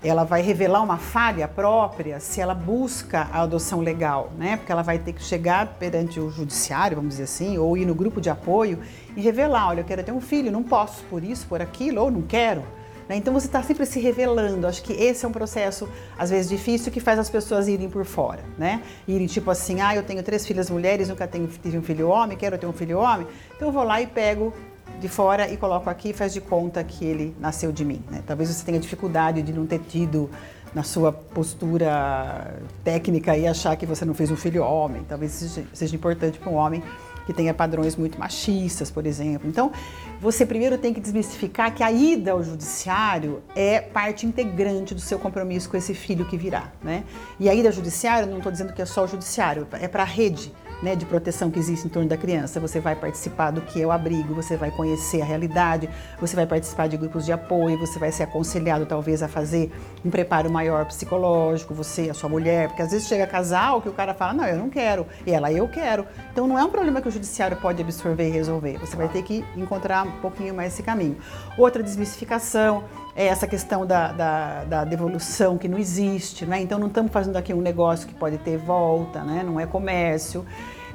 ela 0.02 0.24
vai 0.24 0.42
revelar 0.42 0.82
uma 0.82 0.98
falha 0.98 1.48
própria 1.48 2.20
se 2.20 2.40
ela 2.40 2.56
busca 2.56 3.28
a 3.32 3.42
adoção 3.42 3.82
legal, 3.82 4.32
né? 4.38 4.56
Porque 4.56 4.72
ela 4.72 4.82
vai 4.82 4.98
ter 4.98 5.14
que 5.14 5.22
chegar 5.22 5.76
perante 5.78 6.20
o 6.20 6.30
judiciário, 6.30 6.96
vamos 6.96 7.12
dizer 7.12 7.24
assim, 7.24 7.58
ou 7.58 7.78
ir 7.78 7.86
no 7.86 7.94
grupo 7.94 8.22
de 8.22 8.30
apoio 8.30 8.80
e 9.16 9.22
revelar, 9.22 9.68
olha, 9.68 9.82
eu 9.82 9.86
quero 9.86 10.02
ter 10.04 10.12
um 10.12 10.22
filho, 10.22 10.52
não 10.52 10.64
posso 10.64 11.04
por 11.06 11.24
isso, 11.24 11.46
por 11.48 11.62
aquilo, 11.62 12.02
ou 12.02 12.10
não 12.10 12.22
quero. 12.22 12.64
Né? 13.10 13.18
Então 13.18 13.34
você 13.34 13.48
está 13.48 13.62
sempre 13.62 13.86
se 13.86 14.00
revelando. 14.00 14.68
Acho 14.68 14.82
que 14.84 14.94
esse 14.94 15.26
é 15.26 15.28
um 15.28 15.32
processo, 15.32 15.90
às 16.18 16.30
vezes, 16.30 16.48
difícil 16.50 16.92
que 16.92 17.00
faz 17.00 17.20
as 17.20 17.30
pessoas 17.30 17.68
irem 17.68 17.90
por 17.90 18.06
fora, 18.06 18.44
né? 18.58 18.82
Irem 19.08 19.28
tipo 19.28 19.52
assim, 19.52 19.82
ah, 19.82 19.96
eu 19.96 20.04
tenho 20.04 20.24
três 20.24 20.46
filhas 20.46 20.70
mulheres, 20.70 21.10
nunca 21.10 21.28
tenho, 21.28 21.48
tive 21.48 21.78
um 21.78 21.82
filho 21.82 22.08
homem, 22.08 22.38
quero 22.38 22.58
ter 22.58 22.68
um 22.68 22.74
filho 22.74 23.00
homem, 23.00 23.28
então 23.54 23.68
eu 23.68 23.72
vou 23.72 23.84
lá 23.84 24.00
e 24.00 24.08
pego 24.08 24.54
de 25.00 25.08
fora 25.08 25.50
e 25.50 25.58
coloco 25.58 25.90
aqui 25.90 26.10
e 26.10 26.14
faz 26.14 26.34
de 26.34 26.42
conta 26.42 26.84
que 26.84 27.06
ele 27.06 27.36
nasceu 27.40 27.72
de 27.72 27.86
mim. 27.86 28.02
Né? 28.10 28.22
Talvez 28.26 28.50
você 28.50 28.66
tenha 28.66 28.80
dificuldade 28.80 29.42
de 29.42 29.54
não 29.54 29.66
ter 29.66 29.80
tido 29.80 30.30
na 30.74 30.84
sua 30.84 31.12
postura 31.12 32.56
técnica 32.84 33.36
e 33.38 33.48
achar 33.48 33.76
que 33.76 33.86
você 33.86 34.06
não 34.06 34.14
fez 34.14 34.30
um 34.30 34.36
filho 34.36 34.64
homem. 34.64 35.04
Talvez 35.08 35.32
seja, 35.32 35.64
seja 35.74 35.96
importante 35.96 36.38
para 36.38 36.52
um 36.52 36.56
homem 36.56 36.84
que 37.26 37.34
tenha 37.34 37.54
padrões 37.54 37.96
muito 37.96 38.20
machistas, 38.20 38.90
por 38.90 39.06
exemplo. 39.06 39.48
Então, 39.48 39.72
você 40.20 40.48
primeiro 40.48 40.80
tem 40.80 40.94
que 40.94 41.00
desmistificar 41.00 41.74
que 41.74 41.84
a 41.84 41.92
ida 41.92 42.32
ao 42.32 42.44
judiciário 42.44 43.44
é 43.56 43.80
parte 43.80 44.26
integrante 44.26 44.96
do 44.96 45.02
seu 45.02 45.20
compromisso 45.20 45.70
com 45.70 45.78
esse 45.78 45.94
filho 45.94 46.26
que 46.26 46.36
virá, 46.36 46.72
né? 46.84 47.04
E 47.40 47.48
a 47.48 47.54
ida 47.54 47.70
ao 47.70 47.74
judiciário, 47.74 48.28
não 48.28 48.38
estou 48.38 48.52
dizendo 48.52 48.74
que 48.74 48.82
é 48.82 48.86
só 48.86 49.04
o 49.04 49.08
judiciário, 49.08 49.68
é 49.74 49.88
para 49.88 50.02
a 50.02 50.08
rede 50.08 50.52
né, 50.82 50.96
de 50.96 51.06
proteção 51.06 51.52
que 51.52 51.60
existe 51.60 51.86
em 51.88 51.90
torno 51.90 52.08
da 52.08 52.18
criança. 52.18 52.60
Você 52.60 52.80
vai 52.80 52.96
participar 52.96 53.52
do 53.52 53.62
que 53.62 53.82
é 53.82 53.86
o 53.86 53.92
abrigo, 53.92 54.34
você 54.34 54.56
vai 54.56 54.72
conhecer 54.72 55.22
a 55.22 55.26
realidade, 55.26 55.90
você 56.20 56.36
vai 56.36 56.46
participar 56.46 56.88
de 56.88 56.98
grupos 56.98 57.26
de 57.26 57.32
apoio, 57.32 57.78
você 57.78 58.00
vai 58.00 58.12
ser 58.12 58.24
aconselhado 58.24 58.86
talvez 58.86 59.22
a 59.22 59.28
fazer 59.28 59.72
um 60.04 60.10
preparo 60.10 60.50
maior 60.50 60.86
psicológico, 60.86 61.74
você, 61.74 62.10
a 62.10 62.14
sua 62.14 62.30
mulher, 62.30 62.70
porque 62.70 62.82
às 62.82 62.92
vezes 62.92 63.08
chega 63.08 63.28
casal 63.28 63.82
que 63.82 63.90
o 63.90 63.94
cara 63.94 64.14
fala, 64.14 64.34
não, 64.34 64.46
eu 64.46 64.58
não 64.58 64.70
quero, 64.70 65.06
e 65.26 65.32
ela, 65.32 65.52
eu 65.52 65.68
quero. 65.68 66.06
Então 66.32 66.48
não 66.48 66.58
é 66.58 66.64
um 66.64 66.70
problema 66.70 67.02
que 67.02 67.08
o 67.08 67.12
judiciário 67.12 67.58
pode 67.58 67.82
absorver 67.82 68.28
e 68.28 68.32
resolver, 68.32 68.78
você 68.78 68.96
vai 68.96 69.08
ter 69.08 69.24
que 69.24 69.44
encontrar 69.56 70.06
um 70.06 70.12
pouquinho 70.20 70.54
mais 70.54 70.74
esse 70.74 70.84
caminho. 70.84 71.18
Outra 71.58 71.84
desmistificação 71.84 72.84
é 73.16 73.28
essa 73.28 73.48
questão 73.48 73.86
da, 73.86 74.12
da, 74.12 74.64
da 74.64 74.84
devolução 74.86 75.58
que 75.58 75.68
não 75.68 75.78
existe, 75.78 76.46
né? 76.46 76.62
Então 76.62 76.80
não 76.80 76.88
estamos 76.88 77.12
fazendo 77.12 77.36
aqui 77.38 77.54
um 77.54 77.62
negócio 77.62 78.08
que 78.08 78.14
pode 78.14 78.38
ter 78.38 78.58
volta, 78.58 79.24
né? 79.24 79.44
Não 79.44 79.60
é 79.60 79.66
comércio. 79.66 80.46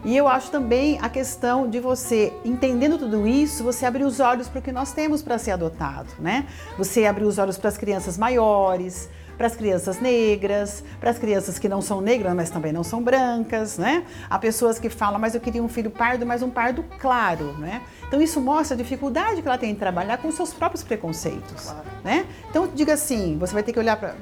E 0.05 0.15
eu 0.15 0.29
acho 0.29 0.51
também 0.51 0.99
a 1.01 1.09
questão 1.09 1.69
de 1.69 1.81
você, 1.81 2.31
entendendo 2.45 2.99
tudo 2.99 3.27
isso, 3.27 3.65
você 3.65 3.87
abrir 3.87 4.05
os 4.05 4.21
olhos 4.21 4.49
para 4.49 4.59
o 4.59 4.63
que 4.63 4.71
nós 4.71 4.93
temos 4.93 5.23
para 5.23 5.39
ser 5.39 5.53
adotado, 5.53 6.11
né? 6.19 6.47
Você 6.77 7.07
abrir 7.07 7.25
os 7.25 7.39
olhos 7.39 7.57
para 7.57 7.69
as 7.71 7.79
crianças 7.79 8.19
maiores, 8.19 9.09
para 9.37 9.47
as 9.47 9.57
crianças 9.57 10.01
negras, 10.01 10.85
para 11.01 11.11
as 11.11 11.19
crianças 11.19 11.59
que 11.59 11.69
não 11.69 11.81
são 11.81 12.01
negras, 12.01 12.35
mas 12.35 12.51
também 12.51 12.73
não 12.73 12.85
são 12.85 13.03
brancas, 13.03 13.79
né? 13.79 14.05
Há 14.29 14.39
pessoas 14.39 14.79
que 14.79 14.89
falam, 14.89 15.19
mas 15.19 15.35
eu 15.35 15.41
queria 15.41 15.63
um 15.63 15.69
filho 15.69 15.91
pardo, 15.91 16.27
mas 16.27 16.43
um 16.43 16.51
pardo 16.51 16.85
claro, 16.99 17.53
né? 17.59 17.83
Então 18.15 18.23
isso 18.23 18.41
mostra 18.41 18.77
a 18.77 18.79
dificuldade 18.79 19.43
que 19.43 19.49
ela 19.49 19.59
tem 19.59 19.73
em 19.73 19.75
trabalhar 19.75 20.19
com 20.19 20.31
seus 20.31 20.55
próprios 20.55 20.85
preconceitos, 20.85 21.65
claro. 21.65 21.85
né? 22.05 22.25
Então 22.49 22.69
diga 22.73 22.95
assim, 22.95 23.37
você 23.41 23.53
vai 23.53 23.65
ter 23.65 23.73
que 23.73 23.79
olhar 23.81 23.97
para 23.97 24.15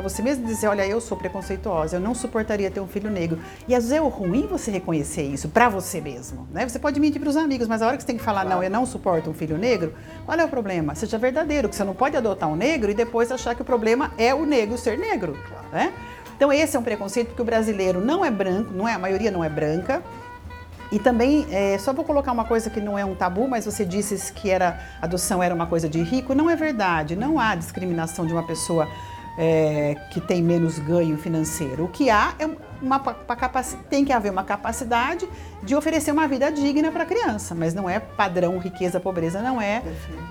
você 0.00 0.22
mesmo 0.22 0.44
e 0.44 0.46
dizer, 0.46 0.68
olha, 0.68 0.86
eu 0.86 1.00
sou 1.00 1.18
preconceituosa, 1.18 1.96
eu 1.96 2.00
não 2.00 2.14
suportaria 2.14 2.70
ter 2.70 2.78
um 2.78 2.86
filho 2.86 3.10
negro. 3.10 3.40
E 3.66 3.74
às 3.74 3.88
vezes 3.88 3.98
é 3.98 4.08
ruim 4.08 4.46
você 4.46 4.70
reconhecer 4.70 5.22
isso 5.22 5.48
para 5.48 5.68
você 5.68 6.00
mesmo, 6.00 6.46
né? 6.52 6.68
Você 6.68 6.78
pode 6.78 7.00
mentir 7.00 7.20
para 7.20 7.28
os 7.28 7.36
amigos, 7.36 7.66
mas 7.66 7.82
a 7.82 7.88
hora 7.88 7.96
que 7.96 8.04
você 8.04 8.06
tem 8.06 8.16
que 8.16 8.22
falar, 8.22 8.42
claro. 8.42 8.58
não, 8.58 8.62
eu 8.62 8.70
não 8.70 8.86
suporto 8.86 9.28
um 9.28 9.34
filho 9.34 9.58
negro, 9.58 9.94
qual 10.24 10.38
é 10.38 10.44
o 10.44 10.48
problema? 10.48 10.94
Seja 10.94 11.18
verdadeiro, 11.18 11.68
que 11.68 11.74
você 11.74 11.82
não 11.82 11.94
pode 11.94 12.16
adotar 12.16 12.48
um 12.48 12.54
negro 12.54 12.88
e 12.88 12.94
depois 12.94 13.32
achar 13.32 13.56
que 13.56 13.62
o 13.62 13.64
problema 13.64 14.12
é 14.16 14.32
o 14.32 14.46
negro 14.46 14.78
ser 14.78 14.96
negro, 14.96 15.36
claro. 15.48 15.66
né? 15.72 15.92
Então 16.36 16.52
esse 16.52 16.76
é 16.76 16.78
um 16.78 16.84
preconceito 16.84 17.30
porque 17.30 17.42
o 17.42 17.44
brasileiro 17.44 18.00
não 18.00 18.24
é 18.24 18.30
branco, 18.30 18.72
não 18.72 18.86
é 18.86 18.94
a 18.94 18.98
maioria 18.98 19.32
não 19.32 19.42
é 19.42 19.48
branca. 19.48 20.04
E 20.92 20.98
também, 20.98 21.46
é, 21.50 21.78
só 21.78 21.92
vou 21.92 22.04
colocar 22.04 22.32
uma 22.32 22.44
coisa 22.44 22.68
que 22.68 22.80
não 22.80 22.98
é 22.98 23.04
um 23.04 23.14
tabu, 23.14 23.46
mas 23.46 23.64
você 23.64 23.84
disse 23.84 24.32
que 24.32 24.50
era 24.50 24.80
adoção 25.00 25.42
era 25.42 25.54
uma 25.54 25.66
coisa 25.66 25.88
de 25.88 26.02
rico. 26.02 26.34
Não 26.34 26.50
é 26.50 26.56
verdade. 26.56 27.14
Não 27.14 27.38
há 27.38 27.54
discriminação 27.54 28.26
de 28.26 28.32
uma 28.32 28.42
pessoa 28.42 28.88
é, 29.38 29.94
que 30.10 30.20
tem 30.20 30.42
menos 30.42 30.78
ganho 30.78 31.16
financeiro. 31.16 31.84
O 31.84 31.88
que 31.88 32.10
há 32.10 32.34
é 32.38 32.46
uma, 32.82 33.00
uma 33.00 33.62
tem 33.88 34.04
que 34.04 34.12
haver 34.12 34.32
uma 34.32 34.44
capacidade 34.44 35.28
de 35.62 35.74
oferecer 35.74 36.10
uma 36.10 36.26
vida 36.26 36.50
digna 36.50 36.90
para 36.90 37.02
a 37.02 37.06
criança, 37.06 37.54
mas 37.54 37.74
não 37.74 37.88
é 37.88 38.00
padrão 38.00 38.58
riqueza, 38.58 38.98
pobreza, 38.98 39.42
não 39.42 39.60
é, 39.60 39.82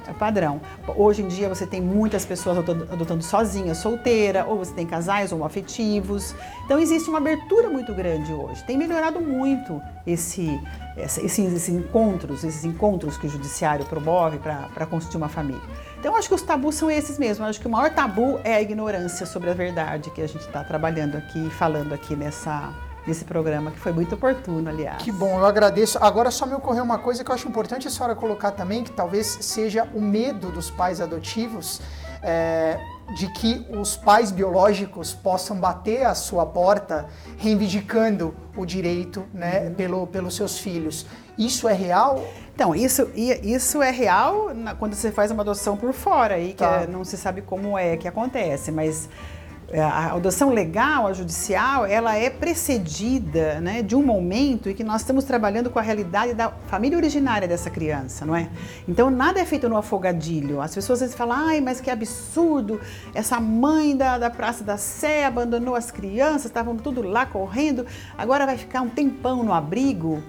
é, 0.08 0.13
padrão. 0.13 0.60
Hoje 0.96 1.22
em 1.22 1.28
dia 1.28 1.48
você 1.48 1.68
tem 1.68 1.82
muitas 1.82 2.26
pessoas 2.26 2.58
adotando, 2.58 3.24
sozinha, 3.24 3.76
solteira, 3.76 4.46
ou 4.46 4.58
você 4.58 4.74
tem 4.74 4.86
casais 4.86 5.32
homoafetivos. 5.32 6.36
Então 6.65 6.80
existe 6.80 7.10
uma 7.10 7.20
abertura 7.20 7.70
muito 7.70 7.94
grande 7.94 8.34
hoje. 8.34 8.63
Tem 8.63 8.78
melhorado 8.78 9.22
muito 9.22 9.82
esse, 10.06 10.60
esses, 10.98 11.38
esses 11.38 11.70
encontros, 11.70 12.44
esses 12.44 12.65
encontros 12.65 13.18
que 13.18 13.28
o 13.28 13.30
judiciário 13.30 13.86
promove 13.86 14.39
para 14.39 14.86
constituir 14.86 15.18
uma 15.18 15.30
família. 15.30 15.62
Então, 16.00 16.15
acho 16.15 16.30
que 16.30 16.36
os 16.36 16.42
tabus 16.42 16.76
são 16.76 16.89
esses 16.89 17.20
mesmo. 17.20 17.44
Acho 17.46 17.60
que 17.60 17.68
o 17.68 17.70
maior 17.70 17.94
tabu 17.94 18.40
é 18.46 18.56
a 18.56 18.62
ignorância 18.62 19.25
sobre 19.25 19.50
a 19.50 19.54
verdade 19.54 20.10
que 20.12 20.21
a 20.21 20.27
gente 20.27 20.42
está 20.42 20.63
trabalhando 20.63 21.17
aqui, 21.17 21.50
falando 21.50 21.94
aqui 21.94 22.15
nessa, 22.15 22.73
nesse 23.10 23.25
programa, 23.25 23.71
que 23.71 23.79
foi 23.79 23.91
muito 23.91 24.15
oportuno, 24.15 24.69
aliás. 24.69 25.01
Que 25.01 25.12
bom, 25.12 25.39
eu 25.39 25.45
agradeço. 25.45 25.97
Agora 25.99 26.29
só 26.31 26.45
me 26.45 26.53
ocorreu 26.53 26.83
uma 26.83 26.99
coisa 26.99 27.23
que 27.23 27.31
eu 27.31 27.35
acho 27.35 27.47
importante 27.47 27.87
a 27.87 27.91
senhora 27.91 28.15
colocar 28.15 28.51
também, 28.51 28.83
que 28.83 28.91
talvez 28.91 29.39
seja 29.41 29.89
o 29.93 30.01
medo 30.01 30.51
dos 30.51 30.69
pais 30.69 31.01
adotivos. 31.01 31.81
É, 32.21 32.77
de 33.15 33.31
que 33.31 33.65
os 33.69 33.95
pais 33.95 34.29
biológicos 34.29 35.13
possam 35.13 35.57
bater 35.57 36.05
a 36.05 36.13
sua 36.13 36.45
porta 36.45 37.07
reivindicando 37.37 38.35
o 38.57 38.65
direito 38.65 39.25
né, 39.33 39.62
uhum. 39.67 39.73
pelo, 39.73 40.05
pelos 40.07 40.35
seus 40.35 40.60
filhos. 40.60 41.05
Isso 41.37 41.65
é 41.65 41.73
real? 41.73 42.21
Então, 42.53 42.75
isso, 42.75 43.10
isso 43.15 43.81
é 43.81 43.89
real 43.89 44.49
quando 44.77 44.93
você 44.93 45.13
faz 45.13 45.31
uma 45.31 45.43
adoção 45.43 45.77
por 45.77 45.93
fora, 45.93 46.35
aí, 46.35 46.53
tá. 46.53 46.81
que 46.81 46.91
não 46.91 47.05
se 47.05 47.15
sabe 47.15 47.41
como 47.41 47.77
é 47.77 47.95
que 47.95 48.05
acontece, 48.05 48.69
mas 48.69 49.07
é, 49.07 49.38
a 49.78 50.13
adoção 50.13 50.50
legal, 50.50 51.06
a 51.06 51.13
judicial, 51.13 51.86
ela 51.86 52.15
é 52.15 52.30
precedida 52.30 53.62
né, 53.62 53.84
de 53.84 53.96
um 53.96 54.04
momento 54.04 54.70
em 54.70 54.74
que 54.74 54.84
nós 54.84 55.02
estamos 55.02 55.24
trabalhando 55.26 55.70
com 55.70 55.78
a 55.78 55.82
realidade 55.82 56.34
da 56.34 56.50
família 56.67 56.98
originária 56.98 57.48
dessa 57.48 57.70
criança, 57.70 58.26
não 58.26 58.36
é? 58.36 58.50
Então 58.88 59.10
nada 59.10 59.40
é 59.40 59.46
feito 59.46 59.70
no 59.70 59.78
afogadilho. 59.78 60.60
As 60.60 60.74
pessoas 60.74 61.00
às 61.00 61.02
vezes 61.02 61.15
falam, 61.15 61.38
ai, 61.38 61.62
mas 61.62 61.80
que 61.80 61.92
absurdo, 61.92 62.82
essa 63.13 63.40
mãe 63.40 63.96
da, 63.96 64.17
da 64.17 64.30
Praça 64.30 64.63
da 64.63 64.78
Sé 64.78 65.26
abandonou 65.26 65.76
as 65.76 65.92
crianças, 65.92 66.46
estavam 66.46 66.76
tudo 66.76 67.02
lá 67.02 67.26
correndo, 67.26 67.86
agora 68.17 68.46
vai 68.46 68.58
ficar 68.58 68.82
um 68.82 68.90
tempão 68.90 69.44
no 69.44 69.54
abrigo. 69.54 70.24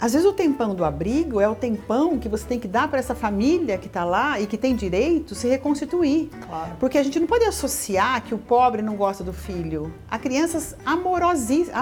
Às 0.00 0.12
vezes 0.12 0.26
o 0.26 0.32
tempão 0.32 0.74
do 0.74 0.84
abrigo 0.84 1.40
é 1.40 1.48
o 1.48 1.54
tempão 1.54 2.18
que 2.18 2.28
você 2.28 2.46
tem 2.46 2.58
que 2.58 2.68
dar 2.68 2.88
para 2.88 2.98
essa 2.98 3.14
família 3.14 3.78
que 3.78 3.86
está 3.86 4.04
lá 4.04 4.38
e 4.40 4.46
que 4.46 4.58
tem 4.58 4.74
direito 4.74 5.34
se 5.34 5.48
reconstituir. 5.48 6.30
Claro. 6.46 6.72
Porque 6.78 6.98
a 6.98 7.02
gente 7.02 7.18
não 7.18 7.26
pode 7.26 7.44
associar 7.44 8.22
que 8.22 8.34
o 8.34 8.38
pobre 8.38 8.82
não 8.82 8.96
gosta 8.96 9.24
do 9.24 9.32
filho. 9.32 9.92
Há 10.10 10.18
crianças 10.18 10.76
amorosíssimas, 10.84 11.74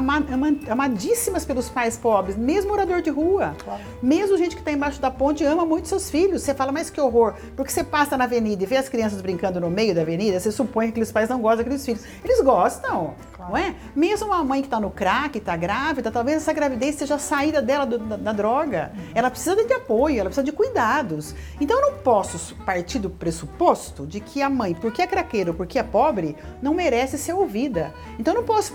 amadíssimas 0.69 1.45
pelos 1.45 1.69
pais 1.69 1.97
pobres, 1.97 2.37
mesmo 2.37 2.71
morador 2.71 3.03
de 3.03 3.11
rua. 3.11 3.55
Claro. 3.65 3.83
Mesmo 4.03 4.37
gente 4.37 4.55
que 4.55 4.63
está 4.63 4.73
embaixo 4.73 5.01
da 5.01 5.11
ponte 5.11 5.45
ama 5.45 5.67
muito 5.67 5.89
seus 5.89 6.11
filhos. 6.11 6.43
Você 6.43 6.55
fala, 6.55 6.73
mas 6.73 6.91
que 6.91 7.01
horror. 7.01 7.35
Porque 7.57 7.73
você 7.73 7.83
passa 7.83 8.17
na 8.17 8.25
avenida 8.25 8.63
e 8.63 8.67
vê 8.67 8.77
as 8.77 8.89
crianças 8.89 9.21
brincando 9.21 9.61
no 9.61 9.71
meio 9.71 9.95
da 9.95 10.03
avenida, 10.03 10.39
você 10.39 10.53
supõe 10.53 10.87
que 10.87 10.91
aqueles 10.93 11.13
pais 11.13 11.29
não 11.29 11.41
gostam 11.41 11.59
daqueles 11.59 11.85
filhos. 11.85 12.03
Eles 12.23 12.41
gostam. 12.41 13.15
Não 13.49 13.57
é? 13.57 13.75
Mesmo 13.95 14.29
uma 14.29 14.43
mãe 14.43 14.61
que 14.61 14.67
está 14.67 14.81
no 14.81 14.91
crack, 14.91 15.39
está 15.39 15.57
grávida, 15.57 16.11
talvez 16.11 16.39
essa 16.39 16.53
gravidez 16.53 16.97
seja 16.97 17.17
a 17.17 17.19
saída 17.19 17.61
dela 17.61 17.85
do 17.85 17.99
da, 17.99 18.17
da 18.17 18.33
droga. 18.33 18.93
Ela 19.15 19.31
precisa 19.31 19.57
de 19.57 19.73
apoio, 19.73 20.21
ela 20.21 20.29
precisa 20.29 20.45
de 20.45 20.53
cuidados. 20.53 21.35
Então 21.61 21.81
eu 21.81 21.93
não 21.93 21.99
posso 21.99 22.55
partir 22.65 22.99
do 22.99 23.11
pressuposto 23.11 24.07
de 24.07 24.21
que 24.21 24.43
a 24.43 24.51
mãe, 24.51 24.75
porque 24.75 25.03
é 25.03 25.07
craqueira 25.07 25.51
ou 25.51 25.57
porque 25.57 25.79
é 25.79 25.83
pobre, 25.83 26.37
não 26.63 26.75
merece 26.75 27.19
ser 27.19 27.33
ouvida. 27.33 27.93
Então 28.19 28.35
eu 28.35 28.41
não 28.41 28.47
posso 28.47 28.75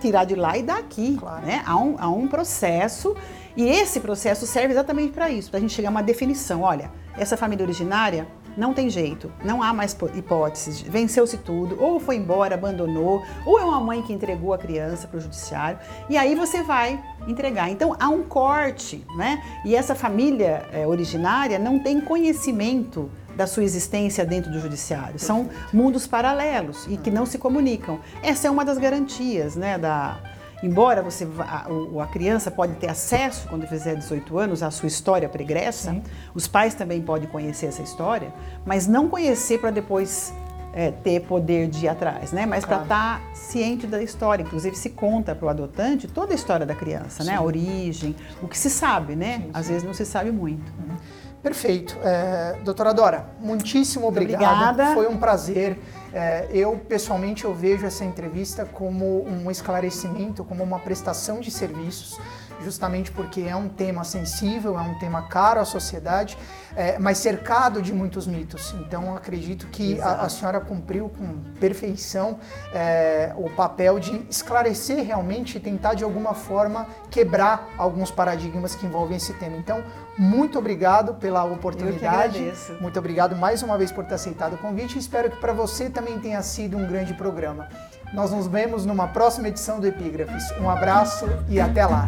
tirar 0.00 0.24
de 0.24 0.34
lá 0.34 0.56
e 0.56 0.62
dar 0.62 0.78
aqui. 0.78 1.16
Claro. 1.18 1.44
Né? 1.44 1.62
Há, 1.66 1.76
um, 1.76 1.96
há 1.98 2.08
um 2.08 2.28
processo 2.28 3.16
e 3.56 3.68
esse 3.68 4.00
processo 4.00 4.46
serve 4.46 4.72
exatamente 4.72 5.12
para 5.12 5.30
isso, 5.30 5.50
para 5.50 5.58
a 5.58 5.60
gente 5.60 5.74
chegar 5.74 5.88
a 5.88 5.90
uma 5.90 6.02
definição. 6.02 6.62
Olha, 6.62 6.90
essa 7.16 7.36
família 7.36 7.64
originária 7.64 8.26
não 8.58 8.74
tem 8.74 8.90
jeito, 8.90 9.32
não 9.44 9.62
há 9.62 9.72
mais 9.72 9.96
hipóteses. 10.14 10.80
Venceu-se 10.80 11.38
tudo, 11.38 11.80
ou 11.80 12.00
foi 12.00 12.16
embora, 12.16 12.56
abandonou, 12.56 13.22
ou 13.46 13.58
é 13.58 13.64
uma 13.64 13.80
mãe 13.80 14.02
que 14.02 14.12
entregou 14.12 14.52
a 14.52 14.58
criança 14.58 15.06
para 15.06 15.18
o 15.18 15.20
judiciário, 15.20 15.78
e 16.10 16.16
aí 16.16 16.34
você 16.34 16.62
vai 16.62 17.00
entregar. 17.28 17.70
Então 17.70 17.94
há 17.98 18.08
um 18.08 18.24
corte, 18.24 19.06
né? 19.16 19.42
E 19.64 19.76
essa 19.76 19.94
família 19.94 20.66
é, 20.72 20.86
originária 20.86 21.58
não 21.58 21.78
tem 21.78 22.00
conhecimento 22.00 23.08
da 23.36 23.46
sua 23.46 23.62
existência 23.62 24.26
dentro 24.26 24.50
do 24.50 24.58
judiciário. 24.58 25.16
São 25.16 25.48
mundos 25.72 26.08
paralelos 26.08 26.86
e 26.88 26.96
que 26.96 27.08
não 27.08 27.24
se 27.24 27.38
comunicam. 27.38 28.00
Essa 28.20 28.48
é 28.48 28.50
uma 28.50 28.64
das 28.64 28.78
garantias, 28.78 29.54
né, 29.54 29.78
da, 29.78 30.18
embora 30.62 31.02
você 31.02 31.26
a, 31.38 31.66
a, 32.02 32.06
criança 32.06 32.50
pode 32.50 32.74
ter 32.74 32.88
acesso 32.88 33.46
quando 33.48 33.66
fizer 33.66 33.94
18 33.94 34.38
anos 34.38 34.62
à 34.62 34.70
sua 34.70 34.88
história 34.88 35.28
pregressa, 35.28 35.90
Sim. 35.92 36.02
os 36.34 36.48
pais 36.48 36.74
também 36.74 37.00
podem 37.00 37.28
conhecer 37.28 37.66
essa 37.66 37.82
história, 37.82 38.32
mas 38.64 38.86
não 38.86 39.08
conhecer 39.08 39.58
para 39.58 39.70
depois 39.70 40.32
é, 40.72 40.90
ter 40.90 41.20
poder 41.20 41.68
de 41.68 41.86
ir 41.86 41.88
atrás, 41.88 42.32
né? 42.32 42.46
Mas 42.46 42.64
claro. 42.64 42.84
para 42.86 42.96
estar 42.96 43.20
tá 43.20 43.34
ciente 43.34 43.86
da 43.86 44.02
história, 44.02 44.42
inclusive 44.42 44.76
se 44.76 44.90
conta 44.90 45.34
para 45.34 45.46
o 45.46 45.48
adotante 45.48 46.06
toda 46.06 46.32
a 46.32 46.36
história 46.36 46.66
da 46.66 46.74
criança, 46.74 47.22
sim. 47.22 47.30
né? 47.30 47.36
A 47.36 47.42
origem, 47.42 48.14
o 48.42 48.48
que 48.48 48.56
se 48.56 48.70
sabe, 48.70 49.16
né? 49.16 49.38
Sim, 49.38 49.50
Às 49.54 49.68
vezes 49.68 49.84
não 49.84 49.94
se 49.94 50.04
sabe 50.04 50.30
muito. 50.30 50.72
Uhum. 50.78 50.96
Perfeito. 51.42 51.96
É, 52.02 52.58
doutora 52.64 52.92
Dora, 52.92 53.26
muitíssimo 53.40 54.06
obrigado. 54.06 54.42
Obrigada. 54.42 54.94
Foi 54.94 55.08
um 55.08 55.16
prazer. 55.16 55.78
É, 56.12 56.48
eu, 56.52 56.76
pessoalmente, 56.88 57.44
eu 57.44 57.54
vejo 57.54 57.86
essa 57.86 58.04
entrevista 58.04 58.64
como 58.64 59.26
um 59.26 59.50
esclarecimento, 59.50 60.44
como 60.44 60.62
uma 60.64 60.78
prestação 60.78 61.40
de 61.40 61.50
serviços, 61.50 62.18
justamente 62.62 63.10
porque 63.10 63.42
é 63.42 63.54
um 63.54 63.68
tema 63.68 64.04
sensível, 64.04 64.78
é 64.78 64.82
um 64.82 64.98
tema 64.98 65.22
caro 65.22 65.60
à 65.60 65.64
sociedade, 65.64 66.36
é, 66.76 66.98
mas 66.98 67.18
cercado 67.18 67.80
de 67.80 67.92
muitos 67.92 68.26
mitos. 68.26 68.74
Então, 68.80 69.16
acredito 69.16 69.66
que 69.68 70.00
a, 70.00 70.22
a, 70.22 70.28
senhora 70.28 70.60
cumpriu 70.60 71.08
com 71.08 71.38
perfeição 71.58 72.38
é, 72.72 73.32
o 73.36 73.50
papel 73.50 73.98
de 73.98 74.24
esclarecer 74.28 75.04
realmente 75.04 75.56
e 75.56 75.60
tentar, 75.60 75.94
de 75.94 76.04
alguma 76.04 76.34
forma, 76.34 76.86
quebrar 77.10 77.70
alguns 77.76 78.10
paradigmas 78.10 78.74
que 78.74 78.86
envolvem 78.86 79.16
esse 79.16 79.32
tema. 79.34 79.56
Então, 79.56 79.82
muito 80.18 80.58
obrigado 80.58 81.14
pela 81.14 81.44
oportunidade. 81.44 82.52
Muito 82.80 82.98
obrigado 82.98 83.36
mais 83.36 83.62
uma 83.62 83.78
vez 83.78 83.92
por 83.92 84.04
ter 84.04 84.14
aceitado 84.14 84.54
o 84.54 84.58
convite. 84.58 84.98
Espero 84.98 85.30
que 85.30 85.36
para 85.36 85.52
você 85.52 85.88
também 85.88 86.18
tenha 86.18 86.42
sido 86.42 86.76
um 86.76 86.86
grande 86.86 87.14
programa. 87.14 87.68
Nós 88.12 88.30
nos 88.30 88.46
vemos 88.46 88.86
numa 88.86 89.08
próxima 89.08 89.48
edição 89.48 89.78
do 89.78 89.86
Epígrafes. 89.86 90.50
Um 90.60 90.70
abraço 90.70 91.26
e 91.48 91.60
até 91.60 91.84
lá. 91.84 92.06